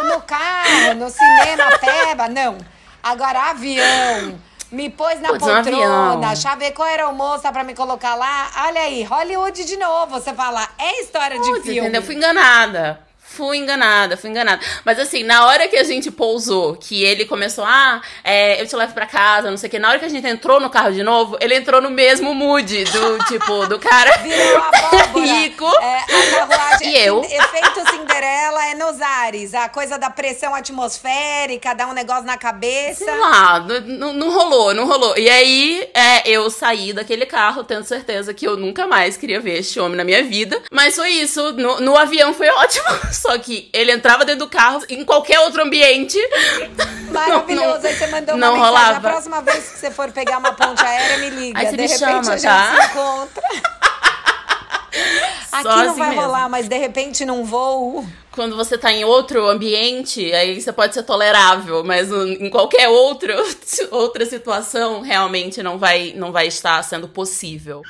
no 0.04 0.20
carro, 0.22 0.94
no 0.94 1.10
cinema, 1.10 1.76
peba, 1.78 2.28
não. 2.28 2.56
Agora, 3.02 3.50
avião. 3.50 4.38
Me 4.70 4.88
pôs 4.88 5.20
na 5.20 5.30
Putz, 5.30 5.44
poltrona, 5.44 6.30
um 6.30 6.36
chavecou 6.36 6.84
a 6.84 6.88
aeromoça 6.88 7.50
pra 7.50 7.64
me 7.64 7.74
colocar 7.74 8.14
lá. 8.14 8.48
Olha 8.66 8.82
aí, 8.82 9.02
Hollywood 9.02 9.64
de 9.64 9.76
novo. 9.76 10.12
Você 10.12 10.32
fala, 10.32 10.68
é 10.78 11.02
história 11.02 11.40
de 11.40 11.60
filme. 11.62 11.80
Entendeu? 11.80 12.02
Fui 12.02 12.14
enganada. 12.14 13.00
Fui 13.32 13.58
enganada, 13.58 14.16
fui 14.16 14.28
enganada. 14.28 14.60
Mas 14.84 14.98
assim, 14.98 15.22
na 15.22 15.46
hora 15.46 15.68
que 15.68 15.76
a 15.76 15.84
gente 15.84 16.10
pousou, 16.10 16.74
que 16.74 17.04
ele 17.04 17.24
começou, 17.24 17.64
ah, 17.64 18.02
é, 18.24 18.60
eu 18.60 18.66
te 18.66 18.74
levo 18.74 18.92
pra 18.92 19.06
casa, 19.06 19.48
não 19.48 19.56
sei 19.56 19.68
o 19.68 19.70
que. 19.70 19.78
Na 19.78 19.88
hora 19.88 20.00
que 20.00 20.04
a 20.04 20.08
gente 20.08 20.26
entrou 20.26 20.58
no 20.58 20.68
carro 20.68 20.92
de 20.92 21.04
novo, 21.04 21.38
ele 21.40 21.54
entrou 21.54 21.80
no 21.80 21.90
mesmo 21.90 22.34
mood 22.34 22.84
do, 22.84 23.18
tipo, 23.30 23.66
do 23.68 23.78
cara 23.78 24.10
rico. 25.14 25.64
É, 25.80 25.98
a 25.98 26.46
carruagem, 26.48 26.88
e 26.90 26.98
eu? 26.98 27.22
Efeito 27.30 27.88
Cinderela 27.90 28.66
é 28.66 28.74
nos 28.74 29.00
ares. 29.00 29.54
A 29.54 29.68
coisa 29.68 29.96
da 29.96 30.10
pressão 30.10 30.52
atmosférica, 30.52 31.72
dá 31.72 31.86
um 31.86 31.92
negócio 31.92 32.24
na 32.24 32.36
cabeça. 32.36 33.04
Sei 33.04 33.16
lá, 33.16 33.60
não, 33.86 34.12
não 34.12 34.30
rolou, 34.32 34.74
não 34.74 34.88
rolou. 34.88 35.16
E 35.16 35.30
aí, 35.30 35.88
é, 35.94 36.28
eu 36.28 36.50
saí 36.50 36.92
daquele 36.92 37.26
carro, 37.26 37.62
tendo 37.62 37.84
certeza 37.84 38.34
que 38.34 38.46
eu 38.46 38.56
nunca 38.56 38.88
mais 38.88 39.16
queria 39.16 39.38
ver 39.38 39.60
este 39.60 39.78
homem 39.78 39.96
na 39.96 40.02
minha 40.02 40.24
vida. 40.24 40.60
Mas 40.72 40.96
foi 40.96 41.10
isso, 41.10 41.52
no, 41.52 41.80
no 41.80 41.96
avião 41.96 42.34
foi 42.34 42.48
ótimo. 42.48 42.88
Só 43.20 43.38
que 43.38 43.68
ele 43.72 43.92
entrava 43.92 44.24
dentro 44.24 44.46
do 44.46 44.48
carro 44.48 44.82
em 44.88 45.04
qualquer 45.04 45.40
outro 45.40 45.62
ambiente. 45.62 46.16
Maravilhoso. 47.12 47.66
Não, 47.66 47.78
não, 47.82 47.88
Aí 47.88 47.94
você 47.94 48.06
mandou 48.06 48.34
uma 48.34 48.46
não 48.46 48.52
mensagem. 48.54 48.74
Rolava. 48.76 48.92
Na 48.94 49.00
próxima 49.00 49.42
vez 49.42 49.68
que 49.68 49.78
você 49.78 49.90
for 49.90 50.10
pegar 50.10 50.38
uma 50.38 50.52
ponte 50.52 50.82
aérea, 50.82 51.18
me 51.18 51.28
liga. 51.28 51.58
Aí 51.58 51.66
você 51.66 51.70
de 51.72 51.82
me 51.82 51.82
repente 51.82 51.98
chama, 51.98 52.20
a 52.20 52.22
gente 52.22 52.42
tá? 52.42 52.76
se 52.80 52.86
encontra. 52.90 53.42
Aqui 55.52 55.62
Só 55.62 55.76
não 55.76 55.90
assim 55.90 55.98
vai 55.98 56.10
mesmo. 56.10 56.22
rolar, 56.22 56.48
mas 56.48 56.66
de 56.66 56.78
repente 56.78 57.24
num 57.26 57.44
voo. 57.44 58.06
Quando 58.32 58.56
você 58.56 58.78
tá 58.78 58.90
em 58.90 59.04
outro 59.04 59.46
ambiente, 59.48 60.32
aí 60.32 60.58
você 60.60 60.72
pode 60.72 60.94
ser 60.94 61.02
tolerável, 61.02 61.84
mas 61.84 62.10
em 62.10 62.48
qualquer 62.48 62.88
outro, 62.88 63.32
outra 63.90 64.24
situação, 64.24 65.02
realmente 65.02 65.62
não 65.62 65.78
vai, 65.78 66.14
não 66.16 66.32
vai 66.32 66.46
estar 66.46 66.82
sendo 66.84 67.06
possível. 67.08 67.82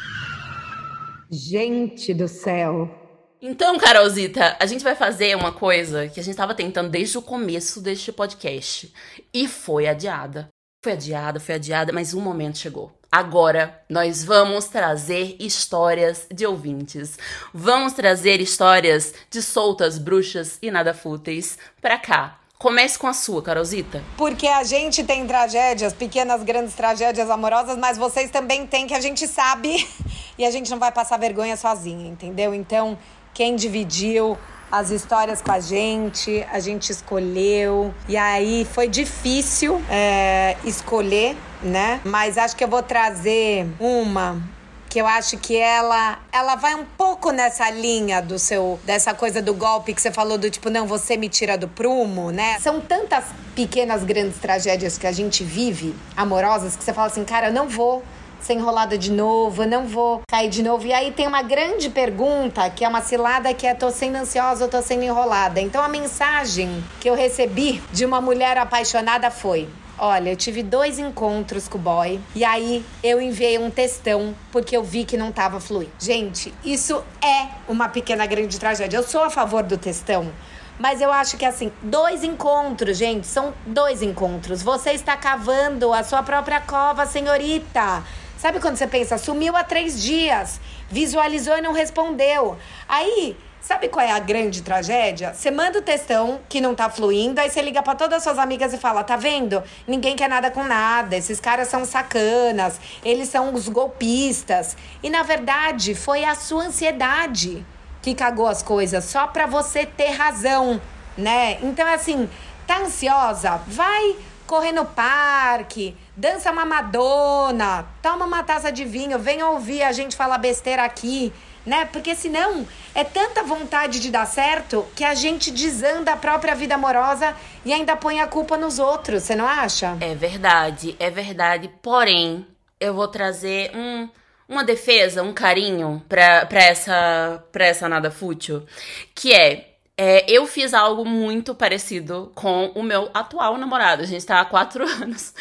Gente 1.31 2.13
do 2.13 2.27
céu. 2.27 3.00
Então, 3.43 3.79
Carolzita, 3.79 4.55
a 4.61 4.67
gente 4.67 4.85
vai 4.85 4.95
fazer 4.95 5.35
uma 5.35 5.51
coisa 5.51 6.09
que 6.09 6.21
a 6.21 6.23
gente 6.23 6.37
tava 6.37 6.55
tentando 6.55 6.91
desde 6.91 7.17
o 7.17 7.23
começo 7.23 7.81
deste 7.81 8.13
podcast. 8.13 8.93
E 9.33 9.49
foi 9.49 9.89
adiada. 9.89 10.49
Foi 10.85 10.93
adiada, 10.93 11.41
foi 11.41 11.55
adiada, 11.55 11.91
mas 11.91 12.13
um 12.13 12.21
momento 12.21 12.59
chegou. 12.59 12.93
Agora 13.11 13.83
nós 13.89 14.23
vamos 14.23 14.67
trazer 14.67 15.37
histórias 15.41 16.27
de 16.31 16.47
ouvintes. 16.47 17.19
Vamos 17.53 17.95
trazer 17.95 18.43
histórias 18.43 19.15
de 19.31 19.41
soltas, 19.43 19.99
bruxas 19.99 20.59
e 20.61 20.71
nada 20.71 20.93
fúteis 20.93 21.59
pra 21.81 21.99
cá. 21.99 22.39
Comece 22.59 22.99
com 22.99 23.07
a 23.07 23.15
sua, 23.15 23.43
Carolzita. 23.43 24.05
Porque 24.19 24.47
a 24.47 24.63
gente 24.65 25.03
tem 25.03 25.27
tragédias, 25.27 25.95
pequenas, 25.95 26.43
grandes 26.43 26.75
tragédias 26.75 27.31
amorosas, 27.31 27.79
mas 27.79 27.97
vocês 27.97 28.31
também 28.31 28.67
têm 28.67 28.87
que 28.87 28.93
a 28.93 29.01
gente 29.01 29.27
sabe 29.27 29.89
e 30.37 30.45
a 30.45 30.51
gente 30.51 30.71
não 30.71 30.79
vai 30.79 30.93
passar 30.93 31.19
vergonha 31.19 31.57
sozinha, 31.57 32.07
entendeu? 32.07 32.55
Então, 32.55 32.99
quem 33.41 33.57
dividiu 33.57 34.37
as 34.71 34.91
histórias 34.91 35.41
com 35.41 35.51
a 35.51 35.61
gente, 35.61 36.47
a 36.53 36.61
gente 36.61 36.93
escolheu. 36.93 37.95
E 38.07 38.15
aí 38.15 38.67
foi 38.71 38.87
difícil 38.87 39.81
é, 39.89 40.59
escolher, 40.63 41.35
né? 41.63 42.03
Mas 42.05 42.37
acho 42.37 42.55
que 42.55 42.63
eu 42.63 42.69
vou 42.69 42.83
trazer 42.83 43.67
uma 43.81 44.43
que 44.91 45.01
eu 45.01 45.07
acho 45.07 45.39
que 45.39 45.57
ela 45.57 46.19
ela 46.31 46.57
vai 46.57 46.75
um 46.75 46.85
pouco 46.85 47.31
nessa 47.31 47.71
linha 47.71 48.21
do 48.21 48.39
seu 48.39 48.79
dessa 48.85 49.15
coisa 49.15 49.41
do 49.41 49.55
golpe 49.55 49.95
que 49.95 50.03
você 50.03 50.11
falou 50.11 50.37
do 50.37 50.51
tipo 50.51 50.69
não 50.69 50.85
você 50.85 51.17
me 51.17 51.29
tira 51.29 51.57
do 51.57 51.69
prumo 51.69 52.33
né 52.33 52.59
são 52.59 52.81
tantas 52.81 53.27
pequenas 53.55 54.03
grandes 54.03 54.39
tragédias 54.39 54.99
que 54.99 55.07
a 55.07 55.13
gente 55.13 55.45
vive 55.45 55.95
amorosas 56.17 56.75
que 56.75 56.83
você 56.83 56.93
fala 56.93 57.07
assim 57.07 57.25
cara 57.25 57.51
eu 57.51 57.53
não 57.53 57.69
vou 57.69 58.03
ser 58.45 58.55
enrolada 58.55 58.97
de 58.97 59.11
novo, 59.11 59.63
eu 59.63 59.69
não 59.69 59.87
vou 59.87 60.23
cair 60.29 60.49
de 60.49 60.63
novo. 60.63 60.87
E 60.87 60.93
aí 60.93 61.13
tem 61.13 61.27
uma 61.27 61.43
grande 61.43 61.91
pergunta, 61.91 62.69
que 62.71 62.85
é 62.85 62.89
uma 62.89 63.01
cilada, 63.01 63.53
que 63.55 63.67
é 63.67 63.75
tô 63.75 63.91
sendo 63.91 64.17
ansiosa 64.17 64.65
ou 64.65 64.71
tô 64.71 64.81
sendo 64.83 65.03
enrolada. 65.03 65.61
Então 65.61 65.83
a 65.83 65.89
mensagem 65.89 66.83
que 67.01 67.09
eu 67.09 67.15
recebi 67.15 67.83
de 67.93 68.05
uma 68.05 68.21
mulher 68.21 68.59
apaixonada 68.59 69.31
foi: 69.31 69.69
Olha, 70.03 70.31
eu 70.31 70.37
tive 70.37 70.63
dois 70.63 70.99
encontros 70.99 71.69
com 71.69 71.77
o 71.77 71.81
boy 71.81 72.19
e 72.35 72.43
aí 72.43 72.83
eu 73.05 73.21
enviei 73.21 73.59
um 73.59 73.71
textão 73.71 74.35
porque 74.51 74.75
eu 74.75 74.83
vi 74.83 75.05
que 75.05 75.15
não 75.15 75.31
tava 75.31 75.61
fluindo. 75.61 75.93
Gente, 75.99 76.55
isso 76.65 77.05
é 77.23 77.49
uma 77.69 77.87
pequena 77.87 78.25
grande 78.25 78.59
tragédia. 78.59 78.97
Eu 78.97 79.03
sou 79.03 79.23
a 79.23 79.29
favor 79.29 79.63
do 79.63 79.77
textão. 79.77 80.33
Mas 80.79 81.03
eu 81.03 81.13
acho 81.13 81.37
que 81.37 81.45
assim, 81.45 81.71
dois 81.83 82.25
encontros, 82.25 82.97
gente, 82.97 83.27
são 83.27 83.53
dois 83.67 84.01
encontros. 84.01 84.63
Você 84.63 84.93
está 84.93 85.15
cavando 85.15 85.93
a 85.93 86.03
sua 86.03 86.23
própria 86.23 86.59
cova, 86.63 87.05
senhorita. 87.05 88.03
Sabe 88.41 88.59
quando 88.59 88.77
você 88.77 88.87
pensa, 88.87 89.19
sumiu 89.19 89.55
há 89.55 89.63
três 89.63 90.03
dias, 90.03 90.59
visualizou 90.89 91.59
e 91.59 91.61
não 91.61 91.75
respondeu. 91.75 92.57
Aí, 92.89 93.37
sabe 93.61 93.87
qual 93.89 94.03
é 94.03 94.13
a 94.13 94.19
grande 94.19 94.63
tragédia? 94.63 95.35
Você 95.35 95.51
manda 95.51 95.79
o 95.79 95.83
textão 95.83 96.41
que 96.49 96.59
não 96.59 96.75
tá 96.75 96.89
fluindo, 96.89 97.39
aí 97.39 97.51
você 97.51 97.61
liga 97.61 97.83
para 97.83 97.95
todas 97.95 98.17
as 98.17 98.23
suas 98.23 98.39
amigas 98.39 98.73
e 98.73 98.79
fala: 98.79 99.05
tá 99.05 99.15
vendo? 99.15 99.63
Ninguém 99.87 100.17
quer 100.17 100.27
nada 100.27 100.51
com 100.51 100.65
nada, 100.65 101.19
esses 101.19 101.39
caras 101.39 101.69
são 101.69 101.85
sacanas, 101.85 102.81
eles 103.05 103.29
são 103.29 103.53
os 103.53 103.69
golpistas. 103.69 104.75
E 105.03 105.11
na 105.11 105.23
verdade, 105.23 105.95
foi 105.95 106.25
a 106.25 106.35
sua 106.35 106.63
ansiedade 106.63 107.63
que 108.01 108.15
cagou 108.15 108.47
as 108.47 108.63
coisas, 108.63 109.05
só 109.05 109.27
pra 109.27 109.45
você 109.45 109.85
ter 109.85 110.13
razão, 110.13 110.81
né? 111.15 111.59
Então, 111.61 111.87
assim, 111.87 112.27
tá 112.67 112.79
ansiosa? 112.79 113.61
Vai 113.67 114.17
correr 114.51 114.73
no 114.73 114.85
parque, 114.85 115.97
dança 116.17 116.51
uma 116.51 116.65
Madonna, 116.65 117.87
toma 118.03 118.25
uma 118.25 118.43
taça 118.43 118.73
de 118.73 118.85
vinho, 118.85 119.17
vem 119.17 119.41
ouvir 119.45 119.85
a 119.85 119.93
gente 119.93 120.17
falar 120.17 120.39
besteira 120.39 120.83
aqui, 120.83 121.33
né? 121.65 121.85
Porque 121.85 122.17
senão 122.17 122.67
é 122.93 123.05
tanta 123.05 123.45
vontade 123.45 124.01
de 124.01 124.11
dar 124.11 124.27
certo 124.27 124.85
que 124.97 125.05
a 125.05 125.15
gente 125.15 125.53
desanda 125.53 126.15
a 126.15 126.17
própria 126.17 126.57
vida 126.57 126.75
amorosa 126.75 127.33
e 127.65 127.73
ainda 127.73 127.95
põe 127.95 128.21
a 128.21 128.27
culpa 128.27 128.57
nos 128.57 128.81
outros, 128.81 129.23
você 129.23 129.37
não 129.37 129.47
acha? 129.47 129.97
É 130.01 130.17
verdade, 130.17 130.97
é 130.99 131.09
verdade. 131.11 131.71
Porém, 131.81 132.45
eu 132.81 132.93
vou 132.93 133.07
trazer 133.07 133.71
um, 133.73 134.09
uma 134.49 134.65
defesa, 134.65 135.23
um 135.23 135.33
carinho 135.33 136.03
pra, 136.09 136.45
pra, 136.47 136.61
essa, 136.65 137.45
pra 137.53 137.67
essa 137.67 137.89
nada 137.89 138.11
fútil, 138.11 138.67
que 139.15 139.33
é 139.33 139.70
É, 140.03 140.25
eu 140.27 140.47
fiz 140.47 140.73
algo 140.73 141.05
muito 141.05 141.55
parecido 141.55 142.33
com 142.35 142.73
o 142.75 142.83
meu 142.83 143.11
atual 143.13 143.59
namorado. 143.59 144.03
A 144.03 144.07
gente 144.07 144.25
tá 144.25 144.41
há 144.41 144.47
quatro 144.47 144.83
anos 144.89 145.35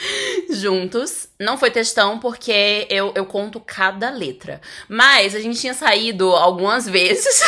juntos. 0.49 1.30
Não 1.39 1.57
foi 1.57 1.72
textão 1.72 2.20
porque 2.20 2.86
eu, 2.89 3.14
eu 3.16 3.26
conto 3.26 3.62
cada 3.62 4.10
letra. 4.10 4.60
Mas 4.89 5.34
a 5.34 5.39
gente 5.39 5.62
tinha 5.62 5.74
saído 5.74 6.36
algumas 6.36 6.89
vezes. 6.89 7.41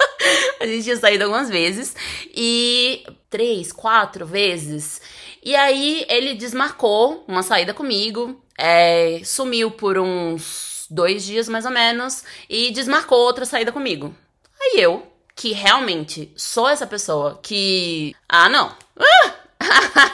a 0.58 0.66
gente 0.66 0.84
tinha 0.84 0.96
saído 0.96 1.24
algumas 1.24 1.50
vezes. 1.50 1.94
E 2.34 3.04
três, 3.28 3.70
quatro 3.70 4.24
vezes. 4.24 5.02
E 5.44 5.54
aí 5.54 6.06
ele 6.08 6.32
desmarcou 6.32 7.22
uma 7.28 7.42
saída 7.42 7.74
comigo. 7.74 8.42
É, 8.58 9.20
sumiu 9.26 9.72
por 9.72 9.98
uns 9.98 10.86
dois 10.90 11.22
dias 11.22 11.50
mais 11.50 11.66
ou 11.66 11.70
menos. 11.70 12.24
E 12.48 12.70
desmarcou 12.70 13.18
outra 13.18 13.44
saída 13.44 13.70
comigo. 13.70 14.16
Aí 14.58 14.80
eu, 14.80 15.02
que 15.36 15.52
realmente 15.52 16.32
sou 16.34 16.66
essa 16.66 16.86
pessoa 16.86 17.38
que. 17.42 18.16
Ah, 18.26 18.48
não. 18.48 18.74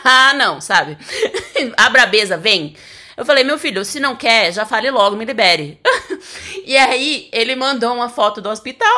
Ah, 0.05 0.35
não, 0.37 0.61
sabe? 0.61 0.99
A 1.79 1.89
brabeza 1.89 2.37
vem. 2.37 2.77
Eu 3.17 3.25
falei, 3.25 3.45
meu 3.45 3.59
filho, 3.59 3.85
se 3.85 4.01
não 4.01 4.17
quer, 4.17 4.53
já 4.53 4.67
fale 4.67 4.91
logo, 4.91 5.17
me 5.17 5.25
libere. 5.25 5.79
e 6.67 6.77
aí, 6.77 7.29
ele 7.33 7.55
mandou 7.55 7.95
uma 7.95 8.09
foto 8.09 8.41
do 8.41 8.49
hospital. 8.49 8.89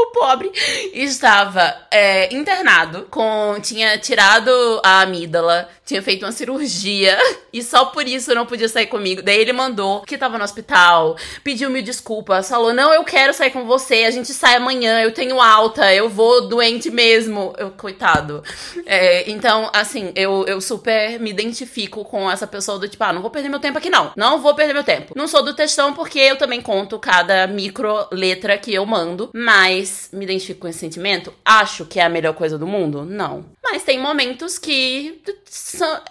O 0.00 0.12
pobre 0.12 0.52
estava 0.94 1.74
é, 1.90 2.32
internado, 2.32 3.08
com 3.10 3.56
tinha 3.60 3.98
tirado 3.98 4.50
a 4.84 5.00
amígdala, 5.00 5.68
tinha 5.84 6.00
feito 6.00 6.24
uma 6.24 6.30
cirurgia 6.30 7.18
e 7.52 7.62
só 7.62 7.86
por 7.86 8.06
isso 8.06 8.32
não 8.34 8.46
podia 8.46 8.68
sair 8.68 8.86
comigo. 8.86 9.22
Daí 9.22 9.40
ele 9.40 9.52
mandou 9.52 10.02
que 10.02 10.16
tava 10.16 10.38
no 10.38 10.44
hospital, 10.44 11.16
pediu 11.42 11.68
mil 11.68 11.82
desculpas, 11.82 12.48
falou: 12.48 12.72
Não, 12.72 12.94
eu 12.94 13.02
quero 13.02 13.34
sair 13.34 13.50
com 13.50 13.64
você, 13.64 14.04
a 14.04 14.10
gente 14.10 14.32
sai 14.32 14.56
amanhã, 14.56 15.00
eu 15.00 15.12
tenho 15.12 15.40
alta, 15.40 15.92
eu 15.92 16.08
vou 16.08 16.48
doente 16.48 16.90
mesmo. 16.90 17.52
Eu, 17.58 17.70
coitado. 17.72 18.44
É, 18.86 19.28
então, 19.30 19.70
assim, 19.72 20.12
eu, 20.14 20.44
eu 20.46 20.60
super 20.60 21.18
me 21.18 21.30
identifico 21.30 22.04
com 22.04 22.30
essa 22.30 22.46
pessoa 22.46 22.78
do 22.78 22.88
tipo, 22.88 23.02
ah, 23.02 23.12
não 23.12 23.22
vou 23.22 23.30
perder 23.30 23.48
meu 23.48 23.60
tempo 23.60 23.78
aqui 23.78 23.90
não. 23.90 24.12
Não 24.16 24.40
vou 24.40 24.54
perder 24.54 24.74
meu 24.74 24.84
tempo. 24.84 25.12
Não 25.16 25.26
sou 25.26 25.42
do 25.42 25.54
textão 25.54 25.92
porque 25.92 26.18
eu 26.18 26.36
também 26.36 26.60
conto 26.60 26.98
cada 26.98 27.46
micro 27.46 28.06
letra 28.12 28.56
que 28.58 28.74
eu 28.74 28.84
mando, 28.84 29.30
mas 29.34 29.87
me 30.12 30.24
identifico 30.24 30.60
com 30.60 30.68
esse 30.68 30.78
sentimento. 30.78 31.32
Acho 31.44 31.84
que 31.84 32.00
é 32.00 32.04
a 32.04 32.08
melhor 32.08 32.34
coisa 32.34 32.58
do 32.58 32.66
mundo? 32.66 33.04
Não. 33.04 33.44
Mas 33.62 33.82
tem 33.82 33.98
momentos 33.98 34.58
que 34.58 35.22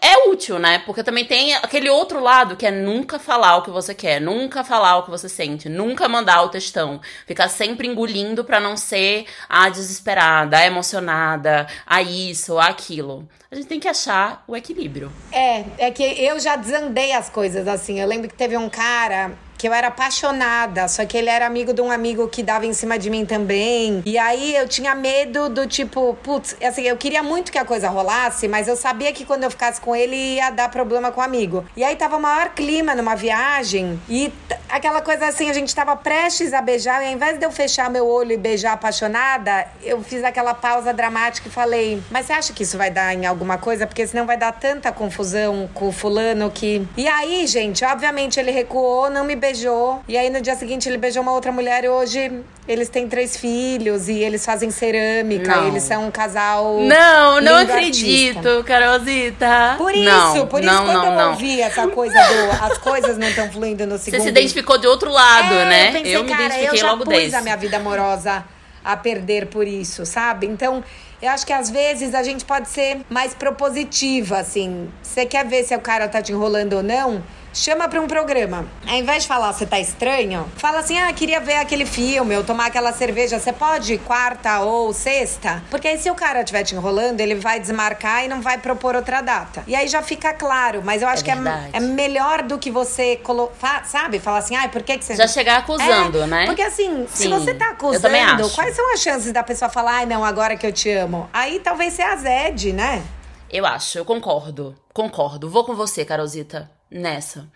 é 0.01 0.30
útil, 0.30 0.59
né? 0.59 0.80
Porque 0.86 1.03
também 1.03 1.25
tem 1.25 1.55
aquele 1.55 1.89
outro 1.89 2.19
lado 2.21 2.55
que 2.55 2.65
é 2.65 2.71
nunca 2.71 3.17
falar 3.17 3.57
o 3.57 3.61
que 3.63 3.71
você 3.71 3.93
quer, 3.93 4.21
nunca 4.21 4.63
falar 4.63 4.97
o 4.97 5.03
que 5.03 5.09
você 5.09 5.28
sente, 5.28 5.67
nunca 5.67 6.07
mandar 6.07 6.43
o 6.43 6.49
textão, 6.49 7.01
ficar 7.25 7.49
sempre 7.49 7.88
engolindo 7.88 8.43
para 8.43 8.59
não 8.59 8.78
ser 8.78 9.25
a 9.49 9.69
desesperada, 9.69 10.57
a 10.57 10.65
emocionada, 10.65 11.67
a 11.86 12.01
isso, 12.01 12.57
a 12.57 12.67
aquilo. 12.67 13.28
A 13.49 13.55
gente 13.55 13.67
tem 13.67 13.80
que 13.80 13.88
achar 13.88 14.43
o 14.47 14.55
equilíbrio. 14.55 15.11
É, 15.32 15.63
é 15.78 15.91
que 15.91 16.03
eu 16.03 16.39
já 16.39 16.55
desandei 16.55 17.13
as 17.13 17.30
coisas 17.30 17.67
assim. 17.67 17.99
Eu 17.99 18.07
lembro 18.07 18.28
que 18.28 18.36
teve 18.36 18.57
um 18.57 18.69
cara 18.69 19.38
que 19.58 19.68
eu 19.68 19.74
era 19.74 19.88
apaixonada, 19.88 20.88
só 20.88 21.05
que 21.05 21.18
ele 21.18 21.30
era 21.30 21.45
amigo 21.45 21.74
de 21.74 21.82
um 21.82 21.91
amigo 21.91 22.28
que 22.28 22.43
dava 22.43 22.66
em 22.66 22.74
cima 22.74 22.97
de 22.99 23.10
mim 23.10 23.26
também. 23.26 24.03
E 24.05 24.18
aí 24.18 24.55
eu 24.55 24.68
tinha 24.68 24.93
medo 24.93 25.49
do 25.49 25.66
tipo, 25.66 26.16
putz, 26.22 26.55
assim, 26.64 26.84
eu 26.84 26.95
queria 26.95 27.24
muito 27.24 27.51
que 27.51 27.58
a 27.58 27.66
coisa 27.66 27.89
rolasse, 27.89 28.47
mas 28.47 28.68
eu 28.68 28.76
sabia 28.76 29.12
que 29.12 29.26
quando 29.26 29.43
eu 29.43 29.51
ficasse 29.51 29.82
com 29.82 29.95
ele 29.95 30.16
ia 30.16 30.51
dar 30.51 30.70
problema 30.70 31.12
com 31.12 31.20
o 31.20 31.24
amigo. 31.24 31.66
E 31.76 31.84
aí 31.84 31.95
tava 31.95 32.18
o 32.18 32.22
maior 32.22 32.49
clima 32.49 32.93
numa 32.93 33.16
viagem 33.16 33.99
e 34.08 34.32
aquela 34.70 35.01
coisa 35.01 35.28
assim, 35.28 35.49
a 35.49 35.53
gente 35.53 35.74
tava 35.74 35.95
prestes 35.95 36.53
a 36.53 36.62
beijar 36.62 37.01
e 37.03 37.08
ao 37.08 37.14
invés 37.14 37.39
de 37.39 37.45
eu 37.45 37.51
fechar 37.51 37.89
meu 37.89 38.08
olho 38.08 38.34
e 38.34 38.38
beijar 38.38 38.74
apaixonada, 38.74 39.68
eu 39.84 40.01
fiz 40.03 40.24
aquela 40.24 40.53
pausa 40.53 40.93
dramática 40.93 41.47
e 41.47 41.51
falei: 41.51 42.01
"Mas 42.12 42.28
você 42.28 42.34
acha 42.34 42.53
que 42.53 42.64
isso 42.64 42.78
vai 42.78 42.91
dar 42.91 43.14
em 43.14 43.26
alguma 43.26 43.58
coisa? 43.58 43.88
Porque 43.88 44.05
senão 44.05 44.26
vai 44.26 44.38
dar 44.38 44.51
tanta 44.51 44.91
confusão 44.91 45.68
com 45.74 45.88
o 45.88 45.91
fulano 45.91 46.51
que". 46.51 46.86
E 46.95 47.08
aí, 47.08 47.47
gente, 47.47 47.84
obviamente 47.84 48.39
ele 48.39 48.51
recuou, 48.51 49.10
não 49.10 49.24
me 49.24 49.36
beijou 49.36 49.47
beijou. 49.48 50.02
E 50.08 50.18
aí 50.18 50.30
no 50.30 50.41
dia 50.41 50.56
seguinte 50.56 50.88
ele 50.88 50.98
beijou 50.98 51.22
uma 51.22 51.34
outra 51.34 51.52
mulher 51.52 51.84
e 51.84 51.89
hoje 51.89 52.43
eles 52.68 52.89
têm 52.89 53.08
três 53.08 53.38
filhos 53.38 54.10
e 54.10 54.20
eles 54.20 54.45
fazem 54.45 54.70
cerâmica. 54.70 55.56
Não. 55.56 55.68
eles 55.68 55.84
são 55.84 56.06
um 56.06 56.12
casal. 56.12 56.80
Não, 56.82 57.41
não 57.41 57.56
acredito, 57.58 58.38
artista. 58.38 58.64
Carolzita. 58.64 59.76
Por 59.78 59.93
isso, 59.93 60.04
não, 60.04 60.48
por 60.48 60.64
isso 60.64 60.74
não, 60.74 60.86
quando 60.86 60.98
não, 60.98 61.06
eu 61.06 61.18
não. 61.18 61.30
ouvi 61.32 61.62
essa 61.62 61.88
coisa 61.88 62.14
do 62.14 62.52
as 62.64 62.78
coisas 62.78 63.18
não 63.18 63.28
estão 63.28 63.52
fluindo 63.52 63.86
no 63.86 63.98
segundo. 63.98 64.20
Você 64.20 64.26
se 64.26 64.30
identificou 64.30 64.78
de 64.78 64.88
outro 64.88 65.12
lado, 65.12 65.54
é, 65.54 65.66
né? 65.66 65.88
Eu, 65.88 65.93
pensei, 65.93 66.16
eu 66.16 66.24
me 66.24 66.30
cara, 66.30 66.43
identifiquei 66.43 66.70
eu 66.70 66.82
já 66.82 66.91
logo 66.91 67.06
pus 67.06 67.14
desse. 67.14 67.36
a 67.36 67.41
minha 67.41 67.58
vida 67.58 67.78
amorosa 67.78 68.43
a 68.84 68.95
perder 68.95 69.48
por 69.48 69.68
isso, 69.68 70.06
sabe? 70.06 70.48
Então, 70.48 70.84
eu 71.22 71.30
acho 71.30 71.45
que 71.45 71.52
às 71.52 71.70
vezes 71.70 72.16
a 72.16 72.24
gente 72.24 72.45
pode 72.45 72.70
ser 72.70 73.02
mais 73.10 73.34
propositiva, 73.34 74.38
assim. 74.39 74.89
Você 75.02 75.26
quer 75.26 75.45
ver 75.45 75.64
se 75.64 75.76
o 75.76 75.80
cara 75.80 76.08
tá 76.08 76.22
te 76.22 76.32
enrolando 76.32 76.74
ou 76.74 76.84
não? 76.84 77.22
Chama 77.54 77.88
para 77.88 78.02
um 78.02 78.08
programa. 78.08 78.66
Ao 78.88 78.95
invés 78.95 79.24
de 79.24 79.28
falar 79.28 79.52
você 79.52 79.66
tá 79.66 79.80
estranho, 79.80 80.45
fala 80.58 80.80
assim: 80.80 80.98
ah, 81.00 81.12
queria 81.14 81.39
ver 81.39 81.56
aquele 81.56 81.86
filme 81.86 82.36
ou 82.36 82.43
tomar 82.43 82.68
aquela 82.68 82.93
cerveja. 82.93 83.39
Você 83.39 83.52
pode 83.52 83.98
quarta 84.00 84.60
ou 84.62 84.93
sexta? 84.93 85.64
Porque 85.70 85.88
aí 85.88 85.98
se 85.98 86.10
o 86.10 86.16
cara 86.16 86.41
estiver 86.41 86.64
te 86.64 86.76
enrolando, 86.76 87.20
ele 87.20 87.36
vai 87.36 87.60
desmarcar 87.60 88.26
e 88.26 88.28
não 88.28 88.41
vai 88.41 88.58
propor 88.58 88.95
outra 88.95 89.22
data. 89.22 89.64
E 89.68 89.76
aí 89.76 89.88
já 89.88 90.02
fica 90.02 90.34
claro, 90.34 90.82
mas 90.84 91.02
eu 91.02 91.08
acho 91.08 91.24
é 91.24 91.26
que 91.26 91.32
é, 91.32 91.70
é, 91.74 91.80
melhor 91.80 92.43
do 92.43 92.58
que 92.58 92.70
você 92.70 93.18
colocar, 93.18 93.86
sabe? 93.86 94.20
Falar 94.20 94.39
assim, 94.39 94.56
ah, 94.56 94.68
por 94.70 94.84
que, 94.84 94.98
que 94.98 95.06
você. 95.06 95.16
Já 95.16 95.28
chegar 95.28 95.58
acusando, 95.58 96.24
é, 96.24 96.28
né? 96.28 96.45
Porque 96.45 96.62
assim, 96.62 97.06
Sim, 97.10 97.24
se 97.24 97.28
você 97.28 97.54
tá 97.54 97.72
acusando, 97.72 98.50
quais 98.52 98.76
são 98.76 98.93
as 98.93 99.02
chances 99.02 99.32
da 99.32 99.43
pessoa 99.43 99.70
falar, 99.70 99.98
ai, 99.98 100.06
não, 100.06 100.24
agora 100.24 100.56
que 100.56 100.66
eu 100.66 100.72
te 100.72 100.89
amo? 100.91 101.30
Aí 101.34 101.60
talvez 101.60 101.93
você 101.93 102.02
azede, 102.02 102.74
né? 102.74 103.04
Eu 103.50 103.66
acho, 103.66 103.98
eu 103.98 104.06
concordo. 104.06 104.76
Concordo. 104.93 105.50
Vou 105.50 105.64
com 105.64 105.74
você, 105.74 106.04
Carolzita 106.04 106.76
nessa. 106.89 107.49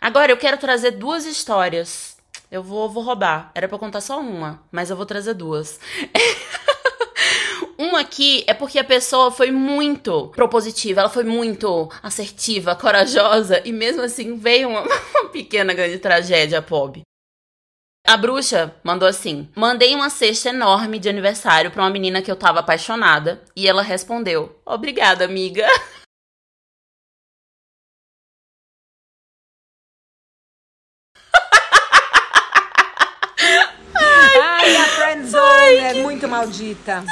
Agora 0.00 0.30
eu 0.30 0.36
quero 0.36 0.58
trazer 0.58 0.92
duas 0.92 1.24
histórias. 1.24 2.16
Eu 2.50 2.62
vou, 2.62 2.88
vou 2.88 3.02
roubar. 3.02 3.50
Era 3.54 3.68
para 3.68 3.78
contar 3.78 4.00
só 4.00 4.20
uma, 4.20 4.62
mas 4.70 4.90
eu 4.90 4.96
vou 4.96 5.06
trazer 5.06 5.34
duas. 5.34 5.80
uma 7.78 8.00
aqui 8.00 8.44
é 8.46 8.54
porque 8.54 8.78
a 8.78 8.84
pessoa 8.84 9.30
foi 9.30 9.50
muito 9.50 10.28
propositiva, 10.28 11.00
ela 11.00 11.10
foi 11.10 11.24
muito 11.24 11.90
assertiva, 12.02 12.76
corajosa 12.76 13.60
e 13.64 13.72
mesmo 13.72 14.02
assim 14.02 14.36
veio 14.36 14.68
uma, 14.68 14.82
uma 15.20 15.28
pequena 15.30 15.74
grande 15.74 15.98
tragédia 15.98 16.62
pobre. 16.62 17.02
A 18.06 18.16
bruxa 18.16 18.72
mandou 18.84 19.08
assim: 19.08 19.48
Mandei 19.56 19.92
uma 19.94 20.08
cesta 20.08 20.50
enorme 20.50 21.00
de 21.00 21.08
aniversário 21.08 21.72
para 21.72 21.82
uma 21.82 21.90
menina 21.90 22.22
que 22.22 22.30
eu 22.30 22.36
tava 22.36 22.60
apaixonada 22.60 23.42
e 23.56 23.66
ela 23.66 23.82
respondeu: 23.82 24.60
Obrigada, 24.64 25.24
amiga. 25.24 25.66
maldita. 36.36 37.02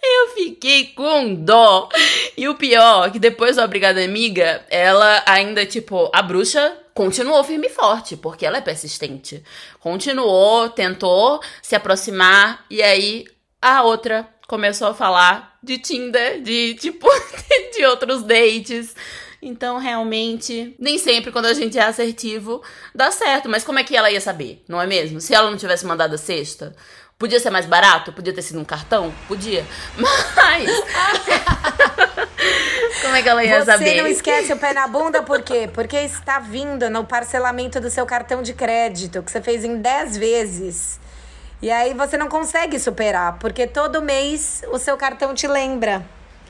Eu 0.00 0.28
fiquei 0.34 0.86
com 0.86 1.34
dó. 1.34 1.88
E 2.36 2.48
o 2.48 2.54
pior, 2.54 3.10
que 3.10 3.18
depois 3.18 3.56
da 3.56 3.64
Obrigada 3.64 4.04
Amiga, 4.04 4.64
ela 4.70 5.24
ainda, 5.26 5.66
tipo, 5.66 6.08
a 6.14 6.22
bruxa 6.22 6.76
continuou 6.94 7.42
firme 7.42 7.66
e 7.66 7.70
forte, 7.70 8.16
porque 8.16 8.46
ela 8.46 8.58
é 8.58 8.60
persistente. 8.60 9.42
Continuou, 9.80 10.68
tentou 10.70 11.40
se 11.60 11.74
aproximar, 11.74 12.64
e 12.70 12.80
aí 12.82 13.24
a 13.60 13.82
outra 13.82 14.28
começou 14.46 14.88
a 14.88 14.94
falar 14.94 15.58
de 15.62 15.78
Tinder, 15.78 16.40
de, 16.40 16.74
tipo, 16.74 17.08
de 17.76 17.84
outros 17.86 18.22
dates. 18.22 18.94
Então, 19.40 19.78
realmente, 19.78 20.74
nem 20.78 20.98
sempre 20.98 21.30
quando 21.30 21.46
a 21.46 21.54
gente 21.54 21.78
é 21.78 21.82
assertivo 21.82 22.60
dá 22.94 23.10
certo. 23.10 23.48
Mas 23.48 23.62
como 23.62 23.78
é 23.78 23.84
que 23.84 23.96
ela 23.96 24.10
ia 24.10 24.20
saber, 24.20 24.62
não 24.68 24.82
é 24.82 24.86
mesmo? 24.86 25.20
Se 25.20 25.34
ela 25.34 25.50
não 25.50 25.56
tivesse 25.56 25.86
mandado 25.86 26.16
a 26.16 26.18
cesta, 26.18 26.74
podia 27.16 27.38
ser 27.38 27.50
mais 27.50 27.64
barato? 27.64 28.12
Podia 28.12 28.32
ter 28.32 28.42
sido 28.42 28.58
um 28.58 28.64
cartão? 28.64 29.14
Podia. 29.28 29.64
Mas. 29.96 30.68
como 33.00 33.14
é 33.14 33.22
que 33.22 33.28
ela 33.28 33.44
ia 33.44 33.60
Você 33.60 33.66
saber? 33.66 33.84
Você 33.84 34.02
não 34.02 34.08
esquece 34.08 34.52
o 34.52 34.56
pé 34.56 34.72
na 34.72 34.88
bunda, 34.88 35.22
por 35.22 35.40
quê? 35.42 35.70
Porque 35.72 35.98
está 35.98 36.40
vindo 36.40 36.90
no 36.90 37.04
parcelamento 37.04 37.80
do 37.80 37.90
seu 37.90 38.04
cartão 38.04 38.42
de 38.42 38.54
crédito, 38.54 39.22
que 39.22 39.30
você 39.30 39.40
fez 39.40 39.64
em 39.64 39.80
10 39.80 40.16
vezes. 40.16 40.98
E 41.62 41.70
aí 41.70 41.94
você 41.94 42.16
não 42.16 42.28
consegue 42.28 42.76
superar, 42.78 43.38
porque 43.38 43.68
todo 43.68 44.02
mês 44.02 44.62
o 44.72 44.78
seu 44.78 44.96
cartão 44.96 45.32
te 45.32 45.46
lembra. 45.46 46.04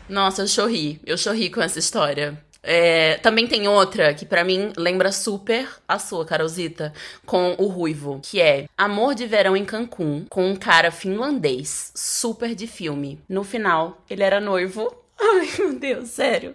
Nossa, 0.09 0.43
eu 0.43 0.49
chorri. 0.49 1.01
Eu 1.05 1.19
chorri 1.19 1.51
com 1.51 1.63
essa 1.63 1.79
história. 1.79 2.43
É, 2.71 3.17
também 3.23 3.47
tem 3.47 3.67
outra 3.67 4.13
que 4.13 4.27
para 4.27 4.45
mim 4.45 4.75
lembra 4.77 5.11
super 5.11 5.67
a 5.89 5.99
sua, 5.99 6.27
Carolzita, 6.27 6.93
com 7.25 7.57
o 7.57 7.67
Ruivo, 7.67 8.21
que 8.23 8.43
é 8.43 8.67
Amor 8.77 9.15
de 9.15 9.27
Verão 9.27 9.57
em 9.57 9.65
Cancún, 9.65 10.27
com 10.29 10.47
um 10.47 10.55
cara 10.55 10.91
finlandês, 10.91 11.91
super 11.95 12.55
de 12.55 12.67
filme. 12.67 13.19
No 13.27 13.43
final, 13.43 14.05
ele 14.11 14.23
era 14.23 14.39
noivo. 14.39 14.95
Ai, 15.19 15.49
meu 15.59 15.79
Deus, 15.79 16.11
sério. 16.11 16.55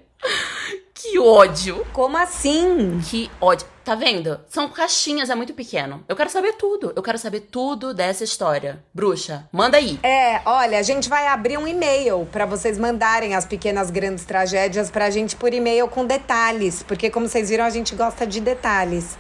Que 1.04 1.20
ódio. 1.20 1.86
Como 1.92 2.16
assim? 2.16 3.02
Que 3.10 3.30
ódio. 3.42 3.68
Tá 3.84 3.94
vendo? 3.94 4.40
São 4.48 4.70
caixinhas, 4.70 5.30
é 5.30 5.36
muito 5.36 5.54
pequeno. 5.54 6.02
Eu 6.08 6.16
quero 6.16 6.30
saber 6.30 6.54
tudo. 6.54 6.94
Eu 6.96 7.04
quero 7.04 7.18
saber 7.18 7.42
tudo 7.42 7.94
dessa 7.94 8.24
história. 8.24 8.82
Bruxa, 8.94 9.46
manda 9.52 9.76
aí. 9.76 10.00
É, 10.02 10.40
olha, 10.46 10.80
a 10.80 10.82
gente 10.82 11.10
vai 11.10 11.28
abrir 11.28 11.58
um 11.58 11.68
e-mail 11.68 12.26
para 12.32 12.46
vocês 12.46 12.78
mandarem 12.78 13.36
as 13.36 13.46
pequenas 13.46 13.92
grandes 13.92 14.24
tragédias 14.24 14.90
pra 14.90 15.10
gente 15.10 15.36
por 15.36 15.54
e-mail 15.54 15.90
com 15.90 16.06
detalhes, 16.06 16.82
porque 16.84 17.10
como 17.10 17.28
vocês 17.28 17.50
viram, 17.50 17.66
a 17.66 17.70
gente 17.70 17.94
gosta 17.96 18.26
de 18.26 18.40
detalhes. 18.40 19.18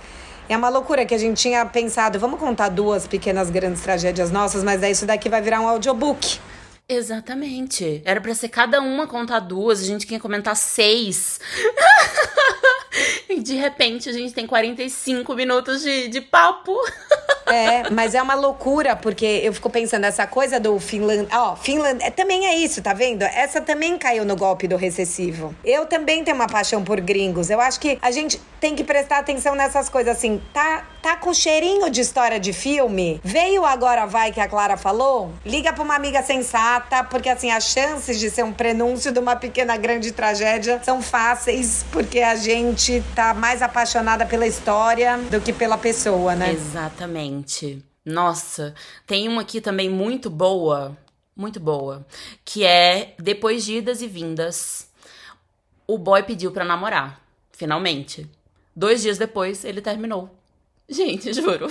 É 0.47 0.55
uma 0.55 0.69
loucura 0.69 1.05
que 1.05 1.13
a 1.13 1.17
gente 1.17 1.41
tinha 1.41 1.65
pensado, 1.65 2.17
vamos 2.17 2.39
contar 2.39 2.69
duas 2.69 3.05
pequenas 3.05 3.49
grandes 3.49 3.81
tragédias 3.81 4.31
nossas, 4.31 4.63
mas 4.63 4.79
daí 4.79 4.93
isso 4.93 5.05
daqui 5.05 5.27
vai 5.27 5.41
virar 5.41 5.59
um 5.59 5.67
audiobook. 5.67 6.39
Exatamente. 6.95 8.01
Era 8.05 8.21
pra 8.21 8.35
ser 8.35 8.49
cada 8.49 8.79
uma 8.81 9.07
contar 9.07 9.39
duas, 9.39 9.81
a 9.81 9.85
gente 9.85 10.05
queria 10.05 10.19
comentar 10.19 10.55
seis. 10.55 11.39
e 13.29 13.39
de 13.39 13.55
repente 13.55 14.09
a 14.09 14.13
gente 14.13 14.33
tem 14.33 14.45
45 14.45 15.33
minutos 15.33 15.81
de, 15.81 16.07
de 16.07 16.21
papo. 16.21 16.73
É, 17.45 17.89
mas 17.91 18.15
é 18.15 18.21
uma 18.21 18.33
loucura, 18.33 18.95
porque 18.95 19.25
eu 19.25 19.53
fico 19.53 19.69
pensando, 19.69 20.05
essa 20.05 20.25
coisa 20.25 20.59
do 20.59 20.79
Finland. 20.79 21.27
Ó, 21.31 21.55
Finland 21.55 22.03
é, 22.03 22.09
também 22.09 22.47
é 22.47 22.55
isso, 22.55 22.81
tá 22.81 22.93
vendo? 22.93 23.23
Essa 23.23 23.61
também 23.61 23.97
caiu 23.97 24.25
no 24.25 24.35
golpe 24.35 24.67
do 24.67 24.75
recessivo. 24.75 25.53
Eu 25.63 25.85
também 25.85 26.23
tenho 26.23 26.35
uma 26.35 26.47
paixão 26.47 26.83
por 26.83 26.99
gringos. 26.99 27.49
Eu 27.49 27.59
acho 27.59 27.79
que 27.79 27.99
a 28.01 28.11
gente 28.11 28.39
tem 28.59 28.75
que 28.75 28.83
prestar 28.83 29.19
atenção 29.19 29.55
nessas 29.55 29.89
coisas 29.89 30.15
assim. 30.17 30.41
Tá, 30.53 30.85
tá 31.01 31.15
com 31.15 31.33
cheirinho 31.33 31.89
de 31.89 32.01
história 32.01 32.39
de 32.39 32.53
filme? 32.53 33.19
Veio 33.23 33.65
agora 33.65 34.05
vai 34.05 34.31
que 34.31 34.39
a 34.39 34.47
Clara 34.47 34.77
falou? 34.77 35.31
Liga 35.45 35.73
pra 35.73 35.83
uma 35.83 35.95
amiga 35.95 36.23
sensata, 36.23 37.03
porque 37.03 37.29
assim, 37.29 37.51
as 37.51 37.65
chances 37.65 38.19
de 38.19 38.29
ser 38.29 38.43
um 38.43 38.53
prenúncio 38.53 39.11
de 39.11 39.19
uma 39.19 39.35
pequena 39.35 39.75
grande 39.77 40.11
tragédia 40.11 40.79
são 40.83 41.01
fáceis, 41.01 41.85
porque 41.91 42.19
a 42.19 42.35
gente 42.35 43.03
tá 43.13 43.33
mais 43.33 43.61
apaixonada 43.61 44.25
pela 44.25 44.47
história 44.47 45.17
do 45.29 45.41
que 45.41 45.51
pela 45.51 45.77
pessoa, 45.77 46.33
né? 46.35 46.51
Exatamente. 46.51 47.22
Nossa, 48.05 48.73
tem 49.07 49.27
uma 49.29 49.41
aqui 49.41 49.61
também 49.61 49.89
muito 49.89 50.29
boa, 50.29 50.97
muito 51.35 51.59
boa, 51.59 52.05
que 52.43 52.65
é 52.65 53.15
depois 53.17 53.63
de 53.63 53.77
idas 53.77 54.01
e 54.01 54.07
vindas, 54.07 54.89
o 55.87 55.97
boy 55.97 56.23
pediu 56.23 56.51
pra 56.51 56.65
namorar, 56.65 57.21
finalmente. 57.51 58.29
Dois 58.75 59.01
dias 59.01 59.17
depois, 59.17 59.63
ele 59.63 59.81
terminou. 59.81 60.29
Gente, 60.89 61.31
juro. 61.33 61.67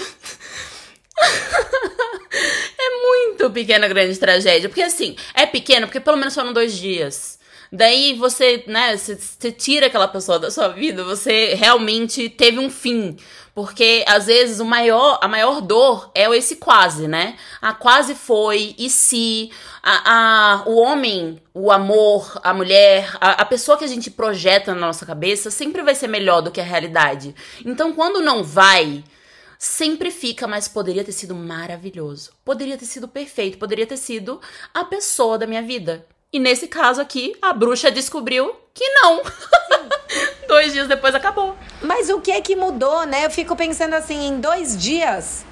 é 2.79 3.07
muito 3.07 3.51
pequena 3.51 3.89
grande 3.89 4.19
tragédia. 4.19 4.69
Porque 4.69 4.83
assim, 4.83 5.17
é 5.35 5.45
pequeno 5.47 5.87
porque 5.87 6.01
pelo 6.01 6.17
menos 6.17 6.35
foram 6.35 6.53
dois 6.53 6.77
dias. 6.77 7.39
Daí 7.71 8.15
você, 8.15 8.65
né, 8.67 8.97
você 8.97 9.51
tira 9.51 9.87
aquela 9.87 10.07
pessoa 10.07 10.39
da 10.39 10.51
sua 10.51 10.69
vida, 10.69 11.03
você 11.03 11.55
realmente 11.55 12.29
teve 12.29 12.59
um 12.59 12.69
fim. 12.69 13.17
Porque 13.55 14.03
às 14.09 14.27
vezes 14.27 14.61
o 14.61 14.65
maior, 14.65 15.19
a 15.21 15.29
maior 15.29 15.61
dor 15.61 16.11
é 16.15 16.25
esse 16.37 16.57
quase, 16.57 17.07
né? 17.07 17.37
A 17.61 17.75
quase 17.75 18.15
foi, 18.15 18.75
e 18.79 18.89
se 18.89 19.51
a, 19.83 20.63
a, 20.63 20.63
o 20.67 20.77
homem, 20.77 21.41
o 21.53 21.71
amor, 21.71 22.41
a 22.43 22.55
mulher, 22.55 23.15
a, 23.21 23.43
a 23.43 23.45
pessoa 23.45 23.77
que 23.77 23.85
a 23.85 23.89
gente 23.89 24.11
projeta 24.11 24.75
na 24.75 24.81
nossa 24.81 25.05
cabeça 25.05 25.51
sempre 25.51 25.83
vai 25.83 25.95
ser 25.95 26.09
melhor 26.09 26.41
do 26.41 26.51
que 26.51 26.61
a 26.61 26.65
realidade. 26.65 27.35
Então 27.65 27.93
quando 27.93 28.23
não 28.23 28.43
vai, 28.43 29.05
sempre 29.59 30.11
fica, 30.11 30.49
mas 30.49 30.67
poderia 30.67 31.05
ter 31.05 31.13
sido 31.13 31.35
maravilhoso. 31.35 32.33
Poderia 32.43 32.79
ter 32.79 32.87
sido 32.87 33.07
perfeito, 33.07 33.59
poderia 33.59 33.87
ter 33.87 33.99
sido 33.99 34.41
a 34.73 34.83
pessoa 34.83 35.37
da 35.37 35.47
minha 35.47 35.63
vida. 35.63 36.07
E 36.33 36.39
nesse 36.39 36.67
caso 36.67 37.03
aqui, 37.03 37.37
a 37.43 37.53
bruxa 37.53 37.91
descobriu 37.91 38.57
que 38.73 38.89
não. 38.89 39.23
dois 40.53 40.73
dias 40.73 40.87
depois 40.87 41.15
acabou. 41.15 41.57
Mas 41.81 42.11
o 42.11 42.21
que 42.21 42.31
é 42.31 42.41
que 42.41 42.55
mudou, 42.55 43.07
né? 43.07 43.25
Eu 43.25 43.31
fico 43.31 43.57
pensando 43.57 43.95
assim, 43.95 44.29
em 44.29 44.39
dois 44.39 44.77
dias. 44.77 45.45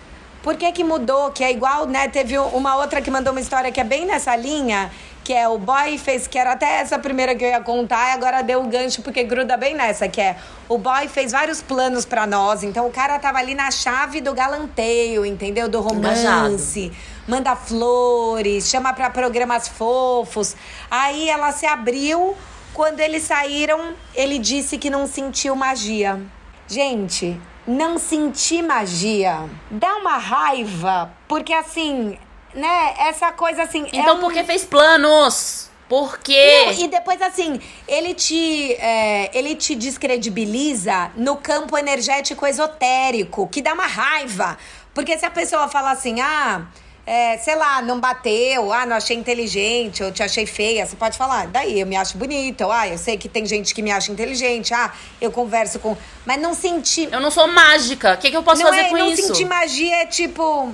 Por 0.43 0.57
que 0.57 0.71
que 0.73 0.85
mudou? 0.85 1.31
Que 1.31 1.45
é 1.45 1.51
igual, 1.51 1.87
né? 1.87 2.09
Teve 2.09 2.39
uma 2.39 2.77
outra 2.77 3.01
que 3.01 3.11
mandou 3.11 3.33
uma 3.33 3.41
história 3.41 3.73
que 3.73 3.81
é 3.81 3.85
bem 3.85 4.07
nessa 4.07 4.35
linha, 4.37 4.91
que 5.25 5.33
é 5.33 5.47
o 5.49 5.59
boy 5.59 5.99
fez, 5.99 6.27
que 6.27 6.39
era 6.39 6.53
até 6.53 6.81
essa 6.81 6.99
primeira 6.99 7.35
que 7.35 7.45
eu 7.45 7.49
ia 7.49 7.61
contar, 7.61 8.11
e 8.11 8.13
agora 8.13 8.43
deu 8.43 8.63
o 8.63 8.67
gancho 8.67 9.03
porque 9.03 9.23
gruda 9.23 9.57
bem 9.57 9.75
nessa, 9.75 10.09
que 10.09 10.21
é 10.21 10.37
o 10.69 10.79
boy 10.79 11.09
fez 11.09 11.33
vários 11.33 11.61
planos 11.61 12.05
para 12.07 12.27
nós, 12.27 12.63
então 12.63 12.87
o 12.87 12.91
cara 12.91 13.19
tava 13.19 13.39
ali 13.39 13.55
na 13.55 13.71
chave 13.71 14.21
do 14.21 14.33
galanteio, 14.33 15.27
entendeu? 15.27 15.69
Do 15.69 15.81
romance. 15.81 16.81
Engajado. 16.81 17.11
Manda 17.29 17.55
flores, 17.55 18.69
chama 18.69 18.93
para 18.95 19.11
programas 19.11 19.69
fofos. 19.69 20.57
Aí 20.91 21.29
ela 21.29 21.53
se 21.53 21.67
abriu 21.67 22.35
quando 22.81 23.01
eles 23.01 23.25
saíram, 23.25 23.95
ele 24.15 24.39
disse 24.39 24.79
que 24.79 24.89
não 24.89 25.07
sentiu 25.07 25.55
magia. 25.55 26.19
Gente, 26.67 27.39
não 27.67 27.99
sentir 27.99 28.63
magia 28.63 29.51
dá 29.71 29.97
uma 29.97 30.17
raiva, 30.17 31.13
porque 31.29 31.53
assim, 31.53 32.19
né, 32.55 32.95
essa 33.01 33.33
coisa 33.33 33.65
assim. 33.65 33.85
É 33.93 33.99
então, 33.99 34.15
é 34.15 34.19
um... 34.19 34.21
porque 34.21 34.43
fez 34.45 34.65
planos? 34.65 35.69
Por 35.91 36.21
quê? 36.21 36.65
Não, 36.69 36.73
e 36.73 36.89
depois, 36.89 37.21
assim, 37.21 37.61
ele 37.87 38.15
te, 38.15 38.73
é, 38.77 39.31
ele 39.37 39.55
te 39.57 39.75
descredibiliza 39.75 41.11
no 41.17 41.37
campo 41.37 41.77
energético 41.77 42.47
esotérico, 42.47 43.47
que 43.49 43.61
dá 43.61 43.75
uma 43.75 43.87
raiva. 43.87 44.57
Porque 44.95 45.19
se 45.19 45.27
a 45.27 45.31
pessoa 45.31 45.69
fala 45.69 45.91
assim, 45.91 46.19
ah 46.23 46.67
é, 47.07 47.39
sei 47.39 47.57
lá, 47.57 47.83
não 47.83 47.99
bateu, 47.99 48.73
ah, 48.73 48.85
não 48.87 48.97
achei 48.97 49.17
inteligente, 49.17 50.03
ou 50.03 50.13
te 50.13 50.23
achei 50.23 50.47
feia, 50.47 50.87
você 50.87 50.97
pode 50.97 51.17
falar, 51.17 51.47
daí 51.47 51.81
eu 51.81 51.87
me 51.87 51.97
acho 51.97 52.17
bonita, 52.17 52.67
ou, 52.67 52.73
ah, 52.73 52.87
eu 52.87 52.99
sei 52.99 53.17
que 53.17 53.29
tem 53.29 53.45
gente 53.47 53.75
que 53.75 53.83
me 53.83 53.91
acha 53.91 54.13
inteligente, 54.13 54.73
ah, 54.75 54.93
eu 55.21 55.31
converso 55.31 55.79
com. 55.79 55.97
Mas 56.25 56.41
não 56.41 56.55
senti. 56.55 57.09
Eu 57.11 57.21
não 57.21 57.31
sou 57.31 57.49
mágica, 57.49 58.15
o 58.15 58.19
que, 58.19 58.31
que 58.31 58.37
eu 58.37 58.43
posso 58.43 58.63
não 58.63 58.69
fazer 58.69 58.83
é, 58.83 58.89
com 58.89 58.97
não 58.97 59.09
isso? 59.09 59.23
Não 59.23 59.29
sentir 59.29 59.45
magia 59.45 60.03
é 60.03 60.07
tipo. 60.07 60.73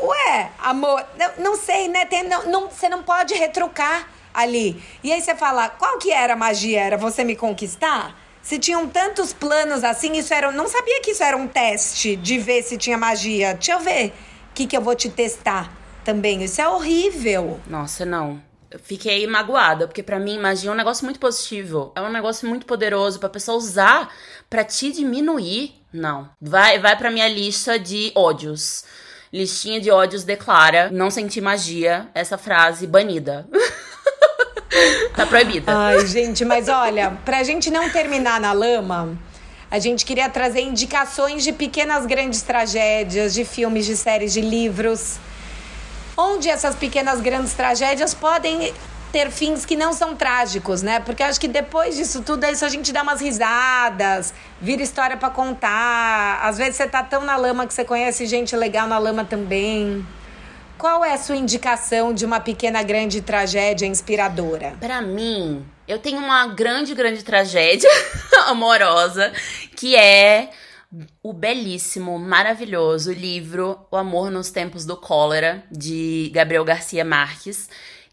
Ué, 0.00 0.50
amor, 0.60 1.04
não, 1.18 1.30
não 1.38 1.56
sei, 1.56 1.88
né? 1.88 2.04
Tem, 2.04 2.22
não, 2.22 2.46
não, 2.46 2.68
você 2.68 2.88
não 2.88 3.02
pode 3.02 3.34
retrucar 3.34 4.08
ali. 4.32 4.80
E 5.02 5.12
aí 5.12 5.20
você 5.20 5.34
fala, 5.34 5.68
qual 5.68 5.98
que 5.98 6.12
era 6.12 6.34
a 6.34 6.36
magia? 6.36 6.80
Era 6.80 6.96
você 6.96 7.24
me 7.24 7.34
conquistar? 7.34 8.16
Se 8.40 8.58
tinham 8.58 8.86
tantos 8.86 9.32
planos 9.32 9.82
assim, 9.82 10.16
isso 10.16 10.32
era. 10.32 10.52
Não 10.52 10.68
sabia 10.68 11.00
que 11.00 11.10
isso 11.10 11.22
era 11.22 11.36
um 11.36 11.48
teste 11.48 12.14
de 12.14 12.38
ver 12.38 12.62
se 12.62 12.76
tinha 12.76 12.96
magia. 12.96 13.54
Deixa 13.54 13.72
eu 13.72 13.80
ver 13.80 14.12
que, 14.58 14.66
que 14.66 14.76
eu 14.76 14.82
vou 14.82 14.96
te 14.96 15.08
testar 15.08 15.72
também. 16.04 16.42
Isso 16.42 16.60
é 16.60 16.68
horrível. 16.68 17.60
Nossa, 17.68 18.04
não. 18.04 18.42
Eu 18.68 18.78
fiquei 18.80 19.24
magoada, 19.26 19.86
porque 19.86 20.02
para 20.02 20.18
mim 20.18 20.38
magia 20.38 20.68
é 20.68 20.72
um 20.72 20.76
negócio 20.76 21.04
muito 21.04 21.20
positivo. 21.20 21.92
É 21.94 22.00
um 22.00 22.10
negócio 22.10 22.48
muito 22.48 22.66
poderoso 22.66 23.20
pra 23.20 23.28
pessoa 23.28 23.56
usar 23.56 24.12
para 24.50 24.64
te 24.64 24.90
diminuir. 24.92 25.74
Não. 25.92 26.28
Vai, 26.40 26.78
vai 26.80 26.96
pra 26.96 27.10
minha 27.10 27.28
lista 27.28 27.78
de 27.78 28.10
ódios. 28.16 28.84
Listinha 29.32 29.80
de 29.80 29.90
ódios 29.90 30.24
declara 30.24 30.90
não 30.90 31.08
sentir 31.08 31.40
magia. 31.40 32.08
Essa 32.12 32.36
frase 32.36 32.86
banida. 32.86 33.48
tá 35.14 35.24
proibida. 35.24 35.72
Ai, 35.72 36.04
gente, 36.04 36.44
mas 36.44 36.68
olha, 36.68 37.16
pra 37.24 37.44
gente 37.44 37.70
não 37.70 37.88
terminar 37.90 38.40
na 38.40 38.52
lama, 38.52 39.16
a 39.70 39.78
gente 39.78 40.04
queria 40.04 40.28
trazer 40.28 40.62
indicações 40.62 41.44
de 41.44 41.52
pequenas 41.52 42.06
grandes 42.06 42.42
tragédias, 42.42 43.34
de 43.34 43.44
filmes, 43.44 43.84
de 43.84 43.96
séries, 43.96 44.32
de 44.32 44.40
livros, 44.40 45.18
onde 46.16 46.48
essas 46.48 46.74
pequenas 46.74 47.20
grandes 47.20 47.52
tragédias 47.52 48.14
podem 48.14 48.72
ter 49.12 49.30
fins 49.30 49.64
que 49.64 49.76
não 49.76 49.92
são 49.92 50.14
trágicos, 50.14 50.82
né? 50.82 51.00
Porque 51.00 51.22
acho 51.22 51.40
que 51.40 51.48
depois 51.48 51.96
disso 51.96 52.22
tudo, 52.22 52.44
é 52.44 52.52
isso 52.52 52.64
a 52.64 52.68
gente 52.68 52.92
dá 52.92 53.02
umas 53.02 53.20
risadas, 53.20 54.34
vira 54.60 54.82
história 54.82 55.16
para 55.16 55.30
contar. 55.30 56.40
Às 56.42 56.58
vezes 56.58 56.76
você 56.76 56.86
tá 56.86 57.02
tão 57.02 57.22
na 57.22 57.36
lama 57.36 57.66
que 57.66 57.72
você 57.72 57.84
conhece 57.84 58.26
gente 58.26 58.54
legal 58.56 58.86
na 58.86 58.98
lama 58.98 59.24
também. 59.24 60.06
Qual 60.78 61.04
é 61.04 61.12
a 61.12 61.18
sua 61.18 61.34
indicação 61.34 62.14
de 62.14 62.24
uma 62.24 62.38
pequena 62.38 62.84
grande 62.84 63.20
tragédia 63.20 63.84
inspiradora? 63.84 64.76
Para 64.78 65.02
mim, 65.02 65.66
eu 65.88 65.98
tenho 65.98 66.18
uma 66.18 66.46
grande, 66.46 66.94
grande 66.94 67.24
tragédia 67.24 67.90
amorosa 68.46 69.32
que 69.74 69.96
é 69.96 70.50
o 71.20 71.32
belíssimo, 71.32 72.16
maravilhoso 72.16 73.12
livro 73.12 73.76
O 73.90 73.96
Amor 73.96 74.30
nos 74.30 74.52
Tempos 74.52 74.86
do 74.86 74.96
Cólera, 74.96 75.64
de 75.68 76.30
Gabriel 76.32 76.64
Garcia 76.64 77.04
Marques 77.04 77.68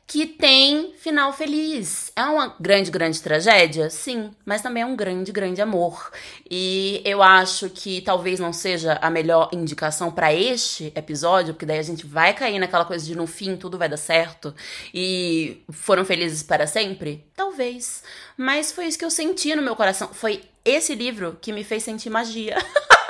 que 0.07 0.27
tem 0.27 0.93
final 0.97 1.33
feliz. 1.33 2.11
É 2.15 2.23
uma 2.23 2.55
grande, 2.59 2.91
grande 2.91 3.21
tragédia? 3.21 3.89
Sim, 3.89 4.31
mas 4.45 4.61
também 4.61 4.83
é 4.83 4.85
um 4.85 4.95
grande, 4.95 5.31
grande 5.31 5.61
amor. 5.61 6.11
E 6.49 7.01
eu 7.03 7.23
acho 7.23 7.69
que 7.69 8.01
talvez 8.01 8.39
não 8.39 8.53
seja 8.53 8.99
a 9.01 9.09
melhor 9.09 9.49
indicação 9.51 10.11
para 10.11 10.33
este 10.33 10.93
episódio, 10.95 11.53
porque 11.53 11.65
daí 11.65 11.79
a 11.79 11.83
gente 11.83 12.05
vai 12.05 12.33
cair 12.33 12.59
naquela 12.59 12.85
coisa 12.85 13.05
de 13.05 13.15
no 13.15 13.25
fim 13.25 13.57
tudo 13.57 13.77
vai 13.77 13.89
dar 13.89 13.97
certo 13.97 14.53
e 14.93 15.63
foram 15.71 16.05
felizes 16.05 16.43
para 16.43 16.67
sempre? 16.67 17.25
Talvez. 17.35 18.03
Mas 18.37 18.71
foi 18.71 18.85
isso 18.85 18.99
que 18.99 19.05
eu 19.05 19.11
senti 19.11 19.55
no 19.55 19.61
meu 19.61 19.75
coração. 19.75 20.09
Foi 20.13 20.43
esse 20.63 20.93
livro 20.93 21.37
que 21.41 21.51
me 21.51 21.63
fez 21.63 21.83
sentir 21.83 22.09
magia. 22.09 22.57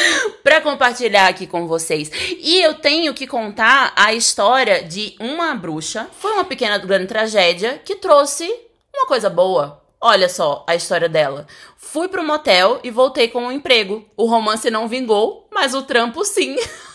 para 0.42 0.60
compartilhar 0.60 1.28
aqui 1.28 1.46
com 1.46 1.66
vocês. 1.66 2.10
E 2.38 2.60
eu 2.62 2.74
tenho 2.74 3.14
que 3.14 3.26
contar 3.26 3.92
a 3.96 4.12
história 4.12 4.82
de 4.82 5.14
uma 5.20 5.54
bruxa. 5.54 6.08
Foi 6.18 6.32
uma 6.32 6.44
pequena 6.44 6.78
grande 6.78 7.06
tragédia 7.06 7.80
que 7.84 7.96
trouxe 7.96 8.48
uma 8.94 9.06
coisa 9.06 9.28
boa. 9.28 9.82
Olha 10.00 10.28
só 10.28 10.64
a 10.66 10.74
história 10.74 11.08
dela. 11.08 11.46
Fui 11.76 12.08
pro 12.08 12.24
motel 12.24 12.80
e 12.84 12.90
voltei 12.90 13.28
com 13.28 13.44
um 13.44 13.52
emprego. 13.52 14.04
O 14.16 14.26
romance 14.26 14.70
não 14.70 14.88
vingou, 14.88 15.48
mas 15.52 15.74
o 15.74 15.82
trampo 15.82 16.24
sim. 16.24 16.56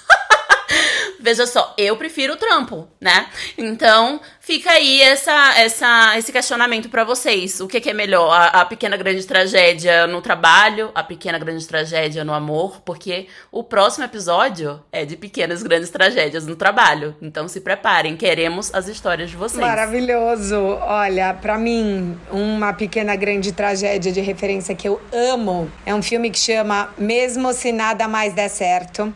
Veja 1.21 1.45
só, 1.45 1.73
eu 1.77 1.95
prefiro 1.97 2.33
o 2.33 2.37
trampo, 2.37 2.87
né? 2.99 3.27
Então, 3.57 4.19
fica 4.39 4.71
aí 4.71 5.01
essa, 5.01 5.53
essa, 5.57 6.17
esse 6.17 6.31
questionamento 6.31 6.89
para 6.89 7.03
vocês. 7.03 7.59
O 7.59 7.67
que, 7.67 7.79
que, 7.79 7.91
é 7.91 7.93
melhor? 7.93 8.31
A, 8.31 8.61
a, 8.61 8.65
pequena 8.65 8.97
grande 8.97 9.25
tragédia 9.25 10.07
no 10.07 10.21
trabalho, 10.21 10.91
a 10.95 11.03
pequena 11.03 11.37
grande 11.37 11.67
tragédia 11.67 12.23
no 12.23 12.33
amor? 12.33 12.81
Porque 12.81 13.27
o 13.51 13.63
próximo 13.63 14.03
episódio 14.03 14.81
é 14.91 15.05
de 15.05 15.15
pequenas 15.15 15.61
grandes 15.61 15.89
tragédias 15.91 16.47
no 16.47 16.55
trabalho. 16.55 17.15
Então 17.21 17.47
se 17.47 17.61
preparem, 17.61 18.17
queremos 18.17 18.73
as 18.73 18.87
histórias 18.87 19.29
de 19.29 19.37
vocês. 19.37 19.61
Maravilhoso. 19.61 20.55
Olha, 20.81 21.33
para 21.33 21.57
mim, 21.57 22.19
uma 22.31 22.73
pequena 22.73 23.15
grande 23.15 23.51
tragédia 23.51 24.11
de 24.11 24.21
referência 24.21 24.75
que 24.75 24.87
eu 24.87 24.99
amo 25.13 25.71
é 25.85 25.93
um 25.93 26.01
filme 26.01 26.31
que 26.31 26.39
chama 26.39 26.89
Mesmo 26.97 27.53
se 27.53 27.71
nada 27.71 28.07
mais 28.07 28.33
der 28.33 28.49
certo 28.49 29.13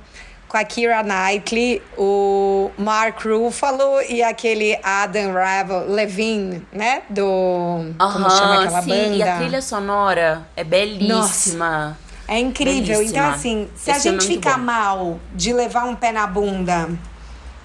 com 0.56 0.60
a 0.60 0.64
Kira 0.64 1.04
Knightley, 1.04 1.82
o 1.98 2.72
Mark 2.78 3.26
Ruffalo 3.26 4.02
e 4.08 4.24
aquele 4.24 4.80
Adam 4.82 5.34
Ravel, 5.34 5.90
Levine, 5.90 6.66
né? 6.72 7.02
Do. 7.10 7.26
Uhum, 7.26 7.96
como 7.98 8.30
chama 8.30 8.62
aquela 8.62 8.82
sim. 8.82 8.90
banda? 8.90 9.16
E 9.16 9.22
a 9.24 9.38
trilha 9.38 9.62
sonora 9.62 10.48
é 10.56 10.64
belíssima. 10.64 11.90
Nossa, 11.90 11.98
é 12.26 12.40
incrível. 12.40 13.00
Belíssima. 13.00 13.20
Então, 13.20 13.30
assim, 13.32 13.68
se 13.76 13.92
Esse 13.92 14.08
a 14.08 14.12
gente 14.12 14.26
é 14.26 14.28
ficar 14.30 14.58
bom. 14.58 14.64
mal 14.64 15.20
de 15.34 15.52
levar 15.52 15.84
um 15.84 15.96
pé 15.96 16.14
na 16.14 16.26
bunda 16.26 16.90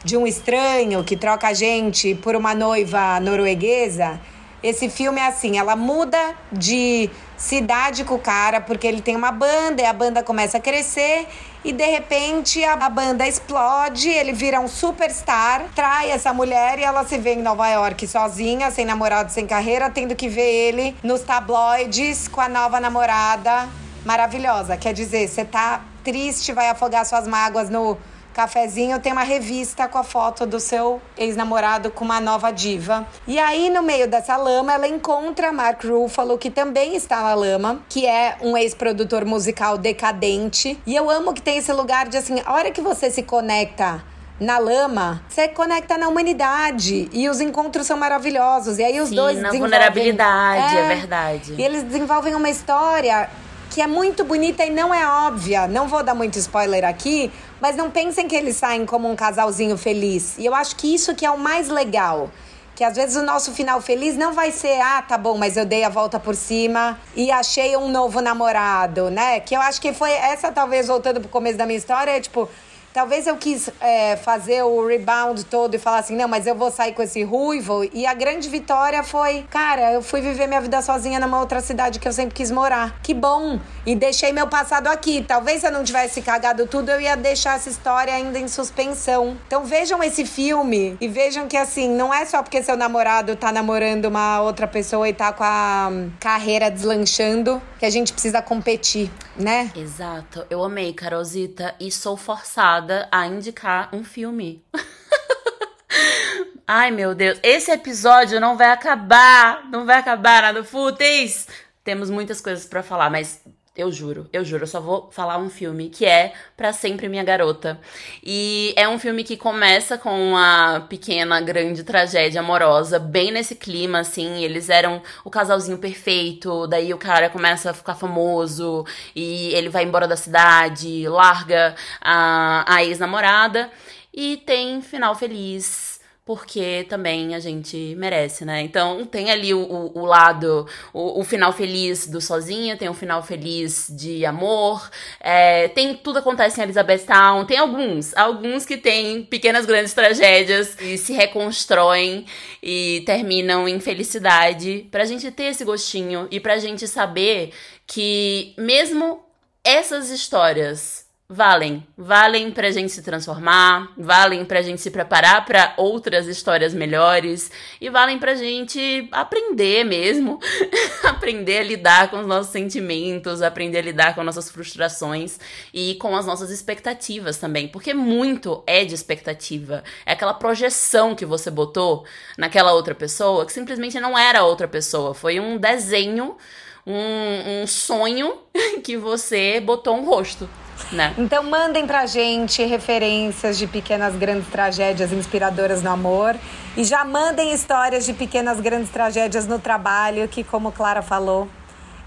de 0.02 0.16
um 0.16 0.26
estranho 0.26 1.04
que 1.04 1.16
troca 1.16 1.46
a 1.46 1.54
gente 1.54 2.16
por 2.16 2.34
uma 2.34 2.56
noiva 2.56 3.20
norueguesa, 3.20 4.18
esse 4.64 4.88
filme 4.88 5.20
é 5.20 5.28
assim: 5.28 5.58
ela 5.58 5.76
muda 5.76 6.34
de 6.50 7.08
cidade 7.40 8.04
com 8.04 8.16
o 8.16 8.18
cara, 8.18 8.60
porque 8.60 8.86
ele 8.86 9.00
tem 9.00 9.16
uma 9.16 9.32
banda 9.32 9.80
e 9.80 9.86
a 9.86 9.92
banda 9.94 10.22
começa 10.22 10.58
a 10.58 10.60
crescer 10.60 11.26
e 11.64 11.72
de 11.72 11.86
repente 11.86 12.62
a, 12.62 12.88
banda 12.90 13.26
explode, 13.26 14.10
ele 14.10 14.32
vira 14.32 14.60
um 14.60 14.68
superstar, 14.68 15.64
trai 15.74 16.10
essa 16.10 16.34
mulher 16.34 16.78
e 16.78 16.82
ela 16.82 17.02
se 17.04 17.16
vê 17.16 17.34
em 17.34 17.42
Nova 17.42 17.66
York 17.68 18.06
sozinha, 18.06 18.70
sem 18.70 18.84
namorado, 18.84 19.32
sem 19.32 19.46
carreira, 19.46 19.88
tendo 19.88 20.14
que 20.14 20.28
ver 20.28 20.50
ele 20.50 20.94
nos 21.02 21.22
tabloides 21.22 22.28
com 22.28 22.42
a 22.42 22.48
nova 22.48 22.78
namorada 22.78 23.68
maravilhosa. 24.04 24.76
Quer 24.76 24.92
dizer, 24.92 25.26
você 25.26 25.44
tá 25.44 25.82
triste, 26.04 26.52
vai 26.52 26.68
afogar 26.68 27.06
suas 27.06 27.26
mágoas 27.26 27.70
no 27.70 27.96
cafezinho 28.34 28.98
tem 29.00 29.12
uma 29.12 29.22
revista 29.22 29.88
com 29.88 29.98
a 29.98 30.04
foto 30.04 30.46
do 30.46 30.58
seu 30.60 31.00
ex-namorado 31.16 31.90
com 31.90 32.04
uma 32.04 32.20
nova 32.20 32.50
diva. 32.50 33.06
E 33.26 33.38
aí, 33.38 33.70
no 33.70 33.82
meio 33.82 34.08
dessa 34.08 34.36
lama, 34.36 34.72
ela 34.72 34.88
encontra 34.88 35.52
Mark 35.52 35.84
Ruffalo, 35.84 36.38
que 36.38 36.50
também 36.50 36.96
está 36.96 37.22
na 37.22 37.34
lama, 37.34 37.80
que 37.88 38.06
é 38.06 38.36
um 38.40 38.56
ex-produtor 38.56 39.24
musical 39.24 39.76
decadente. 39.76 40.78
E 40.86 40.94
eu 40.94 41.10
amo 41.10 41.32
que 41.32 41.42
tem 41.42 41.58
esse 41.58 41.72
lugar 41.72 42.08
de 42.08 42.16
assim, 42.16 42.40
a 42.44 42.52
hora 42.52 42.70
que 42.70 42.80
você 42.80 43.10
se 43.10 43.22
conecta 43.22 44.02
na 44.40 44.58
lama, 44.58 45.22
você 45.28 45.46
conecta 45.48 45.98
na 45.98 46.08
humanidade. 46.08 47.08
E 47.12 47.28
os 47.28 47.40
encontros 47.40 47.86
são 47.86 47.96
maravilhosos. 47.96 48.78
E 48.78 48.82
aí 48.82 48.98
os 48.98 49.10
Sim, 49.10 49.16
dois 49.16 49.38
na 49.38 49.50
vulnerabilidade, 49.50 50.76
é, 50.76 50.80
é 50.80 50.88
verdade. 50.88 51.54
E 51.58 51.62
eles 51.62 51.82
desenvolvem 51.82 52.34
uma 52.34 52.48
história 52.48 53.28
que 53.70 53.80
é 53.80 53.86
muito 53.86 54.24
bonita 54.24 54.64
e 54.66 54.70
não 54.70 54.92
é 54.92 55.06
óbvia. 55.06 55.68
Não 55.68 55.86
vou 55.86 56.02
dar 56.02 56.14
muito 56.14 56.36
spoiler 56.38 56.84
aqui, 56.84 57.30
mas 57.60 57.76
não 57.76 57.88
pensem 57.90 58.26
que 58.26 58.34
eles 58.34 58.56
saem 58.56 58.84
como 58.84 59.08
um 59.08 59.14
casalzinho 59.14 59.78
feliz. 59.78 60.36
E 60.36 60.44
eu 60.44 60.54
acho 60.54 60.74
que 60.74 60.92
isso 60.92 61.14
que 61.14 61.24
é 61.24 61.30
o 61.30 61.38
mais 61.38 61.68
legal. 61.68 62.28
Que 62.74 62.82
às 62.82 62.96
vezes 62.96 63.14
o 63.14 63.22
nosso 63.22 63.52
final 63.52 63.80
feliz 63.80 64.16
não 64.16 64.32
vai 64.32 64.50
ser, 64.50 64.80
ah, 64.80 65.02
tá 65.02 65.16
bom, 65.16 65.38
mas 65.38 65.56
eu 65.56 65.64
dei 65.64 65.84
a 65.84 65.88
volta 65.88 66.18
por 66.18 66.34
cima 66.34 66.98
e 67.14 67.30
achei 67.30 67.76
um 67.76 67.88
novo 67.88 68.20
namorado, 68.20 69.08
né? 69.10 69.38
Que 69.38 69.54
eu 69.54 69.60
acho 69.60 69.80
que 69.80 69.92
foi 69.92 70.10
essa, 70.10 70.50
talvez, 70.50 70.88
voltando 70.88 71.20
pro 71.20 71.28
começo 71.28 71.56
da 71.56 71.66
minha 71.66 71.78
história, 71.78 72.10
é 72.10 72.20
tipo, 72.20 72.48
Talvez 72.92 73.26
eu 73.26 73.36
quis 73.36 73.70
é, 73.80 74.16
fazer 74.16 74.64
o 74.64 74.84
rebound 74.84 75.44
todo 75.44 75.74
e 75.74 75.78
falar 75.78 75.98
assim, 75.98 76.16
não, 76.16 76.26
mas 76.26 76.46
eu 76.46 76.56
vou 76.56 76.72
sair 76.72 76.92
com 76.92 77.02
esse 77.02 77.22
ruivo. 77.22 77.88
E 77.92 78.04
a 78.04 78.14
grande 78.14 78.48
vitória 78.48 79.02
foi, 79.04 79.44
cara, 79.48 79.92
eu 79.92 80.02
fui 80.02 80.20
viver 80.20 80.48
minha 80.48 80.60
vida 80.60 80.82
sozinha 80.82 81.20
numa 81.20 81.38
outra 81.38 81.60
cidade 81.60 82.00
que 82.00 82.08
eu 82.08 82.12
sempre 82.12 82.34
quis 82.34 82.50
morar. 82.50 82.98
Que 83.00 83.14
bom! 83.14 83.60
E 83.86 83.94
deixei 83.94 84.32
meu 84.32 84.48
passado 84.48 84.88
aqui. 84.88 85.24
Talvez 85.26 85.60
se 85.60 85.68
eu 85.68 85.72
não 85.72 85.84
tivesse 85.84 86.20
cagado 86.20 86.66
tudo, 86.66 86.90
eu 86.90 87.00
ia 87.00 87.16
deixar 87.16 87.56
essa 87.56 87.68
história 87.68 88.12
ainda 88.12 88.38
em 88.38 88.48
suspensão. 88.48 89.36
Então 89.46 89.64
vejam 89.64 90.02
esse 90.02 90.26
filme 90.26 90.96
e 91.00 91.06
vejam 91.06 91.46
que 91.46 91.56
assim, 91.56 91.88
não 91.88 92.12
é 92.12 92.24
só 92.24 92.42
porque 92.42 92.62
seu 92.62 92.76
namorado 92.76 93.36
tá 93.36 93.52
namorando 93.52 94.06
uma 94.06 94.42
outra 94.42 94.66
pessoa 94.66 95.08
e 95.08 95.12
tá 95.12 95.32
com 95.32 95.44
a 95.44 95.90
carreira 96.18 96.70
deslanchando 96.70 97.62
que 97.78 97.86
a 97.86 97.90
gente 97.90 98.12
precisa 98.12 98.42
competir, 98.42 99.10
né? 99.36 99.70
Exato. 99.76 100.44
Eu 100.50 100.62
amei, 100.64 100.92
Carolzita, 100.92 101.74
e 101.80 101.90
sou 101.90 102.16
forçada 102.16 102.79
a 103.10 103.26
indicar 103.26 103.94
um 103.94 104.04
filme. 104.04 104.64
Ai, 106.66 106.90
meu 106.90 107.14
Deus, 107.14 107.38
esse 107.42 107.70
episódio 107.70 108.40
não 108.40 108.56
vai 108.56 108.70
acabar, 108.70 109.68
não 109.70 109.84
vai 109.84 109.98
acabar 109.98 110.42
nada 110.42 110.62
fúteis. 110.62 111.48
Temos 111.82 112.10
muitas 112.10 112.40
coisas 112.40 112.64
para 112.64 112.82
falar, 112.82 113.10
mas 113.10 113.42
eu 113.76 113.90
juro, 113.92 114.28
eu 114.32 114.44
juro, 114.44 114.64
eu 114.64 114.66
só 114.66 114.80
vou 114.80 115.10
falar 115.12 115.38
um 115.38 115.48
filme 115.48 115.88
que 115.88 116.04
é 116.04 116.32
para 116.56 116.72
sempre 116.72 117.08
minha 117.08 117.22
garota. 117.22 117.80
E 118.22 118.74
é 118.76 118.88
um 118.88 118.98
filme 118.98 119.22
que 119.22 119.36
começa 119.36 119.96
com 119.96 120.30
uma 120.30 120.80
pequena, 120.88 121.40
grande 121.40 121.84
tragédia 121.84 122.40
amorosa, 122.40 122.98
bem 122.98 123.30
nesse 123.30 123.54
clima, 123.54 124.00
assim. 124.00 124.42
Eles 124.42 124.68
eram 124.68 125.00
o 125.24 125.30
casalzinho 125.30 125.78
perfeito, 125.78 126.66
daí 126.66 126.92
o 126.92 126.98
cara 126.98 127.30
começa 127.30 127.70
a 127.70 127.74
ficar 127.74 127.94
famoso 127.94 128.84
e 129.14 129.54
ele 129.54 129.68
vai 129.68 129.84
embora 129.84 130.08
da 130.08 130.16
cidade, 130.16 131.08
larga 131.08 131.74
a, 132.00 132.64
a 132.66 132.84
ex-namorada 132.84 133.70
e 134.12 134.36
tem 134.38 134.82
final 134.82 135.14
feliz 135.14 135.99
porque 136.30 136.86
também 136.88 137.34
a 137.34 137.40
gente 137.40 137.96
merece, 137.98 138.44
né? 138.44 138.62
Então 138.62 139.04
tem 139.04 139.32
ali 139.32 139.52
o, 139.52 139.90
o, 139.92 140.04
lado, 140.04 140.64
o, 140.92 141.18
o, 141.18 141.24
final 141.24 141.52
feliz 141.52 142.06
do 142.06 142.20
sozinha, 142.20 142.76
tem 142.76 142.88
o 142.88 142.94
final 142.94 143.20
feliz 143.20 143.88
de 143.90 144.24
amor, 144.24 144.88
é, 145.18 145.66
tem 145.66 145.92
tudo 145.96 146.20
acontece 146.20 146.60
em 146.60 146.62
Elizabethtown, 146.62 147.44
tem 147.44 147.58
alguns, 147.58 148.16
alguns 148.16 148.64
que 148.64 148.76
tem 148.76 149.24
pequenas 149.24 149.66
grandes 149.66 149.92
tragédias 149.92 150.80
e 150.80 150.96
se 150.96 151.12
reconstroem 151.12 152.24
e 152.62 153.02
terminam 153.04 153.68
em 153.68 153.80
felicidade, 153.80 154.86
pra 154.88 155.04
gente 155.04 155.32
ter 155.32 155.46
esse 155.46 155.64
gostinho 155.64 156.28
e 156.30 156.38
pra 156.38 156.58
gente 156.58 156.86
saber 156.86 157.52
que 157.88 158.54
mesmo 158.56 159.20
essas 159.64 160.10
histórias 160.10 161.09
valem. 161.32 161.86
Valem 161.96 162.50
pra 162.50 162.72
gente 162.72 162.90
se 162.90 163.02
transformar, 163.02 163.92
valem 163.96 164.44
pra 164.44 164.62
gente 164.62 164.80
se 164.80 164.90
preparar 164.90 165.46
para 165.46 165.74
outras 165.76 166.26
histórias 166.26 166.74
melhores 166.74 167.52
e 167.80 167.88
valem 167.88 168.18
pra 168.18 168.34
gente 168.34 169.08
aprender 169.12 169.84
mesmo, 169.84 170.40
aprender 171.04 171.58
a 171.58 171.62
lidar 171.62 172.10
com 172.10 172.18
os 172.18 172.26
nossos 172.26 172.50
sentimentos, 172.50 173.42
aprender 173.42 173.78
a 173.78 173.82
lidar 173.82 174.14
com 174.16 174.24
nossas 174.24 174.50
frustrações 174.50 175.38
e 175.72 175.94
com 175.94 176.16
as 176.16 176.26
nossas 176.26 176.50
expectativas 176.50 177.38
também, 177.38 177.68
porque 177.68 177.94
muito 177.94 178.64
é 178.66 178.84
de 178.84 178.96
expectativa. 178.96 179.84
É 180.04 180.14
aquela 180.14 180.34
projeção 180.34 181.14
que 181.14 181.24
você 181.24 181.48
botou 181.48 182.04
naquela 182.36 182.72
outra 182.72 182.94
pessoa 182.94 183.46
que 183.46 183.52
simplesmente 183.52 184.00
não 184.00 184.18
era 184.18 184.42
outra 184.42 184.66
pessoa, 184.66 185.14
foi 185.14 185.38
um 185.38 185.56
desenho, 185.58 186.36
um, 186.84 187.62
um 187.62 187.66
sonho 187.68 188.36
que 188.82 188.96
você 188.96 189.60
botou 189.60 189.94
um 189.94 190.04
rosto. 190.04 190.50
Né? 190.92 191.14
Então 191.16 191.42
mandem 191.42 191.86
pra 191.86 192.06
gente 192.06 192.64
referências 192.64 193.56
de 193.56 193.66
pequenas 193.66 194.16
grandes 194.16 194.48
tragédias 194.48 195.12
inspiradoras 195.12 195.82
no 195.82 195.90
amor 195.90 196.36
e 196.76 196.82
já 196.84 197.04
mandem 197.04 197.52
histórias 197.52 198.04
de 198.04 198.12
pequenas 198.12 198.60
grandes 198.60 198.90
tragédias 198.90 199.46
no 199.46 199.58
trabalho, 199.58 200.26
que 200.28 200.42
como 200.42 200.72
Clara 200.72 201.02
falou, 201.02 201.48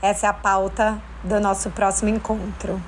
essa 0.02 0.28
é 0.28 0.30
a 0.30 0.34
pauta 0.34 1.02
do 1.24 1.40
nosso 1.40 1.70
próximo 1.70 2.10
encontro. 2.10 2.82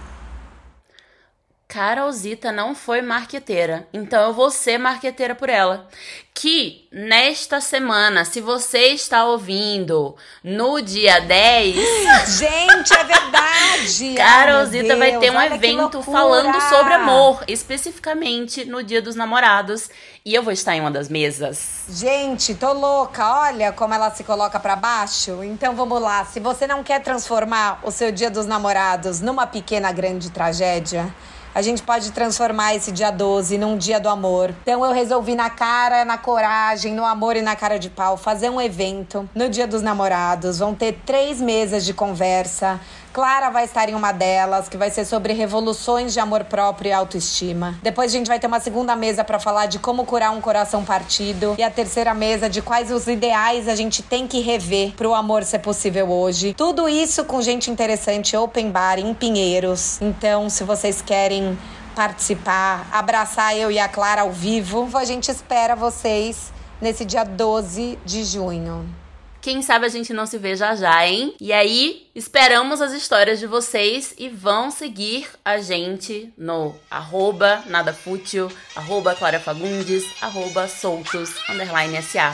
Carolzita 1.68 2.52
não 2.52 2.76
foi 2.76 3.02
marqueteira, 3.02 3.88
então 3.92 4.22
eu 4.22 4.34
vou 4.34 4.52
ser 4.52 4.78
marqueteira 4.78 5.34
por 5.34 5.50
ela. 5.50 5.88
Que 6.34 6.88
nesta 6.92 7.60
semana, 7.60 8.24
se 8.24 8.40
você 8.40 8.90
está 8.90 9.26
ouvindo 9.26 10.16
no 10.44 10.80
dia 10.82 11.20
10. 11.20 11.76
Gente, 12.38 12.94
é 12.94 13.04
verdade! 13.04 14.14
Carolzita 14.16 14.96
vai 14.96 15.18
ter 15.18 15.32
um 15.32 15.42
evento 15.42 16.04
falando 16.04 16.62
sobre 16.62 16.94
amor, 16.94 17.44
especificamente 17.48 18.64
no 18.66 18.84
Dia 18.84 19.02
dos 19.02 19.16
Namorados. 19.16 19.90
E 20.24 20.36
eu 20.36 20.44
vou 20.44 20.54
estar 20.54 20.76
em 20.76 20.82
uma 20.82 20.92
das 20.92 21.10
mesas. 21.10 21.86
Gente, 21.90 22.54
tô 22.54 22.74
louca. 22.74 23.42
Olha 23.42 23.72
como 23.72 23.94
ela 23.94 24.12
se 24.12 24.24
coloca 24.24 24.60
para 24.60 24.76
baixo. 24.76 25.44
Então 25.44 25.76
vamos 25.76 26.02
lá. 26.02 26.26
Se 26.26 26.40
você 26.40 26.68
não 26.68 26.84
quer 26.84 27.02
transformar 27.02 27.80
o 27.82 27.92
seu 27.92 28.12
Dia 28.12 28.30
dos 28.30 28.46
Namorados 28.46 29.20
numa 29.22 29.48
pequena 29.48 29.92
grande 29.92 30.30
tragédia 30.30 31.14
a 31.56 31.62
gente 31.62 31.82
pode 31.82 32.12
transformar 32.12 32.76
esse 32.76 32.92
dia 32.92 33.10
12 33.10 33.58
num 33.58 33.78
dia 33.78 33.98
do 33.98 34.10
amor. 34.10 34.54
Então 34.62 34.86
eu 34.86 34.92
resolvi 34.92 35.36
na 35.36 35.50
cara, 35.50 36.04
na 36.04 36.18
coragem, 36.18 36.94
no 36.94 37.06
amor 37.06 37.38
e 37.38 37.42
na 37.42 37.56
cara 37.56 37.80
de 37.80 37.90
pau 37.90 38.18
fazer 38.18 38.50
um 38.50 38.60
evento 38.60 39.30
no 39.34 39.48
Dia 39.48 39.66
dos 39.66 39.82
Namorados. 39.82 40.60
Vão 40.60 40.76
ter 40.76 41.00
três 41.06 41.40
mesas 41.40 41.86
de 41.86 41.94
conversa. 41.94 42.78
Clara 43.16 43.50
vai 43.50 43.64
estar 43.64 43.88
em 43.88 43.96
uma 43.96 44.12
delas, 44.12 44.68
que 44.68 44.76
vai 44.76 44.92
ser 44.92 45.06
sobre 45.06 45.32
revoluções 45.32 46.12
de 46.12 46.20
amor 46.20 46.44
próprio 46.44 46.90
e 46.90 46.92
autoestima. 46.92 47.80
Depois 47.82 48.12
a 48.12 48.18
gente 48.18 48.28
vai 48.28 48.42
ter 48.42 48.48
uma 48.48 48.60
segunda 48.60 48.94
mesa 48.94 49.24
para 49.24 49.40
falar 49.40 49.68
de 49.68 49.80
como 49.80 50.04
curar 50.04 50.34
um 50.34 50.42
coração 50.42 50.84
partido. 50.84 51.56
E 51.58 51.64
a 51.64 51.72
terceira 51.72 52.14
mesa 52.14 52.50
de 52.50 52.62
quais 52.62 52.92
os 52.92 53.08
ideais 53.08 53.70
a 53.70 53.76
gente 53.76 54.04
tem 54.04 54.28
que 54.28 54.42
rever 54.42 54.96
para 54.98 55.08
o 55.08 55.16
amor 55.16 55.46
ser 55.46 55.60
possível 55.60 56.12
hoje. 56.12 56.54
Tudo 56.56 56.90
isso 56.90 57.24
com 57.24 57.42
gente 57.42 57.72
interessante, 57.72 58.36
open 58.36 58.70
bar 58.70 59.00
em 59.00 59.14
Pinheiros. 59.14 59.98
Então, 60.02 60.50
se 60.50 60.66
vocês 60.66 61.02
querem 61.02 61.58
participar, 61.96 62.86
abraçar 62.92 63.56
eu 63.56 63.72
e 63.72 63.80
a 63.80 63.88
Clara 63.88 64.24
ao 64.24 64.32
vivo, 64.34 64.90
a 64.94 65.06
gente 65.06 65.32
espera 65.32 65.74
vocês 65.74 66.52
nesse 66.82 67.06
dia 67.06 67.24
12 67.24 67.98
de 68.04 68.26
junho. 68.26 69.05
Quem 69.46 69.62
sabe 69.62 69.86
a 69.86 69.90
gente 69.90 70.12
não 70.12 70.26
se 70.26 70.40
vê 70.40 70.56
já 70.56 70.76
já, 70.76 71.06
hein? 71.06 71.36
E 71.40 71.54
aí, 71.54 72.08
esperamos 72.16 72.82
as 72.82 72.94
histórias 72.94 73.40
de 73.40 73.46
vocês 73.46 74.16
e 74.18 74.28
vão 74.28 74.72
seguir 74.72 75.28
a 75.46 75.60
gente 75.60 76.34
no 76.36 76.74
arroba 76.90 77.62
nadafútil, 77.68 78.52
arroba 78.76 79.14
Clara 79.14 79.40
Fagundes, 79.40 80.04
arroba 80.20 80.68
soltos, 80.68 81.30
underline 81.48 82.02
SA. 82.02 82.32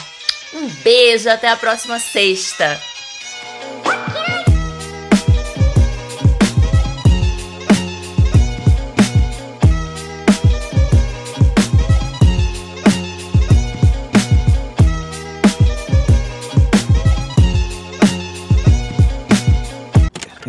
Um 0.53 0.69
beijo, 0.69 1.29
até 1.29 1.49
a 1.49 1.57
próxima 1.57 1.99
sexta! 1.99 2.79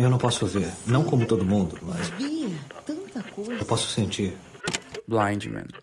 Eu 0.03 0.09
não 0.09 0.17
posso 0.17 0.45
ver, 0.45 0.69
não 0.85 1.05
como 1.05 1.25
todo 1.25 1.45
mundo, 1.45 1.79
mas. 1.81 2.11
Eu 3.57 3.65
posso 3.65 3.89
sentir. 3.89 4.35
Blind 5.07 5.45
Man. 5.45 5.82